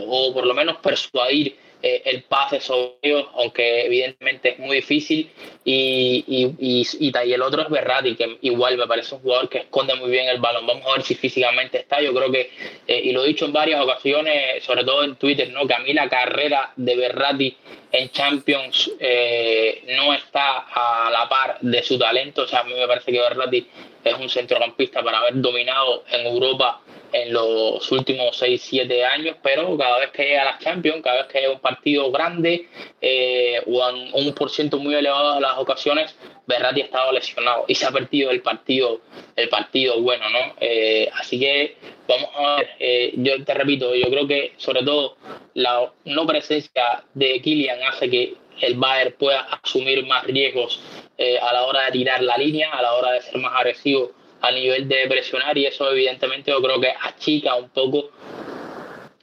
o 0.08 0.34
por 0.34 0.46
lo 0.46 0.54
menos 0.54 0.78
persuadir 0.78 1.65
eh, 1.88 2.02
el 2.06 2.24
pase 2.24 2.60
sobre 2.60 2.96
ellos, 3.04 3.28
aunque 3.36 3.86
evidentemente 3.86 4.54
es 4.54 4.58
muy 4.58 4.78
difícil. 4.78 5.30
Y, 5.64 6.26
y, 6.28 6.84
y, 7.00 7.34
el 7.34 7.42
otro 7.44 7.62
es 7.62 7.70
Berrati, 7.70 8.16
que 8.16 8.40
igual 8.42 8.76
me 8.76 8.88
parece 8.88 9.14
un 9.14 9.22
jugador 9.22 9.50
que 9.50 9.60
esconde 9.60 9.94
muy 9.94 10.10
bien 10.10 10.28
el 10.28 10.40
balón. 10.40 10.66
Vamos 10.66 10.84
a 10.88 10.94
ver 10.94 11.04
si 11.04 11.14
físicamente 11.14 11.78
está. 11.78 12.02
Yo 12.02 12.12
creo 12.12 12.32
que, 12.32 12.50
eh, 12.88 13.02
y 13.04 13.12
lo 13.12 13.24
he 13.24 13.28
dicho 13.28 13.46
en 13.46 13.54
varias 13.54 13.80
ocasiones, 13.80 14.64
sobre 14.64 14.84
todo 14.84 15.04
en 15.04 15.16
Twitter, 15.18 15.52
¿no? 15.52 15.68
que 15.68 15.76
a 15.76 15.80
mí 15.80 15.94
la 15.94 16.10
carrera 16.10 16.74
de 16.76 16.96
Berrati 16.96 17.56
en 17.92 18.10
Champions 18.10 18.92
eh, 19.00 19.84
no 19.96 20.12
está 20.16 20.66
a 20.74 21.12
la 21.12 21.30
par 21.30 21.60
de 21.62 21.84
su 21.84 22.00
talento. 22.00 22.42
O 22.42 22.48
sea, 22.48 22.62
a 22.62 22.64
mí 22.64 22.74
me 22.74 22.88
parece 22.88 23.12
que 23.12 23.20
Berrati 23.20 23.68
es 24.04 24.14
un 24.16 24.28
centrocampista 24.28 25.04
para 25.04 25.20
haber 25.20 25.40
dominado 25.40 26.04
en 26.10 26.26
Europa 26.26 26.82
en 27.16 27.32
los 27.32 27.92
últimos 27.92 28.36
6, 28.38 28.62
7 28.62 29.06
años, 29.06 29.38
pero 29.42 29.78
cada 29.78 30.00
vez 30.00 30.12
que 30.12 30.24
llega 30.24 30.42
a 30.42 30.46
las 30.46 30.60
Champions, 30.60 31.02
cada 31.02 31.24
vez 31.24 31.28
que 31.32 31.40
llega 31.40 31.54
un 31.54 31.60
partido 31.60 32.12
grande 32.12 32.68
eh, 33.00 33.62
o 33.66 34.20
un 34.20 34.34
por 34.34 34.50
ciento 34.50 34.78
muy 34.80 34.96
elevado 34.96 35.36
de 35.36 35.42
las 35.42 35.58
ocasiones, 35.58 36.14
Berratti 36.46 36.82
ha 36.82 36.86
estado 36.86 37.14
lesionado 37.14 37.66
y 37.70 37.76
se 37.76 37.86
ha 37.86 37.92
perdido 37.92 38.32
el 38.32 38.42
partido, 38.42 39.00
el 39.38 39.48
partido 39.48 40.02
bueno, 40.02 40.30
¿no? 40.30 40.56
Eh, 40.60 41.10
así 41.14 41.40
que 41.40 41.78
vamos 42.06 42.30
a 42.36 42.58
ver, 42.58 42.70
eh, 42.80 43.14
yo 43.16 43.44
te 43.46 43.54
repito, 43.54 43.96
yo 43.96 44.10
creo 44.10 44.28
que 44.28 44.54
sobre 44.58 44.84
todo 44.84 45.16
la 45.54 45.90
no 46.04 46.28
presencia 46.28 47.06
de 47.14 47.42
Kylian 47.42 47.82
hace 47.84 48.10
que 48.10 48.34
el 48.60 48.76
Bayern 48.76 49.16
pueda 49.18 49.42
asumir 49.64 50.06
más 50.06 50.26
riesgos 50.26 50.82
a 51.18 51.54
la 51.54 51.64
hora 51.64 51.86
de 51.86 51.92
tirar 51.94 52.22
la 52.22 52.38
línea, 52.38 52.72
a 52.72 52.82
la 52.82 52.94
hora 52.94 53.14
de 53.14 53.22
ser 53.22 53.38
más 53.38 53.54
agresivo 53.56 54.12
a 54.42 54.52
nivel 54.52 54.88
de 54.88 55.08
presionar 55.08 55.58
y 55.58 55.66
eso 55.66 55.92
evidentemente 55.92 56.52
yo 56.52 56.62
creo 56.62 56.80
que 56.80 56.94
achica 57.02 57.56
un 57.56 57.70
poco 57.70 58.12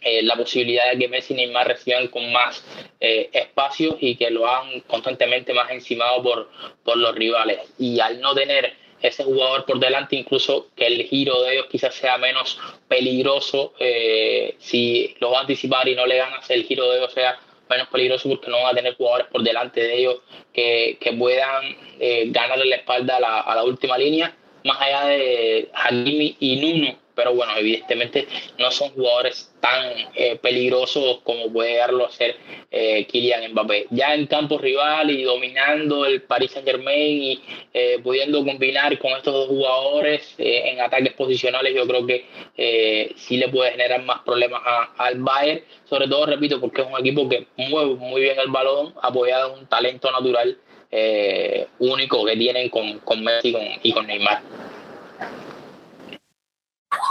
eh, 0.05 0.23
la 0.23 0.35
posibilidad 0.35 0.91
de 0.91 0.99
que 0.99 1.09
Messi 1.09 1.33
y 1.33 1.37
Neymar 1.37 1.69
reciban 1.69 2.09
con 2.09 2.33
más 2.33 2.65
eh, 2.99 3.31
espacios 3.33 3.97
y 4.01 4.17
que 4.17 4.31
lo 4.31 4.49
hagan 4.49 4.81
constantemente 4.81 5.55
más 5.55 5.71
encimado 5.71 6.23
por, 6.23 6.51
por 6.83 6.97
los 6.97 7.15
rivales. 7.15 7.61
Y 7.79 8.01
al 8.01 8.21
no 8.21 8.35
tener 8.35 8.75
ese 9.01 9.23
jugador 9.23 9.65
por 9.65 9.79
delante, 9.79 10.17
incluso 10.17 10.69
que 10.75 10.87
el 10.87 11.05
giro 11.05 11.43
de 11.43 11.55
ellos 11.55 11.67
quizás 11.71 11.95
sea 11.95 12.19
menos 12.19 12.59
peligroso, 12.89 13.75
eh, 13.79 14.57
si 14.59 15.15
lo 15.21 15.31
va 15.31 15.39
a 15.39 15.41
anticipar 15.43 15.89
y 15.89 15.95
no 15.95 16.05
le 16.05 16.17
ganas, 16.17 16.51
el 16.51 16.65
giro 16.65 16.91
de 16.91 16.99
ellos 16.99 17.13
sea 17.13 17.39
menos 17.71 17.89
peligroso 17.89 18.29
porque 18.29 18.51
no 18.51 18.61
van 18.61 18.73
a 18.73 18.77
tener 18.77 18.97
jugadores 18.97 19.29
por 19.29 19.43
delante 19.43 19.83
de 19.83 19.99
ellos 19.99 20.17
que, 20.53 20.99
que 21.01 21.13
puedan 21.13 21.77
ganarle 22.27 22.67
la 22.67 22.77
espalda 22.77 23.17
a 23.17 23.21
la, 23.21 23.41
a 23.41 23.55
la 23.55 23.65
última 23.65 23.97
línea 23.97 24.35
más 24.65 24.81
allá 24.81 25.07
de 25.07 25.71
Hakimi 25.75 26.37
y 26.41 26.57
Nuno, 26.57 26.99
pero 27.15 27.35
bueno, 27.35 27.53
evidentemente 27.57 28.27
no 28.59 28.71
son 28.71 28.91
jugadores 28.91 29.53
tan 29.61 29.93
eh, 30.15 30.37
peligrosos 30.41 31.21
como 31.23 31.53
puede 31.53 31.77
darlo 31.77 32.07
a 32.07 32.11
ser 32.11 32.37
eh, 32.71 33.07
Kylian 33.07 33.53
Mbappé. 33.53 33.87
Ya 33.91 34.15
en 34.15 34.27
campo 34.27 34.59
rival 34.59 35.11
y 35.11 35.23
dominando 35.23 36.07
el 36.07 36.23
Paris 36.23 36.53
Saint 36.53 36.67
Germain 36.67 37.23
y 37.23 37.43
eh, 37.75 37.99
pudiendo 38.03 38.45
combinar 38.45 38.99
con 38.99 39.13
estos 39.13 39.35
dos 39.35 39.49
jugadores 39.49 40.35
en 40.39 40.81
ataques 40.81 41.13
posicionales, 41.13 41.75
yo 41.75 41.87
creo 41.87 42.07
que 42.07 43.15
sí 43.17 43.37
le 43.37 43.49
puede 43.49 43.73
generar 43.73 44.03
más 44.03 44.21
problemas 44.23 44.63
al 44.97 45.21
Bayern, 45.21 45.63
sobre 45.89 46.09
todo, 46.09 46.27
repito, 46.27 46.61
porque 46.61 46.83
es 46.83 46.87
un 46.87 46.99
equipo 46.99 47.29
que 47.29 47.47
mueve 47.57 47.95
muy 47.95 48.23
bien 48.23 48.39
el 48.39 48.51
balón, 48.51 48.95
apoyado 49.03 49.53
en 49.53 49.61
un 49.61 49.67
talento 49.67 50.11
natural 50.11 50.57
eh, 50.95 51.69
único 51.79 52.23
que 52.27 52.37
tienen 52.37 52.69
con, 52.69 52.99
con 52.99 53.25
Messi 53.25 53.57
y 53.83 53.93
con, 53.95 54.07
Neymar. 54.07 54.43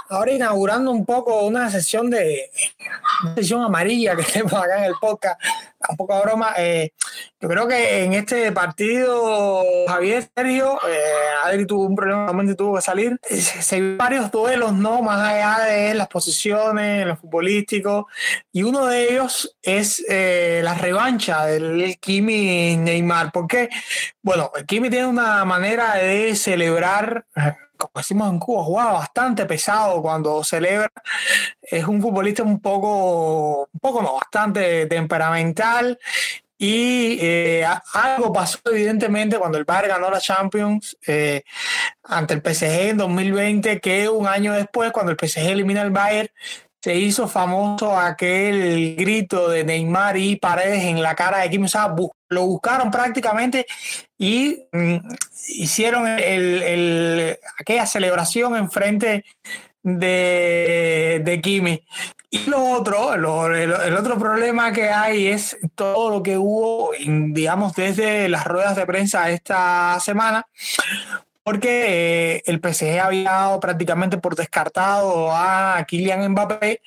Ahora 0.10 0.32
inaugurando 0.32 0.92
un 0.92 1.04
poco 1.04 1.42
una 1.42 1.70
sesión 1.72 2.10
de 2.10 2.52
sesión 3.36 3.64
amarilla 3.64 4.16
que 4.16 4.24
tenemos 4.24 4.54
acá 4.54 4.78
en 4.78 4.84
el 4.84 4.94
podcast, 5.02 5.42
un 5.90 5.98
poco 5.98 6.16
de 6.16 6.22
broma. 6.22 6.54
Eh, 6.58 6.92
yo 7.40 7.50
creo 7.50 7.68
que 7.68 8.04
en 8.04 8.14
este 8.14 8.52
partido 8.52 9.64
Javier 9.88 10.30
Sergio, 10.36 10.80
eh, 10.88 11.00
Adri 11.44 11.66
tuvo 11.66 11.86
un 11.86 11.96
problema, 11.96 12.26
realmente 12.26 12.56
tuvo 12.56 12.76
que 12.76 12.82
salir. 12.82 13.20
Eh, 13.30 13.42
se 13.42 13.82
vio 13.82 13.98
varios 13.98 14.32
duelos, 14.32 14.74
¿no? 14.74 15.02
Más 15.02 15.22
allá 15.22 15.66
de 15.66 15.94
las 15.94 16.08
posiciones, 16.08 17.06
los 17.06 17.20
futbolísticos. 17.20 18.06
Y 18.52 18.64
uno 18.64 18.86
de 18.86 19.12
ellos 19.12 19.56
es 19.62 20.04
eh, 20.08 20.62
la 20.64 20.76
revancha 20.76 21.46
del 21.46 21.98
Kimi 22.00 22.78
Neymar. 22.78 23.32
Porque, 23.32 23.70
bueno, 24.22 24.52
el 24.56 24.66
Kimi 24.66 24.90
tiene 24.90 25.08
una 25.08 25.44
manera 25.46 25.96
de 25.96 26.36
celebrar 26.36 27.26
como 27.82 27.94
decimos 27.96 28.30
en 28.30 28.40
Cuba, 28.40 28.64
juega 28.64 28.92
bastante 28.94 29.46
pesado 29.46 30.02
cuando 30.02 30.44
celebra. 30.44 30.92
Es 31.62 31.86
un 31.86 32.02
futbolista 32.02 32.44
un 32.44 32.60
poco, 32.60 33.68
un 33.72 33.80
poco 33.80 34.02
no, 34.02 34.14
bastante 34.16 34.86
temperamental. 34.86 35.98
Y 36.58 37.18
eh, 37.20 37.66
algo 37.94 38.32
pasó 38.32 38.60
evidentemente 38.66 39.40
cuando 39.40 39.58
el 39.58 39.66
Bayern 39.66 39.90
ganó 39.90 40.12
la 40.12 40.20
Champions 40.20 40.96
eh, 41.08 41.44
ante 42.04 42.36
el 42.36 42.42
PSG 42.42 42.90
en 42.90 42.98
2020, 42.98 43.80
que 43.80 44.08
un 44.08 44.28
año 44.28 44.54
después, 44.54 44.92
cuando 44.92 45.12
el 45.12 45.18
PSG 45.18 45.40
elimina 45.40 45.82
al 45.82 45.90
Bayern, 45.90 46.30
se 46.80 46.96
hizo 46.96 47.28
famoso 47.28 47.98
aquel 47.98 48.96
grito 48.96 49.50
de 49.50 49.64
Neymar 49.64 50.18
y 50.18 50.36
Paredes 50.36 50.84
en 50.84 51.02
la 51.02 51.16
cara 51.16 51.40
de 51.40 51.50
Kim. 51.50 51.66
O 51.66 52.12
lo 52.32 52.48
buscaron 52.48 52.90
prácticamente 52.90 53.66
y 54.18 54.64
mm, 54.72 54.96
hicieron 55.50 56.08
el, 56.08 57.38
aquella 57.60 57.86
celebración 57.86 58.56
enfrente 58.56 59.26
de, 59.84 61.22
de 61.24 61.42
Kimi. 61.42 61.84
Y 62.34 62.46
lo 62.50 62.64
otro, 62.64 63.14
el, 63.14 63.74
otro 63.94 64.18
problema 64.18 64.72
que 64.72 64.90
hay 64.90 65.28
es 65.28 65.58
todo 65.76 66.10
lo 66.10 66.24
que 66.24 66.38
hubo, 66.38 66.92
digamos, 66.98 67.74
desde 67.74 68.30
las 68.30 68.46
ruedas 68.46 68.78
de 68.78 68.86
prensa 68.86 69.30
esta 69.30 70.00
semana, 70.00 70.48
porque 71.44 72.36
eh, 72.38 72.44
el 72.46 72.62
PSG 72.62 73.02
había 73.02 73.32
dado 73.32 73.60
prácticamente 73.60 74.18
por 74.18 74.38
descartado 74.38 75.30
a 75.34 75.84
Kylian 75.86 76.32
Mbappé 76.32 76.82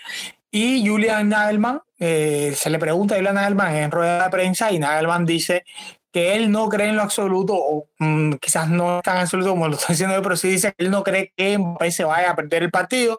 y 0.55 0.87
Julian 0.87 1.29
Nagelman. 1.31 1.81
Eh, 1.99 2.55
se 2.57 2.71
le 2.71 2.79
pregunta 2.79 3.17
a 3.17 3.19
Julian 3.19 3.35
Nagelman 3.35 3.75
en 3.75 3.91
rueda 3.91 4.25
de 4.25 4.31
prensa 4.31 4.71
y 4.71 4.79
Nagelman 4.79 5.27
dice 5.27 5.65
que 6.13 6.37
él 6.37 6.53
no 6.53 6.69
cree 6.69 6.91
en 6.91 6.97
lo 6.97 7.03
absoluto, 7.03 7.55
o 7.57 7.89
mm, 7.99 8.35
quizás 8.35 8.69
no 8.69 9.01
tan 9.03 9.17
absoluto 9.17 9.51
como 9.51 9.67
lo 9.67 9.75
está 9.75 9.93
diciendo, 9.93 10.23
pero 10.23 10.37
sí 10.37 10.51
dice 10.51 10.73
que 10.73 10.85
él 10.85 10.93
no 10.93 11.03
cree 11.03 11.33
que 11.37 11.59
Mbappé 11.59 11.91
se 11.91 12.05
vaya 12.05 12.31
a 12.31 12.37
perder 12.37 12.63
el 12.63 12.71
partido. 12.71 13.19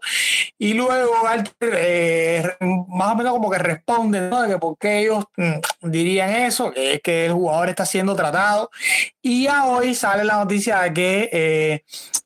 Y 0.58 0.76
luego 0.76 1.12
eh, 1.60 2.44
más 2.88 3.12
o 3.12 3.16
menos 3.18 3.34
como 3.34 3.52
que 3.52 3.58
responde, 3.58 4.22
¿no? 4.30 4.42
De 4.42 4.48
que 4.48 4.58
por 4.58 4.78
qué 4.78 5.00
ellos 5.00 5.26
mm, 5.36 5.90
dirían 5.90 6.30
eso, 6.30 6.72
que 6.72 6.94
es 6.94 7.02
que 7.02 7.26
el 7.26 7.34
jugador 7.34 7.68
está 7.68 7.86
siendo 7.86 8.16
tratado. 8.16 8.70
Y 9.22 9.44
ya 9.44 9.66
hoy 9.66 9.94
sale 9.94 10.24
la 10.24 10.38
noticia 10.38 10.80
de 10.80 10.94
que 10.94 11.30
eh, 11.34 11.84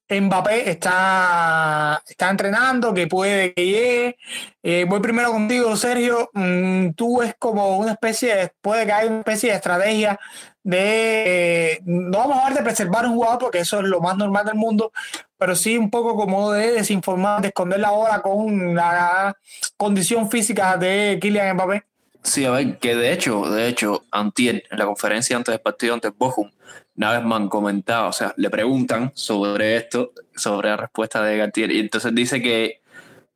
Mbappé 0.09 0.69
está, 0.69 2.01
está 2.07 2.29
entrenando, 2.29 2.93
que 2.93 3.07
puede 3.07 3.53
que 3.53 3.65
llegue. 3.65 4.17
Eh, 4.63 4.85
voy 4.87 4.99
primero 4.99 5.31
contigo, 5.31 5.75
Sergio. 5.75 6.29
Mm, 6.33 6.91
tú 6.91 7.21
es 7.21 7.35
como 7.37 7.77
una 7.77 7.91
especie, 7.91 8.35
de, 8.35 8.51
puede 8.61 8.85
que 8.85 8.91
haya 8.91 9.09
una 9.09 9.19
especie 9.19 9.51
de 9.51 9.55
estrategia 9.55 10.19
de, 10.63 11.81
no 11.85 12.17
vamos 12.17 12.37
a 12.37 12.41
hablar 12.41 12.57
de 12.57 12.63
preservar 12.63 13.05
un 13.05 13.15
jugador 13.15 13.39
porque 13.39 13.59
eso 13.59 13.79
es 13.79 13.85
lo 13.85 14.01
más 14.01 14.17
normal 14.17 14.45
del 14.45 14.55
mundo, 14.55 14.91
pero 15.37 15.55
sí 15.55 15.77
un 15.77 15.89
poco 15.89 16.15
como 16.15 16.51
de 16.51 16.71
desinformar, 16.71 17.41
de 17.41 17.49
esconder 17.49 17.79
la 17.79 17.91
hora 17.91 18.21
con 18.21 18.75
la 18.75 19.35
condición 19.77 20.29
física 20.29 20.77
de 20.77 21.17
Kylian 21.21 21.55
Mbappé. 21.55 21.83
Sí, 22.21 22.45
a 22.45 22.51
ver, 22.51 22.77
que 22.79 22.95
de 22.95 23.13
hecho, 23.13 23.49
de 23.49 23.67
hecho, 23.67 24.03
Antier, 24.11 24.63
en 24.69 24.77
la 24.77 24.85
conferencia 24.85 25.37
antes 25.37 25.53
del 25.53 25.61
partido 25.61 25.93
ante 25.93 26.09
Bochum, 26.09 26.51
Navesman 26.99 27.47
comentaba, 27.47 28.09
o 28.09 28.11
sea, 28.11 28.33
le 28.35 28.49
preguntan 28.49 29.13
sobre 29.15 29.77
esto, 29.77 30.11
sobre 30.35 30.67
la 30.67 30.75
respuesta 30.75 31.23
de 31.23 31.37
Gartier, 31.37 31.71
y 31.71 31.79
entonces 31.79 32.13
dice 32.13 32.41
que, 32.41 32.81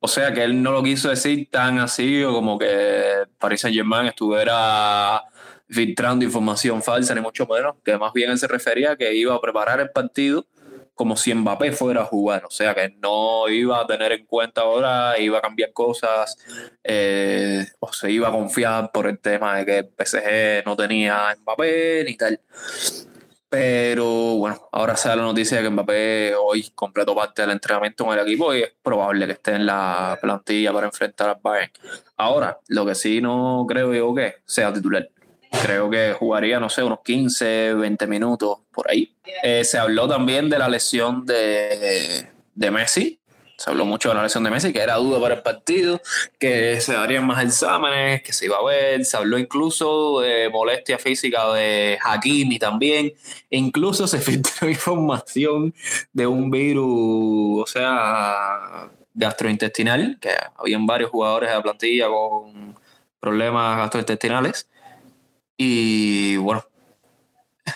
o 0.01 0.07
sea, 0.09 0.33
que 0.33 0.43
él 0.43 0.61
no 0.61 0.73
lo 0.73 0.83
quiso 0.83 1.07
decir 1.07 1.47
tan 1.49 1.79
así, 1.79 2.21
o 2.25 2.33
como 2.33 2.59
que 2.59 3.23
Paris 3.39 3.61
Saint 3.61 3.73
Germain 3.73 4.07
estuviera 4.07 5.23
filtrando 5.69 6.25
información 6.25 6.83
falsa, 6.83 7.15
ni 7.15 7.21
mucho 7.21 7.47
menos, 7.47 7.75
que 7.85 7.97
más 7.97 8.11
bien 8.11 8.31
él 8.31 8.37
se 8.37 8.49
refería 8.49 8.91
a 8.91 8.95
que 8.97 9.15
iba 9.15 9.33
a 9.33 9.39
preparar 9.39 9.79
el 9.79 9.91
partido 9.91 10.45
como 10.93 11.15
si 11.15 11.33
Mbappé 11.33 11.71
fuera 11.71 12.01
a 12.01 12.05
jugar, 12.05 12.43
o 12.45 12.51
sea 12.51 12.75
que 12.75 12.89
no 13.01 13.47
iba 13.47 13.79
a 13.79 13.87
tener 13.87 14.11
en 14.11 14.25
cuenta 14.25 14.61
ahora, 14.61 15.17
iba 15.19 15.37
a 15.37 15.41
cambiar 15.41 15.71
cosas, 15.71 16.37
eh, 16.83 17.65
o 17.79 17.91
se 17.93 18.11
iba 18.11 18.27
a 18.27 18.31
confiar 18.31 18.91
por 18.91 19.07
el 19.07 19.17
tema 19.19 19.57
de 19.57 19.65
que 19.65 19.77
el 19.79 19.89
PSG 19.97 20.65
no 20.65 20.75
tenía 20.75 21.35
Mbappé 21.41 22.03
ni 22.05 22.17
tal. 22.17 22.39
Pero 23.53 24.37
bueno, 24.37 24.67
ahora 24.71 24.95
da 24.95 25.15
la 25.15 25.21
noticia 25.21 25.57
de 25.57 25.63
que 25.63 25.69
Mbappé 25.69 26.33
hoy 26.33 26.71
completó 26.73 27.13
parte 27.13 27.43
del 27.43 27.51
entrenamiento 27.51 28.03
con 28.03 28.17
el 28.17 28.25
equipo 28.25 28.51
y 28.51 28.63
es 28.63 28.71
probable 28.81 29.27
que 29.27 29.33
esté 29.33 29.53
en 29.53 29.67
la 29.67 30.17
plantilla 30.19 30.73
para 30.73 30.87
enfrentar 30.87 31.29
al 31.29 31.37
Bayern. 31.39 31.71
Ahora, 32.17 32.57
lo 32.69 32.83
que 32.83 32.95
sí 32.95 33.21
no 33.21 33.63
creo 33.69 33.93
yo 33.93 34.15
que 34.15 34.37
sea 34.43 34.73
titular. 34.73 35.07
Creo 35.61 35.87
que 35.87 36.13
jugaría, 36.13 36.59
no 36.59 36.67
sé, 36.67 36.81
unos 36.81 37.01
15, 37.05 37.75
20 37.75 38.07
minutos 38.07 38.57
por 38.71 38.89
ahí. 38.89 39.15
Eh, 39.43 39.63
se 39.63 39.77
habló 39.77 40.07
también 40.07 40.49
de 40.49 40.57
la 40.57 40.67
lesión 40.67 41.23
de, 41.23 42.31
de 42.55 42.71
Messi. 42.71 43.19
Se 43.63 43.69
habló 43.69 43.85
mucho 43.85 44.09
de 44.09 44.15
la 44.15 44.23
lesión 44.23 44.43
de 44.43 44.49
Messi, 44.49 44.73
que 44.73 44.81
era 44.81 44.95
duda 44.95 45.21
para 45.21 45.35
el 45.35 45.41
partido, 45.41 46.01
que 46.37 46.81
se 46.81 46.91
darían 46.91 47.25
más 47.25 47.41
exámenes, 47.41 48.21
que 48.21 48.33
se 48.33 48.47
iba 48.47 48.57
a 48.57 48.65
ver. 48.65 49.05
Se 49.05 49.15
habló 49.15 49.37
incluso 49.37 50.19
de 50.19 50.49
molestia 50.49 50.99
física 50.99 51.49
de 51.53 51.97
Hakimi 52.03 52.59
también. 52.59 53.13
E 53.49 53.57
incluso 53.57 54.05
se 54.05 54.19
filtró 54.19 54.69
información 54.69 55.73
de 56.11 56.27
un 56.27 56.51
virus, 56.51 57.63
o 57.63 57.65
sea, 57.65 58.91
gastrointestinal, 59.13 60.17
que 60.19 60.31
habían 60.57 60.85
varios 60.85 61.09
jugadores 61.09 61.49
de 61.49 61.55
la 61.55 61.63
plantilla 61.63 62.07
con 62.09 62.75
problemas 63.21 63.77
gastrointestinales 63.77 64.67
y 65.55 66.35
bueno, 66.35 66.65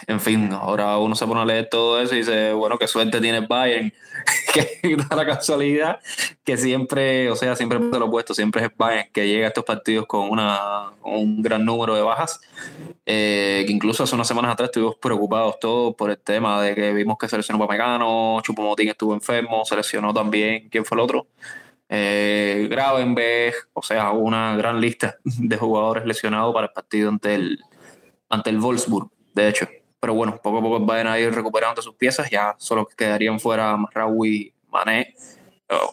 en 0.07 0.19
fin, 0.19 0.51
ahora 0.51 0.97
uno 0.97 1.15
se 1.15 1.25
pone 1.25 1.41
a 1.41 1.45
leer 1.45 1.69
todo 1.69 2.01
eso 2.01 2.13
y 2.13 2.19
dice, 2.19 2.51
bueno, 2.53 2.77
qué 2.77 2.87
suerte 2.87 3.21
tiene 3.21 3.41
Bayern, 3.41 3.93
que 4.53 4.97
da 4.97 5.15
la 5.15 5.25
casualidad 5.25 5.99
que 6.43 6.57
siempre, 6.57 7.31
o 7.31 7.35
sea, 7.35 7.55
siempre 7.55 7.79
pasa 7.79 7.99
lo 7.99 8.07
opuesto, 8.07 8.33
siempre 8.33 8.65
es 8.65 8.71
Bayern 8.75 9.09
que 9.13 9.27
llega 9.27 9.45
a 9.45 9.47
estos 9.49 9.63
partidos 9.63 10.05
con, 10.05 10.29
una, 10.29 10.91
un 11.03 11.41
gran 11.41 11.63
número 11.63 11.95
de 11.95 12.01
bajas, 12.01 12.41
eh, 13.05 13.63
que 13.65 13.71
incluso 13.71 14.03
hace 14.03 14.15
unas 14.15 14.27
semanas 14.27 14.51
atrás 14.51 14.67
estuvimos 14.67 14.97
preocupados 14.97 15.59
todos 15.59 15.95
por 15.95 16.09
el 16.09 16.17
tema 16.17 16.61
de 16.61 16.75
que 16.75 16.91
vimos 16.93 17.17
que 17.17 17.29
seleccionó 17.29 17.65
Pamecano, 17.65 18.41
Chupomotín 18.43 18.89
estuvo 18.89 19.13
enfermo, 19.13 19.63
seleccionó 19.63 20.13
también, 20.13 20.67
¿quién 20.69 20.83
fue 20.83 20.97
el 20.97 21.01
otro? 21.01 21.27
Eh, 21.89 22.67
Gravenberg, 22.69 23.55
o 23.71 23.81
sea, 23.81 24.11
una 24.11 24.57
gran 24.57 24.81
lista 24.81 25.17
de 25.23 25.55
jugadores 25.55 26.05
lesionados 26.05 26.53
para 26.53 26.67
el 26.67 26.73
partido 26.73 27.07
ante 27.07 27.35
el, 27.35 27.59
ante 28.29 28.49
el 28.49 28.59
Wolfsburg, 28.59 29.09
de 29.33 29.47
hecho. 29.47 29.67
Pero 29.99 30.13
bueno, 30.13 30.39
poco 30.41 30.59
a 30.59 30.61
poco 30.61 30.79
van 30.79 31.07
a 31.07 31.19
ir 31.19 31.33
recuperando 31.33 31.81
sus 31.81 31.95
piezas, 31.95 32.29
ya 32.29 32.55
solo 32.57 32.85
quedarían 32.85 33.39
fuera 33.39 33.77
Raúl 33.91 34.27
y 34.27 34.53
Mané. 34.69 35.15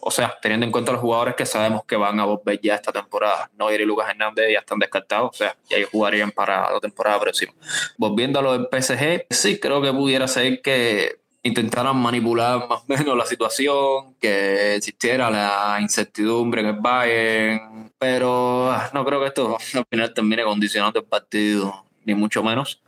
O 0.01 0.09
sea, 0.09 0.37
teniendo 0.41 0.65
en 0.65 0.71
cuenta 0.71 0.93
los 0.93 1.01
jugadores 1.01 1.35
que 1.35 1.45
sabemos 1.45 1.83
que 1.83 1.97
van 1.97 2.17
a 2.19 2.25
volver 2.25 2.61
ya 2.61 2.75
esta 2.75 2.93
temporada. 2.93 3.49
Noir 3.57 3.81
y 3.81 3.85
Lucas 3.85 4.09
Hernández 4.09 4.45
ya 4.53 4.59
están 4.59 4.79
descartados, 4.79 5.31
o 5.31 5.33
sea, 5.33 5.57
ya 5.69 5.77
ellos 5.77 5.89
jugarían 5.91 6.31
para 6.31 6.71
la 6.71 6.79
temporada 6.79 7.19
próxima. 7.19 7.51
Volviendo 7.97 8.39
a 8.39 8.41
lo 8.41 8.57
del 8.57 8.67
PSG, 8.71 9.25
sí, 9.29 9.59
creo 9.59 9.81
que 9.81 9.91
pudiera 9.91 10.29
ser 10.29 10.61
que 10.61 11.19
intentaran 11.45 11.95
manipular 11.97 12.67
más 12.67 12.81
o 12.81 12.85
menos 12.87 13.15
la 13.17 13.25
situación, 13.25 14.15
que 14.19 14.75
existiera 14.75 15.29
la 15.29 15.77
incertidumbre 15.79 16.61
en 16.61 16.67
el 16.67 16.79
Bayern, 16.79 17.93
pero 17.99 18.71
ah, 18.71 18.89
no 18.93 19.05
creo 19.05 19.19
que 19.19 19.27
esto 19.27 19.57
al 19.75 19.85
final 19.85 20.13
termine 20.13 20.43
condicionando 20.43 20.99
el 20.99 21.05
partido, 21.05 21.85
ni 22.03 22.15
mucho 22.15 22.41
menos. 22.41 22.81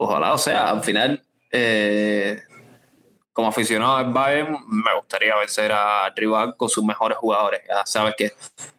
Ojalá, 0.00 0.32
o 0.32 0.38
sea, 0.38 0.70
al 0.70 0.82
final, 0.82 1.20
eh, 1.50 2.40
como 3.32 3.48
aficionado 3.48 3.96
al 3.96 4.12
Bayern, 4.12 4.56
me 4.68 4.94
gustaría 4.94 5.34
vencer 5.36 5.72
a 5.72 6.08
rival 6.14 6.56
con 6.56 6.68
sus 6.68 6.84
mejores 6.84 7.18
jugadores. 7.18 7.62
Ya 7.68 7.84
sabes 7.84 8.14
que 8.16 8.32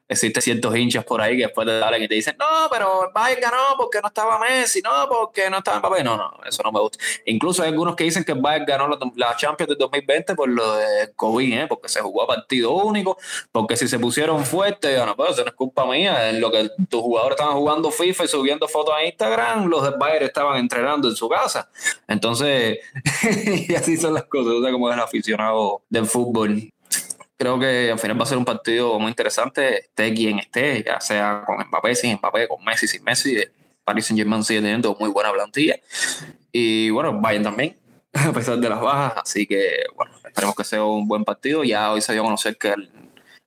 existen 0.10 0.42
ciertos 0.42 0.76
hinchas 0.76 1.06
por 1.06 1.22
ahí 1.22 1.38
que 1.38 1.44
después 1.44 1.68
de 1.68 1.78
darle 1.78 2.04
y 2.04 2.08
te 2.08 2.16
dicen, 2.16 2.36
no, 2.40 2.68
pero 2.72 3.06
el 3.06 3.14
Bayern 3.14 3.42
ganó 3.42 3.78
porque 3.78 4.02
no 4.02 4.08
estaba 4.08 4.40
Messi, 4.40 4.82
no, 4.82 5.08
porque 5.08 5.50
no 5.52 5.60
estaba 5.60 5.80
Mbappé. 5.80 6.04
No, 6.04 6.18
no, 6.18 6.32
eso 6.46 6.64
no 6.64 6.72
me 6.72 6.80
gusta. 6.80 6.98
Incluso 7.26 7.62
hay 7.62 7.70
algunos 7.70 7.96
que 7.96 8.06
dicen 8.06 8.24
que 8.24 8.32
el 8.32 8.42
Bayern 8.42 8.66
ganó 8.66 8.90
la, 9.16 9.36
Champions 9.38 9.70
de 9.70 9.76
2020 9.76 10.36
por 10.36 10.50
lo 10.50 10.76
de 10.76 11.14
COVID, 11.16 11.54
¿eh? 11.54 11.68
porque 11.68 11.88
se 11.88 12.02
jugó 12.02 12.24
a 12.24 12.28
partido 12.28 12.72
único, 12.72 13.18
porque 13.52 13.78
si 13.78 13.88
se 13.88 14.00
pusieron 14.00 14.44
fuertes, 14.44 15.06
no, 15.06 15.16
pues 15.16 15.32
eso 15.32 15.44
no 15.44 15.50
es 15.50 15.54
culpa 15.56 15.86
mía, 15.86 16.30
en 16.30 16.42
lo 16.42 16.52
que 16.52 16.70
tus 16.90 17.02
jugadores 17.02 17.38
estaban 17.38 17.56
jugando 17.56 17.92
FIFA 17.92 18.24
y 18.24 18.28
subiendo 18.28 18.68
fotos 18.68 18.96
a 18.98 19.06
Instagram, 19.06 19.68
los 19.68 19.84
del 19.84 19.94
Bayern 20.00 20.26
estaban 20.26 20.58
entrenando 20.58 21.08
en 21.08 21.16
su 21.16 21.30
casa. 21.30 21.70
Entonces, 22.08 22.80
y 23.70 23.76
así 23.76 23.96
son 23.96 24.16
las 24.16 24.24
cosas, 24.24 24.54
o 24.54 24.64
sea, 24.64 24.72
como 24.72 24.90
es 24.90 24.96
el 24.96 25.02
aficionado 25.02 25.84
del 25.90 26.08
fútbol 26.08 26.72
creo 27.40 27.58
que 27.58 27.90
al 27.90 27.98
final 27.98 28.20
va 28.20 28.24
a 28.24 28.28
ser 28.28 28.38
un 28.38 28.44
partido 28.44 29.00
muy 29.00 29.10
interesante, 29.10 29.80
esté 29.80 30.14
quien 30.14 30.40
esté, 30.40 30.84
ya 30.84 31.00
sea 31.00 31.44
con 31.46 31.58
Mbappé, 31.68 31.96
sin 31.96 32.18
Mbappé, 32.18 32.50
con 32.50 32.64
Messi, 32.66 32.86
sin 32.86 33.02
Messi. 33.04 33.38
Paris 33.84 34.06
Saint 34.06 34.20
Germain 34.20 34.44
sigue 34.44 34.60
teniendo 34.60 34.96
muy 35.00 35.10
buena 35.10 35.32
plantilla. 35.32 35.78
Y 36.52 36.90
bueno, 36.90 37.18
Bayern 37.20 37.46
también, 37.46 37.80
a 38.14 38.34
pesar 38.34 38.58
de 38.58 38.70
las 38.70 38.82
bajas. 38.82 39.24
Así 39.24 39.48
que 39.48 39.86
bueno, 39.96 40.12
esperemos 40.24 40.54
que 40.54 40.66
sea 40.66 40.84
un 40.84 41.08
buen 41.08 41.24
partido. 41.24 41.64
Ya 41.64 41.92
hoy 41.94 42.02
se 42.02 42.12
dio 42.12 42.22
a 42.22 42.26
conocer 42.26 42.58
que 42.58 42.74
el, 42.74 42.90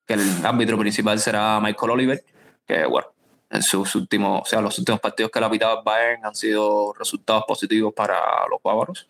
que 0.06 0.14
el 0.14 0.46
árbitro 0.46 0.78
principal 0.78 1.20
será 1.20 1.60
Michael 1.60 1.90
Oliver, 1.90 2.24
que 2.66 2.86
bueno, 2.86 3.08
en 3.50 3.62
sus 3.62 3.94
últimos, 3.94 4.40
o 4.42 4.44
sea, 4.46 4.62
los 4.62 4.78
últimos 4.78 5.00
partidos 5.00 5.30
que 5.30 5.38
le 5.38 5.46
ha 5.46 5.50
pitado 5.50 5.82
Bayern 5.82 6.24
han 6.24 6.34
sido 6.34 6.94
resultados 6.94 7.44
positivos 7.46 7.92
para 7.92 8.18
los 8.48 8.60
bávaros. 8.64 9.06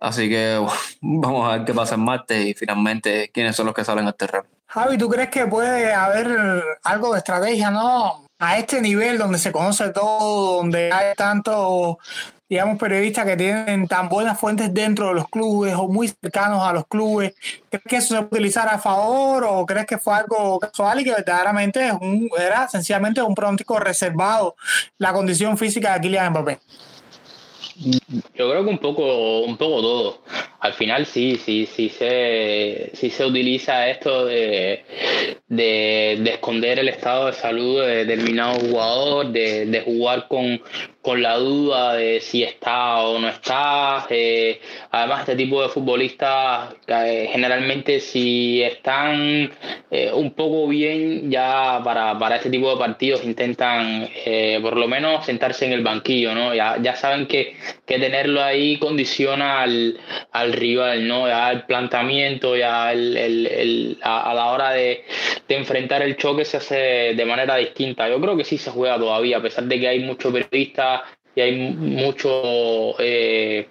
Así 0.00 0.28
que 0.28 0.60
vamos 1.00 1.48
a 1.48 1.56
ver 1.56 1.66
qué 1.66 1.74
pasa 1.74 1.94
en 1.96 2.02
martes 2.02 2.46
y 2.46 2.54
finalmente 2.54 3.30
quiénes 3.32 3.56
son 3.56 3.66
los 3.66 3.74
que 3.74 3.84
salen 3.84 4.06
al 4.06 4.14
terreno. 4.14 4.46
Javi, 4.66 4.98
¿tú 4.98 5.08
crees 5.08 5.30
que 5.30 5.46
puede 5.46 5.92
haber 5.94 6.62
algo 6.84 7.12
de 7.12 7.18
estrategia, 7.18 7.70
no? 7.70 8.26
A 8.38 8.58
este 8.58 8.82
nivel 8.82 9.16
donde 9.16 9.38
se 9.38 9.50
conoce 9.50 9.88
todo, 9.88 10.58
donde 10.58 10.92
hay 10.92 11.14
tantos, 11.16 11.96
digamos, 12.50 12.78
periodistas 12.78 13.24
que 13.24 13.36
tienen 13.36 13.88
tan 13.88 14.10
buenas 14.10 14.38
fuentes 14.38 14.72
dentro 14.72 15.08
de 15.08 15.14
los 15.14 15.28
clubes 15.28 15.74
o 15.74 15.88
muy 15.88 16.08
cercanos 16.08 16.62
a 16.62 16.74
los 16.74 16.86
clubes, 16.86 17.34
¿crees 17.70 17.84
que 17.88 17.96
eso 17.96 18.08
se 18.08 18.22
puede 18.22 18.42
utilizar 18.42 18.68
a 18.68 18.78
favor 18.78 19.44
o 19.48 19.64
crees 19.64 19.86
que 19.86 19.96
fue 19.96 20.14
algo 20.14 20.60
casual 20.60 21.00
y 21.00 21.04
que 21.04 21.12
verdaderamente 21.12 21.86
es 21.86 21.94
un, 21.94 22.28
era 22.38 22.68
sencillamente 22.68 23.22
un 23.22 23.34
pronóstico 23.34 23.80
reservado 23.80 24.54
la 24.98 25.14
condición 25.14 25.56
física 25.56 25.94
de 25.94 26.00
Kylian 26.02 26.30
Mbappé? 26.30 26.60
Yo 28.08 28.50
creo 28.50 28.64
que 28.64 28.70
un 28.70 28.78
poco, 28.78 29.40
un 29.40 29.58
poco 29.58 29.82
todo. 29.82 30.22
Al 30.60 30.72
final 30.72 31.04
sí, 31.04 31.36
sí, 31.36 31.66
sí 31.66 31.90
se, 31.90 32.90
sí 32.94 33.10
se 33.10 33.24
utiliza 33.26 33.88
esto 33.88 34.24
de, 34.24 34.84
de, 35.46 36.30
esconder 36.30 36.78
el 36.78 36.88
estado 36.88 37.26
de 37.26 37.32
salud 37.34 37.80
de 37.82 38.04
determinado 38.06 38.58
jugador, 38.60 39.28
de, 39.28 39.66
de 39.66 39.80
jugar 39.82 40.26
con, 40.26 40.60
con 41.00 41.22
la 41.22 41.36
duda 41.36 41.94
de 41.94 42.20
si 42.20 42.42
está 42.42 42.98
o 42.98 43.18
no 43.18 43.28
está. 43.28 44.06
Eh, 44.10 44.60
además, 44.90 45.20
este 45.20 45.36
tipo 45.36 45.62
de 45.62 45.68
futbolistas 45.68 46.74
eh, 46.86 47.28
generalmente 47.32 48.00
si 48.00 48.62
están 48.62 49.50
eh, 49.90 50.10
un 50.12 50.32
poco 50.32 50.66
bien 50.68 51.30
ya 51.30 51.80
para, 51.84 52.18
para, 52.18 52.36
este 52.36 52.50
tipo 52.50 52.70
de 52.70 52.76
partidos 52.76 53.24
intentan 53.24 54.08
por 54.60 54.76
lo 54.76 54.88
menos 54.88 55.24
sentarse 55.24 55.66
en 55.66 55.72
el 55.72 55.82
banquillo, 55.82 56.34
¿no? 56.34 56.54
Ya, 56.54 56.76
ya 56.82 56.96
saben 56.96 57.26
que, 57.26 57.56
que 57.86 57.97
tenerlo 57.98 58.42
ahí 58.42 58.78
condiciona 58.78 59.62
al, 59.62 59.98
al 60.32 60.52
rival, 60.52 61.06
¿no? 61.06 61.28
Ya 61.28 61.50
el 61.50 61.62
planteamiento, 61.62 62.56
ya 62.56 62.92
el, 62.92 63.16
el, 63.16 63.98
a, 64.02 64.32
la 64.34 64.46
hora 64.46 64.70
de, 64.72 65.04
de 65.46 65.54
enfrentar 65.56 66.02
el 66.02 66.16
choque 66.16 66.44
se 66.44 66.58
hace 66.58 67.14
de 67.14 67.24
manera 67.24 67.56
distinta. 67.56 68.08
Yo 68.08 68.20
creo 68.20 68.36
que 68.36 68.44
sí 68.44 68.58
se 68.58 68.70
juega 68.70 68.98
todavía, 68.98 69.38
a 69.38 69.42
pesar 69.42 69.64
de 69.64 69.80
que 69.80 69.88
hay 69.88 70.00
muchos 70.00 70.32
periodistas 70.32 71.02
y 71.34 71.40
hay 71.40 71.52
mucho, 71.56 72.94
eh, 72.98 73.68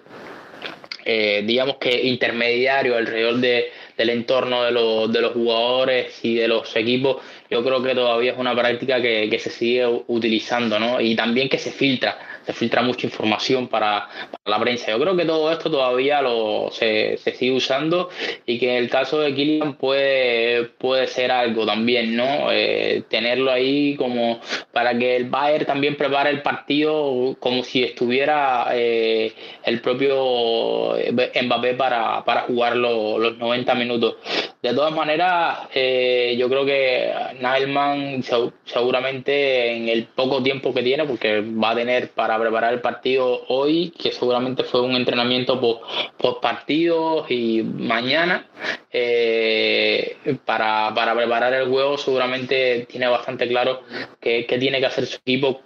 eh, 1.04 1.42
digamos 1.44 1.76
que 1.76 2.02
intermediario 2.02 2.96
alrededor 2.96 3.36
de, 3.36 3.70
del 3.96 4.10
entorno 4.10 4.64
de 4.64 4.72
los, 4.72 5.12
de 5.12 5.20
los 5.20 5.32
jugadores 5.32 6.24
y 6.24 6.36
de 6.36 6.48
los 6.48 6.74
equipos, 6.76 7.18
yo 7.50 7.62
creo 7.64 7.82
que 7.82 7.94
todavía 7.94 8.32
es 8.32 8.38
una 8.38 8.54
práctica 8.54 9.02
que, 9.02 9.28
que 9.28 9.38
se 9.38 9.50
sigue 9.50 9.86
utilizando, 10.06 10.78
¿no? 10.78 11.00
Y 11.00 11.14
también 11.14 11.48
que 11.48 11.58
se 11.58 11.72
filtra 11.72 12.18
se 12.48 12.54
filtra 12.54 12.80
mucha 12.80 13.06
información 13.06 13.68
para, 13.68 14.08
la 14.46 14.58
prensa. 14.58 14.90
Yo 14.90 14.98
creo 14.98 15.14
que 15.14 15.26
todo 15.26 15.52
esto 15.52 15.70
todavía 15.70 16.22
lo, 16.22 16.70
se, 16.72 17.18
sigue 17.18 17.52
usando 17.52 18.08
y 18.46 18.58
que 18.58 18.70
en 18.70 18.84
el 18.84 18.88
caso 18.88 19.20
de 19.20 19.34
Kylian 19.34 19.74
puede, 19.74 20.64
puede 20.64 21.08
ser 21.08 21.30
algo 21.30 21.66
también, 21.66 22.16
¿no? 22.16 22.50
Eh, 22.50 23.02
tenerlo 23.10 23.50
ahí 23.50 23.96
como 23.96 24.40
para 24.72 24.98
que 24.98 25.16
el 25.16 25.28
Bayern 25.28 25.66
también 25.66 25.96
prepare 25.96 26.30
el 26.30 26.40
partido 26.40 27.36
como 27.38 27.62
si 27.64 27.84
estuviera 27.84 28.68
eh, 28.72 29.34
el 29.64 29.82
propio 29.82 30.94
Mbappé 31.42 31.74
para, 31.74 32.24
para 32.24 32.42
jugar 32.42 32.76
los 32.76 33.36
90 33.36 33.74
minutos. 33.74 34.16
De 34.62 34.74
todas 34.74 34.92
maneras, 34.92 35.68
eh, 35.74 36.34
yo 36.38 36.48
creo 36.48 36.64
que 36.64 37.12
Nailman 37.40 38.24
seguramente 38.64 39.72
en 39.72 39.88
el 39.88 40.06
poco 40.06 40.42
tiempo 40.42 40.74
que 40.74 40.82
tiene, 40.82 41.04
porque 41.04 41.42
va 41.42 41.70
a 41.70 41.74
tener 41.76 42.10
para 42.10 42.37
preparar 42.38 42.72
el 42.72 42.80
partido 42.80 43.44
hoy, 43.48 43.90
que 43.90 44.12
seguramente 44.12 44.64
fue 44.64 44.80
un 44.80 44.96
entrenamiento 44.96 45.60
post, 45.60 46.40
partido 46.40 47.26
y 47.28 47.62
mañana. 47.62 48.46
Eh, 48.90 50.16
para, 50.44 50.92
preparar 51.14 51.52
el 51.54 51.68
juego 51.68 51.98
seguramente 51.98 52.86
tiene 52.90 53.06
bastante 53.06 53.46
claro 53.46 53.82
qué 54.20 54.56
tiene 54.58 54.80
que 54.80 54.86
hacer 54.86 55.06
su 55.06 55.16
equipo 55.16 55.62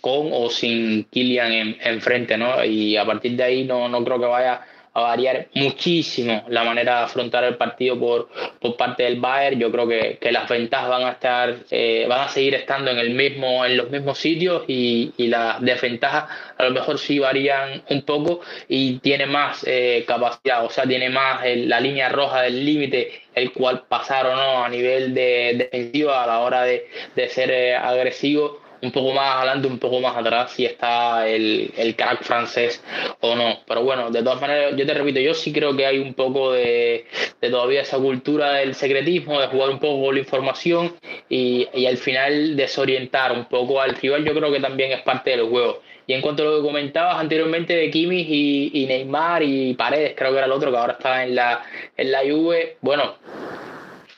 con 0.00 0.30
o 0.32 0.50
sin 0.50 1.04
Kylian 1.04 1.76
enfrente, 1.82 2.34
en 2.34 2.40
¿no? 2.40 2.64
Y 2.64 2.96
a 2.96 3.04
partir 3.04 3.36
de 3.36 3.42
ahí 3.44 3.64
no, 3.64 3.88
no 3.88 4.04
creo 4.04 4.18
que 4.18 4.26
vaya 4.26 4.62
a 4.96 5.02
variar 5.02 5.48
muchísimo 5.52 6.42
la 6.48 6.64
manera 6.64 7.00
de 7.00 7.04
afrontar 7.04 7.44
el 7.44 7.56
partido 7.56 7.98
por, 8.00 8.30
por 8.58 8.78
parte 8.78 9.02
del 9.02 9.20
Bayern. 9.20 9.60
Yo 9.60 9.70
creo 9.70 9.86
que, 9.86 10.16
que 10.18 10.32
las 10.32 10.48
ventajas 10.48 10.88
van 10.88 11.02
a 11.02 11.10
estar, 11.10 11.54
eh, 11.70 12.06
van 12.08 12.22
a 12.22 12.28
seguir 12.28 12.54
estando 12.54 12.90
en 12.90 12.98
el 12.98 13.10
mismo, 13.10 13.66
en 13.66 13.76
los 13.76 13.90
mismos 13.90 14.16
sitios 14.16 14.64
y, 14.66 15.12
y 15.18 15.26
las 15.26 15.60
desventajas 15.60 16.30
a 16.56 16.64
lo 16.64 16.70
mejor 16.70 16.98
sí 16.98 17.18
varían 17.18 17.82
un 17.90 18.02
poco 18.02 18.40
y 18.68 18.98
tiene 19.00 19.26
más 19.26 19.64
eh, 19.66 20.04
capacidad, 20.08 20.64
o 20.64 20.70
sea, 20.70 20.84
tiene 20.84 21.10
más 21.10 21.42
la 21.44 21.78
línea 21.78 22.08
roja 22.08 22.40
del 22.42 22.64
límite, 22.64 23.20
el 23.34 23.52
cual 23.52 23.82
pasar 23.86 24.24
o 24.26 24.34
no 24.34 24.64
a 24.64 24.68
nivel 24.70 25.12
de 25.12 25.52
defensiva 25.58 26.24
a 26.24 26.26
la 26.26 26.40
hora 26.40 26.62
de, 26.62 26.88
de 27.14 27.28
ser 27.28 27.50
eh, 27.50 27.76
agresivo 27.76 28.65
un 28.82 28.92
poco 28.92 29.12
más 29.12 29.36
adelante, 29.36 29.68
un 29.68 29.78
poco 29.78 30.00
más 30.00 30.16
atrás, 30.16 30.52
si 30.52 30.64
está 30.64 31.28
el, 31.28 31.72
el 31.76 31.96
crack 31.96 32.22
francés 32.22 32.82
o 33.20 33.34
no. 33.34 33.60
Pero 33.66 33.82
bueno, 33.82 34.10
de 34.10 34.22
todas 34.22 34.40
maneras, 34.40 34.74
yo 34.76 34.86
te 34.86 34.94
repito, 34.94 35.20
yo 35.20 35.34
sí 35.34 35.52
creo 35.52 35.76
que 35.76 35.86
hay 35.86 35.98
un 35.98 36.14
poco 36.14 36.52
de, 36.52 37.06
de 37.40 37.50
todavía 37.50 37.82
esa 37.82 37.98
cultura 37.98 38.54
del 38.54 38.74
secretismo, 38.74 39.40
de 39.40 39.48
jugar 39.48 39.70
un 39.70 39.78
poco 39.78 40.04
con 40.04 40.14
la 40.14 40.20
información 40.20 40.94
y, 41.28 41.68
y 41.74 41.86
al 41.86 41.96
final 41.96 42.56
desorientar 42.56 43.32
un 43.32 43.46
poco 43.46 43.80
al 43.80 43.94
rival, 43.96 44.24
yo 44.24 44.34
creo 44.34 44.52
que 44.52 44.60
también 44.60 44.92
es 44.92 45.02
parte 45.02 45.30
del 45.30 45.42
juego. 45.48 45.82
Y 46.06 46.12
en 46.12 46.20
cuanto 46.20 46.42
a 46.42 46.46
lo 46.46 46.56
que 46.58 46.62
comentabas 46.62 47.18
anteriormente 47.18 47.74
de 47.74 47.90
Kimmich 47.90 48.28
y, 48.28 48.86
Neymar 48.86 49.42
y 49.42 49.74
Paredes, 49.74 50.14
creo 50.16 50.30
que 50.30 50.36
era 50.36 50.46
el 50.46 50.52
otro 50.52 50.70
que 50.70 50.76
ahora 50.76 50.92
está 50.92 51.24
en 51.24 51.34
la, 51.34 51.64
en 51.96 52.12
la 52.12 52.20
Juve, 52.20 52.76
bueno, 52.80 53.16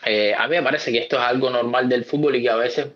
eh, 0.04 0.34
a 0.36 0.46
mí 0.48 0.56
me 0.56 0.62
parece 0.62 0.92
que 0.92 0.98
esto 0.98 1.16
es 1.16 1.22
algo 1.22 1.48
normal 1.48 1.88
del 1.88 2.04
fútbol 2.04 2.36
y 2.36 2.42
que 2.42 2.50
a 2.50 2.56
veces 2.56 2.88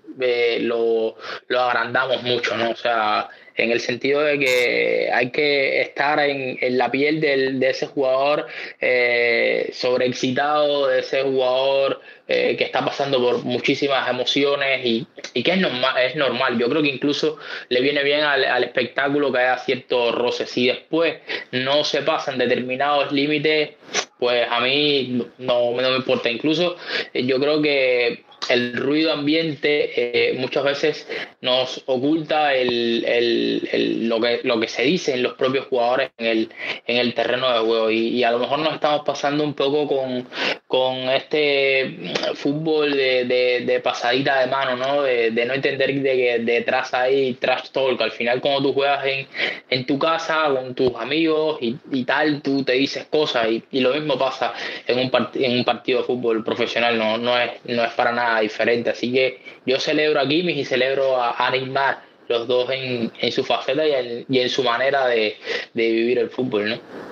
lo, 0.60 1.16
lo, 1.48 1.60
agrandamos 1.60 2.22
mucho, 2.22 2.56
¿no? 2.56 2.70
O 2.70 2.76
sea, 2.76 3.28
en 3.56 3.70
el 3.70 3.80
sentido 3.80 4.20
de 4.22 4.38
que 4.38 5.10
hay 5.12 5.30
que 5.30 5.80
estar 5.82 6.18
en, 6.20 6.58
en 6.60 6.78
la 6.78 6.90
piel 6.90 7.20
del, 7.20 7.60
de 7.60 7.70
ese 7.70 7.86
jugador 7.86 8.46
eh, 8.80 9.70
sobreexcitado, 9.72 10.88
de 10.88 11.00
ese 11.00 11.22
jugador 11.22 12.00
eh, 12.28 12.56
que 12.56 12.64
está 12.64 12.84
pasando 12.84 13.20
por 13.20 13.44
muchísimas 13.44 14.08
emociones 14.08 14.84
y, 14.84 15.06
y, 15.34 15.42
que 15.42 15.52
es 15.52 15.58
normal, 15.58 15.94
es 15.98 16.16
normal. 16.16 16.58
Yo 16.58 16.68
creo 16.68 16.82
que 16.82 16.88
incluso 16.88 17.38
le 17.68 17.80
viene 17.80 18.02
bien 18.02 18.20
al, 18.20 18.44
al 18.44 18.64
espectáculo 18.64 19.32
que 19.32 19.38
haya 19.38 19.58
ciertos 19.58 20.14
roces. 20.14 20.48
Si 20.50 20.66
después 20.66 21.16
no 21.50 21.84
se 21.84 22.02
pasan 22.02 22.38
determinados 22.38 23.12
límites, 23.12 23.72
pues 24.18 24.46
a 24.48 24.60
mí 24.60 25.26
no, 25.38 25.72
no 25.72 25.90
me 25.90 25.96
importa. 25.96 26.30
Incluso 26.30 26.76
eh, 27.12 27.26
yo 27.26 27.38
creo 27.38 27.60
que 27.60 28.24
el 28.48 28.76
ruido 28.76 29.12
ambiente 29.12 30.30
eh, 30.30 30.34
muchas 30.34 30.64
veces 30.64 31.08
nos 31.40 31.82
oculta 31.86 32.54
el, 32.54 33.04
el, 33.06 33.68
el, 33.72 34.08
lo, 34.08 34.20
que, 34.20 34.40
lo 34.44 34.58
que 34.60 34.68
se 34.68 34.82
dice 34.82 35.14
en 35.14 35.22
los 35.22 35.34
propios 35.34 35.66
jugadores 35.66 36.10
en 36.18 36.26
el, 36.26 36.48
en 36.86 36.96
el 36.98 37.14
terreno 37.14 37.52
de 37.52 37.60
juego. 37.60 37.90
Y, 37.90 38.08
y, 38.08 38.24
a 38.24 38.30
lo 38.30 38.38
mejor 38.38 38.58
nos 38.60 38.74
estamos 38.74 39.02
pasando 39.04 39.44
un 39.44 39.54
poco 39.54 39.86
con, 39.86 40.26
con 40.72 40.96
este 41.10 42.14
fútbol 42.34 42.92
de, 42.92 43.26
de, 43.26 43.60
de 43.66 43.80
pasadita 43.80 44.40
de 44.40 44.46
mano, 44.46 44.74
¿no? 44.74 45.02
De, 45.02 45.30
de, 45.30 45.44
no 45.44 45.52
entender 45.52 45.92
de 46.00 46.16
que 46.16 46.38
detrás 46.38 46.94
hay 46.94 47.34
trash 47.34 47.68
talk. 47.72 48.00
Al 48.00 48.10
final, 48.10 48.40
cuando 48.40 48.62
tú 48.62 48.72
juegas 48.72 49.04
en, 49.04 49.26
en 49.68 49.84
tu 49.84 49.98
casa 49.98 50.44
con 50.48 50.74
tus 50.74 50.94
amigos 50.96 51.58
y, 51.60 51.76
y 51.90 52.04
tal, 52.04 52.40
tú 52.40 52.64
te 52.64 52.72
dices 52.72 53.04
cosas. 53.10 53.48
Y, 53.50 53.62
y 53.70 53.80
lo 53.80 53.92
mismo 53.92 54.18
pasa 54.18 54.54
en 54.86 54.98
un, 54.98 55.10
part, 55.10 55.36
en 55.36 55.58
un 55.58 55.64
partido 55.66 55.98
de 55.98 56.04
fútbol 56.06 56.42
profesional. 56.42 56.96
No, 56.96 57.18
no, 57.18 57.38
es, 57.38 57.50
no 57.66 57.84
es 57.84 57.92
para 57.92 58.12
nada 58.12 58.40
diferente. 58.40 58.88
Así 58.88 59.12
que 59.12 59.42
yo 59.66 59.78
celebro 59.78 60.20
a 60.20 60.26
Kimmich 60.26 60.56
y 60.56 60.64
celebro 60.64 61.20
a, 61.20 61.32
a 61.32 62.02
los 62.28 62.48
dos 62.48 62.70
en, 62.70 63.12
en 63.20 63.30
su 63.30 63.44
faceta 63.44 63.86
y 63.86 63.92
en, 63.92 64.24
y 64.26 64.38
en, 64.38 64.48
su 64.48 64.62
manera 64.62 65.06
de, 65.06 65.36
de 65.74 65.90
vivir 65.90 66.18
el 66.18 66.30
fútbol, 66.30 66.70
¿no? 66.70 67.11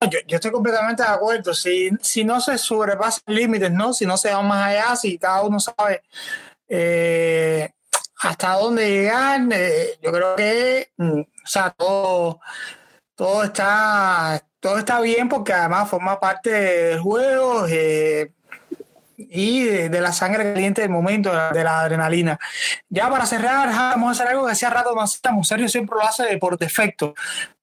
Yo, 0.00 0.36
estoy 0.36 0.50
completamente 0.50 1.02
de 1.02 1.08
acuerdo. 1.08 1.54
Si, 1.54 1.90
si 2.02 2.24
no 2.24 2.40
se 2.40 2.58
sobrepasan 2.58 3.34
límites, 3.34 3.70
¿no? 3.72 3.92
Si 3.92 4.04
no 4.04 4.16
se 4.16 4.30
va 4.30 4.42
más 4.42 4.68
allá, 4.68 4.96
si 4.96 5.18
cada 5.18 5.42
uno 5.42 5.58
sabe 5.58 6.02
eh, 6.68 7.70
hasta 8.18 8.52
dónde 8.54 8.88
llegar, 8.88 9.40
eh, 9.52 9.98
yo 10.02 10.12
creo 10.12 10.36
que, 10.36 10.90
mm, 10.98 11.20
o 11.20 11.46
sea, 11.46 11.70
todo, 11.70 12.40
todo 13.14 13.44
está, 13.44 14.42
todo 14.60 14.78
está 14.78 15.00
bien 15.00 15.28
porque 15.28 15.52
además 15.54 15.88
forma 15.88 16.20
parte 16.20 16.50
del 16.50 17.00
juego. 17.00 17.66
Eh, 17.68 18.32
y 19.18 19.64
de, 19.64 20.00
la 20.00 20.12
sangre 20.12 20.52
caliente 20.52 20.82
del 20.82 20.90
momento, 20.90 21.30
de 21.30 21.36
la, 21.36 21.50
de 21.50 21.64
la, 21.64 21.80
adrenalina. 21.80 22.38
Ya 22.90 23.08
para 23.08 23.24
cerrar, 23.24 23.68
vamos 23.68 24.08
a 24.08 24.12
hacer 24.12 24.28
algo 24.28 24.44
que 24.44 24.52
hacía 24.52 24.68
rato 24.68 24.94
más 24.94 25.14
estamos 25.14 25.48
serio, 25.48 25.70
siempre 25.70 25.96
lo 25.96 26.06
hace 26.06 26.36
por 26.36 26.58
defecto. 26.58 27.14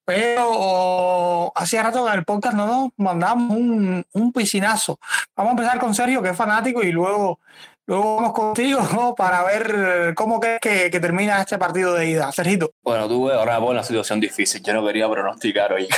Pero 0.05 1.51
hacía 1.55 1.83
rato 1.83 2.03
que 2.03 2.11
en 2.11 2.19
el 2.19 2.25
podcast 2.25 2.55
no 2.55 2.67
nos 2.67 2.91
mandamos 2.97 3.55
un, 3.55 4.05
un 4.11 4.33
piscinazo. 4.33 4.99
Vamos 5.35 5.51
a 5.51 5.53
empezar 5.53 5.79
con 5.79 5.95
Sergio, 5.95 6.21
que 6.21 6.29
es 6.29 6.37
fanático, 6.37 6.83
y 6.83 6.91
luego, 6.91 7.39
luego 7.85 8.17
vamos 8.17 8.33
contigo 8.33 8.81
¿no? 8.93 9.15
para 9.15 9.43
ver 9.43 10.13
cómo 10.15 10.39
crees 10.39 10.59
que, 10.59 10.91
que, 10.91 10.99
termina 10.99 11.41
este 11.41 11.57
partido 11.57 11.93
de 11.93 12.09
ida. 12.09 12.31
Sergito. 12.31 12.71
Bueno, 12.83 13.07
tú 13.07 13.31
ahora 13.31 13.59
me 13.59 13.67
una 13.67 13.83
situación 13.83 14.19
difícil. 14.19 14.61
Yo 14.61 14.73
no 14.73 14.85
quería 14.85 15.09
pronosticar 15.09 15.71
hoy. 15.71 15.87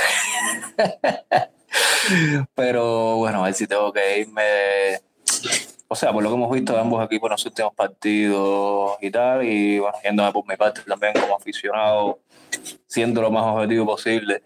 Pero 2.54 3.16
bueno, 3.16 3.40
a 3.40 3.46
ver 3.46 3.54
si 3.54 3.66
tengo 3.66 3.92
que 3.92 4.20
irme 4.20 5.00
o 5.88 5.94
sea, 5.94 6.12
por 6.12 6.22
lo 6.22 6.30
que 6.30 6.34
hemos 6.34 6.50
visto 6.50 6.72
de 6.72 6.80
ambos 6.80 7.04
equipos 7.04 7.28
en 7.28 7.32
los 7.32 7.46
últimos 7.46 7.74
partidos 7.74 8.96
y 9.00 9.10
tal, 9.10 9.44
y 9.44 9.78
bueno, 9.78 9.96
yéndome 10.02 10.32
por 10.32 10.46
mi 10.46 10.56
parte 10.56 10.80
también 10.82 11.12
como 11.12 11.36
aficionado, 11.36 12.18
siendo 12.86 13.22
lo 13.22 13.30
más 13.30 13.44
objetivo 13.44 13.86
posible, 13.86 14.42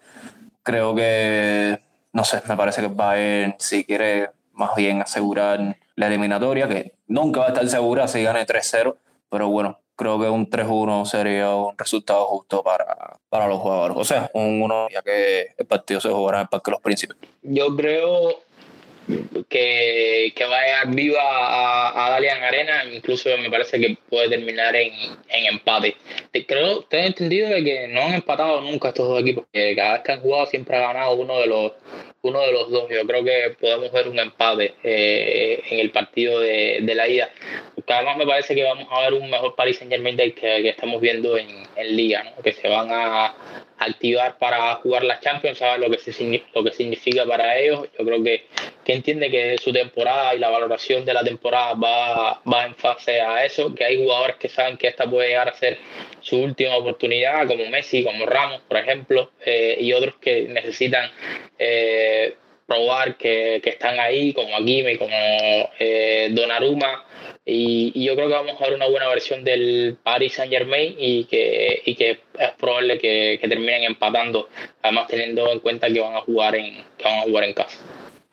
creo 0.62 0.94
que, 0.94 1.80
no 2.12 2.24
sé, 2.24 2.42
me 2.48 2.56
parece 2.56 2.82
que 2.82 2.88
Bayern, 2.88 3.56
si 3.58 3.84
quiere 3.84 4.30
más 4.52 4.74
bien 4.76 5.02
asegurar 5.02 5.76
la 5.96 6.06
eliminatoria, 6.06 6.68
que 6.68 6.92
nunca 7.06 7.40
va 7.40 7.46
a 7.46 7.48
estar 7.48 7.68
segura 7.68 8.08
si 8.08 8.22
gane 8.22 8.46
3-0, 8.46 8.96
pero 9.28 9.48
bueno, 9.48 9.78
creo 9.96 10.18
que 10.18 10.28
un 10.28 10.48
3-1 10.48 11.04
sería 11.04 11.54
un 11.54 11.76
resultado 11.76 12.24
justo 12.26 12.62
para, 12.62 13.18
para 13.28 13.46
los 13.46 13.58
jugadores. 13.58 13.96
O 13.98 14.04
sea, 14.04 14.30
un 14.32 14.62
1, 14.62 14.88
ya 14.90 15.02
que 15.02 15.54
el 15.56 15.66
partido 15.66 16.00
se 16.00 16.08
jugará 16.08 16.38
en 16.38 16.42
el 16.42 16.48
Parque 16.48 16.70
los 16.70 16.80
Príncipes. 16.80 17.16
Yo 17.42 17.76
creo 17.76 18.40
que, 19.48 20.32
que 20.34 20.44
va 20.44 20.58
a 20.58 20.64
llegar 20.64 20.94
viva 20.94 21.22
a, 21.22 22.06
a 22.06 22.10
Dalian 22.10 22.42
Arena, 22.42 22.84
incluso 22.84 23.28
me 23.38 23.50
parece 23.50 23.80
que 23.80 23.96
puede 24.08 24.28
terminar 24.28 24.74
en, 24.76 24.92
en 25.28 25.46
empate. 25.46 25.96
Te, 26.32 26.46
creo, 26.46 26.82
te 26.82 26.98
he 26.98 27.06
entendido 27.06 27.48
de 27.48 27.64
que 27.64 27.88
no 27.88 28.02
han 28.02 28.14
empatado 28.14 28.60
nunca 28.60 28.88
estos 28.88 29.08
dos 29.08 29.20
equipos, 29.20 29.44
que 29.52 29.74
cada 29.76 29.94
vez 29.94 30.02
que 30.02 30.12
han 30.12 30.20
jugado 30.20 30.46
siempre 30.46 30.76
ha 30.76 30.80
ganado 30.80 31.14
uno 31.14 31.38
de 31.38 31.46
los 31.46 31.72
uno 32.22 32.40
de 32.40 32.52
los 32.52 32.70
dos. 32.70 32.88
Yo 32.90 33.06
creo 33.06 33.24
que 33.24 33.56
podemos 33.60 33.90
ver 33.92 34.08
un 34.08 34.18
empate 34.18 34.74
eh, 34.82 35.62
en 35.70 35.80
el 35.80 35.90
partido 35.90 36.40
de, 36.40 36.80
de, 36.82 36.94
la 36.94 37.08
ida. 37.08 37.30
Porque 37.74 37.92
además 37.92 38.16
me 38.16 38.26
parece 38.26 38.54
que 38.54 38.62
vamos 38.62 38.86
a 38.90 39.00
ver 39.02 39.14
un 39.14 39.30
mejor 39.30 39.54
Paris 39.54 39.78
Saint 39.78 39.92
Germain 39.92 40.16
del 40.16 40.34
que, 40.34 40.62
que 40.62 40.68
estamos 40.68 41.00
viendo 41.00 41.36
en, 41.36 41.48
en 41.76 41.96
Liga, 41.96 42.24
¿no? 42.24 42.42
que 42.42 42.52
se 42.52 42.68
van 42.68 42.88
a 42.90 43.34
activar 43.78 44.36
para 44.38 44.74
jugar 44.76 45.04
las 45.04 45.20
Champions, 45.20 45.58
saben 45.58 45.80
lo 45.80 45.90
que, 45.90 45.98
se, 45.98 46.42
lo 46.54 46.62
que 46.62 46.72
significa 46.72 47.24
para 47.24 47.58
ellos. 47.58 47.88
Yo 47.98 48.04
creo 48.04 48.22
que, 48.22 48.46
entiende 48.92 49.30
que 49.30 49.58
su 49.58 49.72
temporada 49.72 50.34
y 50.34 50.38
la 50.38 50.48
valoración 50.48 51.04
de 51.04 51.14
la 51.14 51.22
temporada 51.22 51.74
va, 51.74 52.42
va 52.50 52.66
en 52.66 52.74
fase 52.74 53.20
a 53.20 53.44
eso, 53.44 53.74
que 53.74 53.84
hay 53.84 53.98
jugadores 53.98 54.36
que 54.36 54.48
saben 54.48 54.76
que 54.76 54.88
esta 54.88 55.08
puede 55.08 55.28
llegar 55.28 55.48
a 55.48 55.54
ser 55.54 55.78
su 56.20 56.38
última 56.38 56.76
oportunidad, 56.76 57.46
como 57.46 57.64
Messi, 57.66 58.04
como 58.04 58.26
Ramos, 58.26 58.60
por 58.68 58.76
ejemplo, 58.78 59.30
eh, 59.44 59.76
y 59.80 59.92
otros 59.92 60.14
que 60.20 60.42
necesitan 60.42 61.10
eh, 61.58 62.34
probar 62.66 63.16
que, 63.16 63.60
que, 63.62 63.70
están 63.70 63.98
ahí, 63.98 64.32
como 64.32 64.54
Akimi, 64.54 64.96
como 64.96 65.16
eh, 65.78 66.28
Donnarumma, 66.30 67.04
y, 67.44 67.90
y, 67.94 68.04
yo 68.04 68.14
creo 68.14 68.28
que 68.28 68.34
vamos 68.34 68.60
a 68.60 68.64
ver 68.64 68.74
una 68.74 68.86
buena 68.86 69.08
versión 69.08 69.42
del 69.42 69.96
Paris 70.02 70.34
Saint 70.34 70.52
Germain 70.52 70.94
y 70.96 71.24
que, 71.24 71.82
y 71.84 71.96
que 71.96 72.20
es 72.38 72.50
probable 72.58 72.98
que, 72.98 73.38
que, 73.40 73.48
terminen 73.48 73.84
empatando, 73.84 74.48
además 74.82 75.08
teniendo 75.08 75.50
en 75.50 75.58
cuenta 75.60 75.88
que 75.88 76.00
van 76.00 76.14
a 76.14 76.20
jugar 76.20 76.54
en, 76.54 76.84
que 76.96 77.04
van 77.04 77.18
a 77.18 77.22
jugar 77.22 77.44
en 77.44 77.54
casa. 77.54 77.78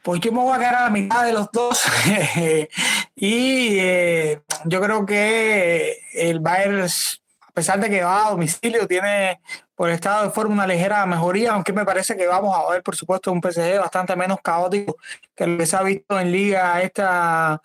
Pues 0.07 0.21
yo 0.21 0.31
me 0.31 0.39
voy 0.39 0.55
a 0.55 0.57
quedar 0.57 0.75
a 0.75 0.83
la 0.83 0.89
mitad 0.89 1.25
de 1.25 1.33
los 1.33 1.51
dos 1.51 1.83
y 3.17 3.77
eh, 3.77 4.41
yo 4.63 4.79
creo 4.79 5.05
que 5.05 5.97
el 6.13 6.39
Bayern, 6.39 6.81
a 6.81 7.51
pesar 7.51 7.77
de 7.81 7.89
que 7.89 8.03
va 8.03 8.27
a 8.27 8.29
domicilio, 8.29 8.87
tiene 8.87 9.41
por 9.75 9.89
estado 9.89 10.23
de 10.23 10.29
forma 10.29 10.53
una 10.53 10.65
ligera 10.65 11.05
mejoría, 11.05 11.51
aunque 11.51 11.73
me 11.73 11.83
parece 11.83 12.15
que 12.15 12.25
vamos 12.25 12.55
a 12.55 12.71
ver, 12.71 12.83
por 12.83 12.95
supuesto, 12.95 13.33
un 13.33 13.41
PSG 13.41 13.79
bastante 13.79 14.15
menos 14.15 14.37
caótico 14.41 14.95
que 15.35 15.45
lo 15.45 15.57
que 15.57 15.65
se 15.65 15.75
ha 15.75 15.83
visto 15.83 16.17
en 16.17 16.31
liga 16.31 16.81
esta 16.81 17.61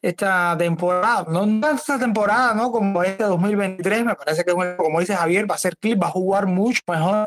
esta 0.00 0.56
temporada, 0.56 1.26
no 1.28 1.68
esta 1.70 1.98
temporada, 1.98 2.54
¿no? 2.54 2.70
Como 2.70 3.02
este 3.02 3.24
2023, 3.24 4.04
me 4.04 4.14
parece 4.14 4.44
que, 4.44 4.52
como 4.52 5.00
dice 5.00 5.16
Javier, 5.16 5.50
va 5.50 5.56
a 5.56 5.58
ser 5.58 5.76
clip, 5.76 6.00
va 6.00 6.06
a 6.06 6.10
jugar 6.12 6.46
mucho 6.46 6.82
mejor 6.86 7.26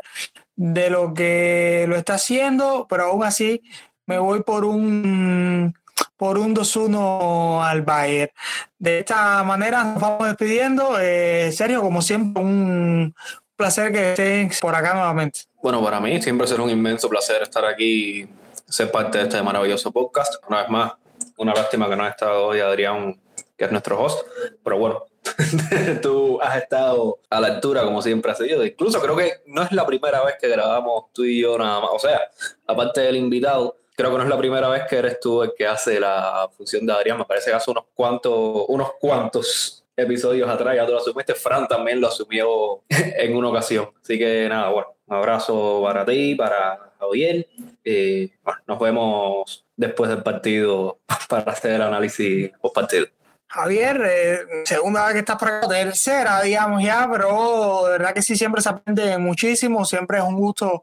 de 0.56 0.88
lo 0.88 1.12
que 1.12 1.84
lo 1.86 1.96
está 1.96 2.14
haciendo, 2.14 2.86
pero 2.88 3.04
aún 3.04 3.24
así 3.24 3.60
me 4.06 4.18
voy 4.18 4.42
por 4.42 4.64
un 4.64 5.74
por 6.16 6.38
un 6.38 6.54
2-1 6.54 7.62
al 7.62 7.82
Bayern. 7.82 8.30
De 8.78 9.00
esta 9.00 9.42
manera 9.42 9.84
nos 9.84 10.00
vamos 10.00 10.26
despidiendo. 10.26 10.98
Eh, 11.00 11.50
Sergio, 11.52 11.82
como 11.82 12.02
siempre, 12.02 12.42
un 12.42 13.14
placer 13.56 13.92
que 13.92 14.10
estén 14.10 14.50
por 14.60 14.74
acá 14.74 14.94
nuevamente. 14.94 15.40
Bueno, 15.62 15.82
para 15.82 16.00
mí 16.00 16.20
siempre 16.22 16.46
será 16.46 16.62
un 16.62 16.70
inmenso 16.70 17.08
placer 17.08 17.42
estar 17.42 17.64
aquí, 17.64 18.28
ser 18.68 18.90
parte 18.90 19.18
de 19.18 19.24
este 19.24 19.42
maravilloso 19.42 19.90
podcast. 19.92 20.34
Una 20.48 20.62
vez 20.62 20.70
más, 20.70 20.92
una 21.36 21.54
lástima 21.54 21.88
que 21.88 21.96
no 21.96 22.04
ha 22.04 22.08
estado 22.08 22.46
hoy 22.46 22.60
Adrián, 22.60 23.20
que 23.56 23.64
es 23.64 23.70
nuestro 23.70 24.00
host, 24.00 24.26
pero 24.62 24.78
bueno, 24.78 25.04
tú 26.02 26.40
has 26.42 26.56
estado 26.56 27.18
a 27.30 27.40
la 27.40 27.48
altura 27.48 27.82
como 27.82 28.02
siempre 28.02 28.32
has 28.32 28.38
sido. 28.38 28.64
Incluso 28.64 29.00
creo 29.00 29.16
que 29.16 29.42
no 29.46 29.62
es 29.62 29.72
la 29.72 29.86
primera 29.86 30.22
vez 30.24 30.36
que 30.40 30.48
grabamos 30.48 31.06
tú 31.12 31.24
y 31.24 31.40
yo 31.40 31.56
nada 31.58 31.80
más. 31.80 31.90
O 31.92 31.98
sea, 31.98 32.20
aparte 32.66 33.00
del 33.00 33.16
invitado, 33.16 33.76
creo 33.94 34.10
que 34.10 34.16
no 34.18 34.22
es 34.24 34.28
la 34.28 34.38
primera 34.38 34.68
vez 34.68 34.84
que 34.88 34.96
eres 34.96 35.20
tú 35.20 35.42
el 35.42 35.52
que 35.56 35.66
hace 35.66 36.00
la 36.00 36.48
función 36.56 36.84
de 36.86 36.92
Adrián. 36.92 37.18
Me 37.18 37.24
parece 37.24 37.50
que 37.50 37.56
hace 37.56 37.70
unos 37.70 37.84
cuantos, 37.94 38.64
unos 38.68 38.92
cuantos 39.00 39.84
episodios 39.96 40.48
atrás, 40.48 40.74
ya 40.74 40.86
tú 40.86 40.92
lo 40.92 40.98
asumiste, 40.98 41.34
Fran 41.34 41.68
también 41.68 42.00
lo 42.00 42.08
asumió 42.08 42.82
en 42.88 43.36
una 43.36 43.48
ocasión. 43.48 43.90
Así 44.02 44.18
que 44.18 44.48
nada, 44.48 44.70
bueno, 44.70 44.88
un 45.06 45.16
abrazo 45.16 45.80
para 45.82 46.04
ti, 46.04 46.34
para 46.34 46.92
Javier. 46.98 47.46
Y 47.84 48.26
bueno, 48.42 48.60
nos 48.66 48.78
vemos 48.80 49.64
después 49.76 50.10
del 50.10 50.22
partido 50.22 50.98
para 51.28 51.52
hacer 51.52 51.72
el 51.72 51.82
análisis 51.82 52.50
post 52.60 52.74
partido. 52.74 53.06
Javier, 53.46 54.02
eh, 54.04 54.38
segunda 54.64 55.04
vez 55.04 55.12
que 55.12 55.18
estás 55.20 55.36
por 55.36 55.48
acá, 55.48 55.68
tercera, 55.68 56.42
digamos 56.42 56.82
ya, 56.82 57.08
pero 57.08 57.84
de 57.84 57.92
verdad 57.92 58.12
que 58.12 58.22
sí, 58.22 58.34
siempre 58.34 58.60
se 58.60 58.70
aprende 58.70 59.16
muchísimo, 59.18 59.84
siempre 59.84 60.18
es 60.18 60.24
un 60.24 60.34
gusto 60.34 60.82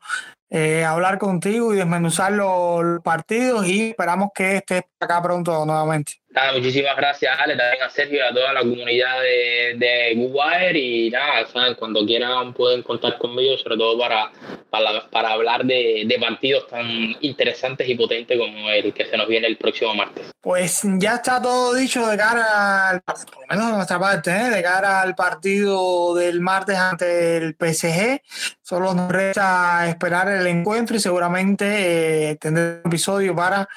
eh, 0.52 0.86
hablar 0.86 1.18
contigo 1.18 1.74
y 1.74 1.78
desmenuzar 1.78 2.34
los 2.34 3.02
partidos 3.02 3.66
y 3.68 3.90
esperamos 3.92 4.30
que 4.36 4.58
estés 4.58 4.84
acá 5.00 5.22
pronto 5.22 5.66
nuevamente. 5.66 6.21
Nada, 6.34 6.54
muchísimas 6.54 6.96
gracias, 6.96 7.38
Ale, 7.38 7.58
también 7.58 7.84
a 7.84 7.90
Sergio 7.90 8.20
y 8.20 8.22
a 8.22 8.34
toda 8.34 8.54
la 8.54 8.62
comunidad 8.62 9.20
de, 9.22 9.76
de 9.78 10.14
Wire 10.16 10.80
y 10.80 11.10
nada, 11.10 11.46
¿saben? 11.48 11.76
cuando 11.76 12.06
quieran 12.06 12.54
pueden 12.54 12.84
contar 12.84 13.18
conmigo, 13.18 13.58
sobre 13.58 13.76
todo 13.76 14.00
para, 14.00 14.32
para, 14.70 15.10
para 15.10 15.34
hablar 15.34 15.66
de, 15.66 16.04
de, 16.08 16.20
partidos 16.20 16.68
tan 16.68 17.18
interesantes 17.20 17.90
y 17.90 17.96
potentes 17.96 18.38
como 18.38 18.70
el 18.70 18.94
que 18.94 19.06
se 19.08 19.18
nos 19.18 19.28
viene 19.28 19.48
el 19.48 19.58
próximo 19.58 19.94
martes. 19.94 20.32
Pues 20.40 20.82
ya 21.00 21.16
está 21.16 21.42
todo 21.42 21.74
dicho 21.74 22.08
de 22.08 22.16
cara 22.16 22.90
al 22.90 23.02
por 23.02 23.18
lo 23.18 23.48
menos 23.50 23.68
de 23.68 23.74
nuestra 23.74 24.00
parte, 24.00 24.32
¿eh? 24.32 24.50
de 24.52 24.64
cara 24.64 25.02
al 25.02 25.16
partido 25.16 26.16
del 26.16 26.40
martes 26.40 26.78
ante 26.78 27.38
el 27.38 27.58
PSG. 27.60 28.22
Solo 28.62 28.94
nos 28.94 29.12
resta 29.12 29.86
esperar 29.90 30.30
el 30.30 30.48
encuentro 30.48 30.96
y 30.96 31.02
seguramente 31.02 32.30
eh, 32.32 32.36
tendré 32.38 32.64
un 32.64 32.82
episodio 32.86 33.36
para 33.36 33.68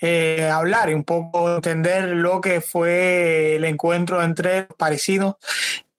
eh, 0.00 0.48
hablar 0.52 0.90
y 0.90 0.94
un 0.94 1.04
poco 1.04 1.56
entender 1.56 2.08
lo 2.10 2.40
que 2.40 2.60
fue 2.60 3.56
el 3.56 3.64
encuentro 3.64 4.22
entre 4.22 4.66
los 4.76 5.38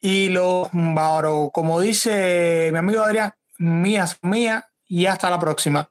y 0.01 0.29
los 0.29 0.69
bávaros. 0.71 1.49
Como 1.51 1.79
dice 1.81 2.69
mi 2.71 2.77
amigo 2.77 3.03
Adrián, 3.03 3.33
mías, 3.57 4.17
mía 4.21 4.67
y 4.87 5.05
hasta 5.05 5.29
la 5.29 5.39
próxima. 5.39 5.89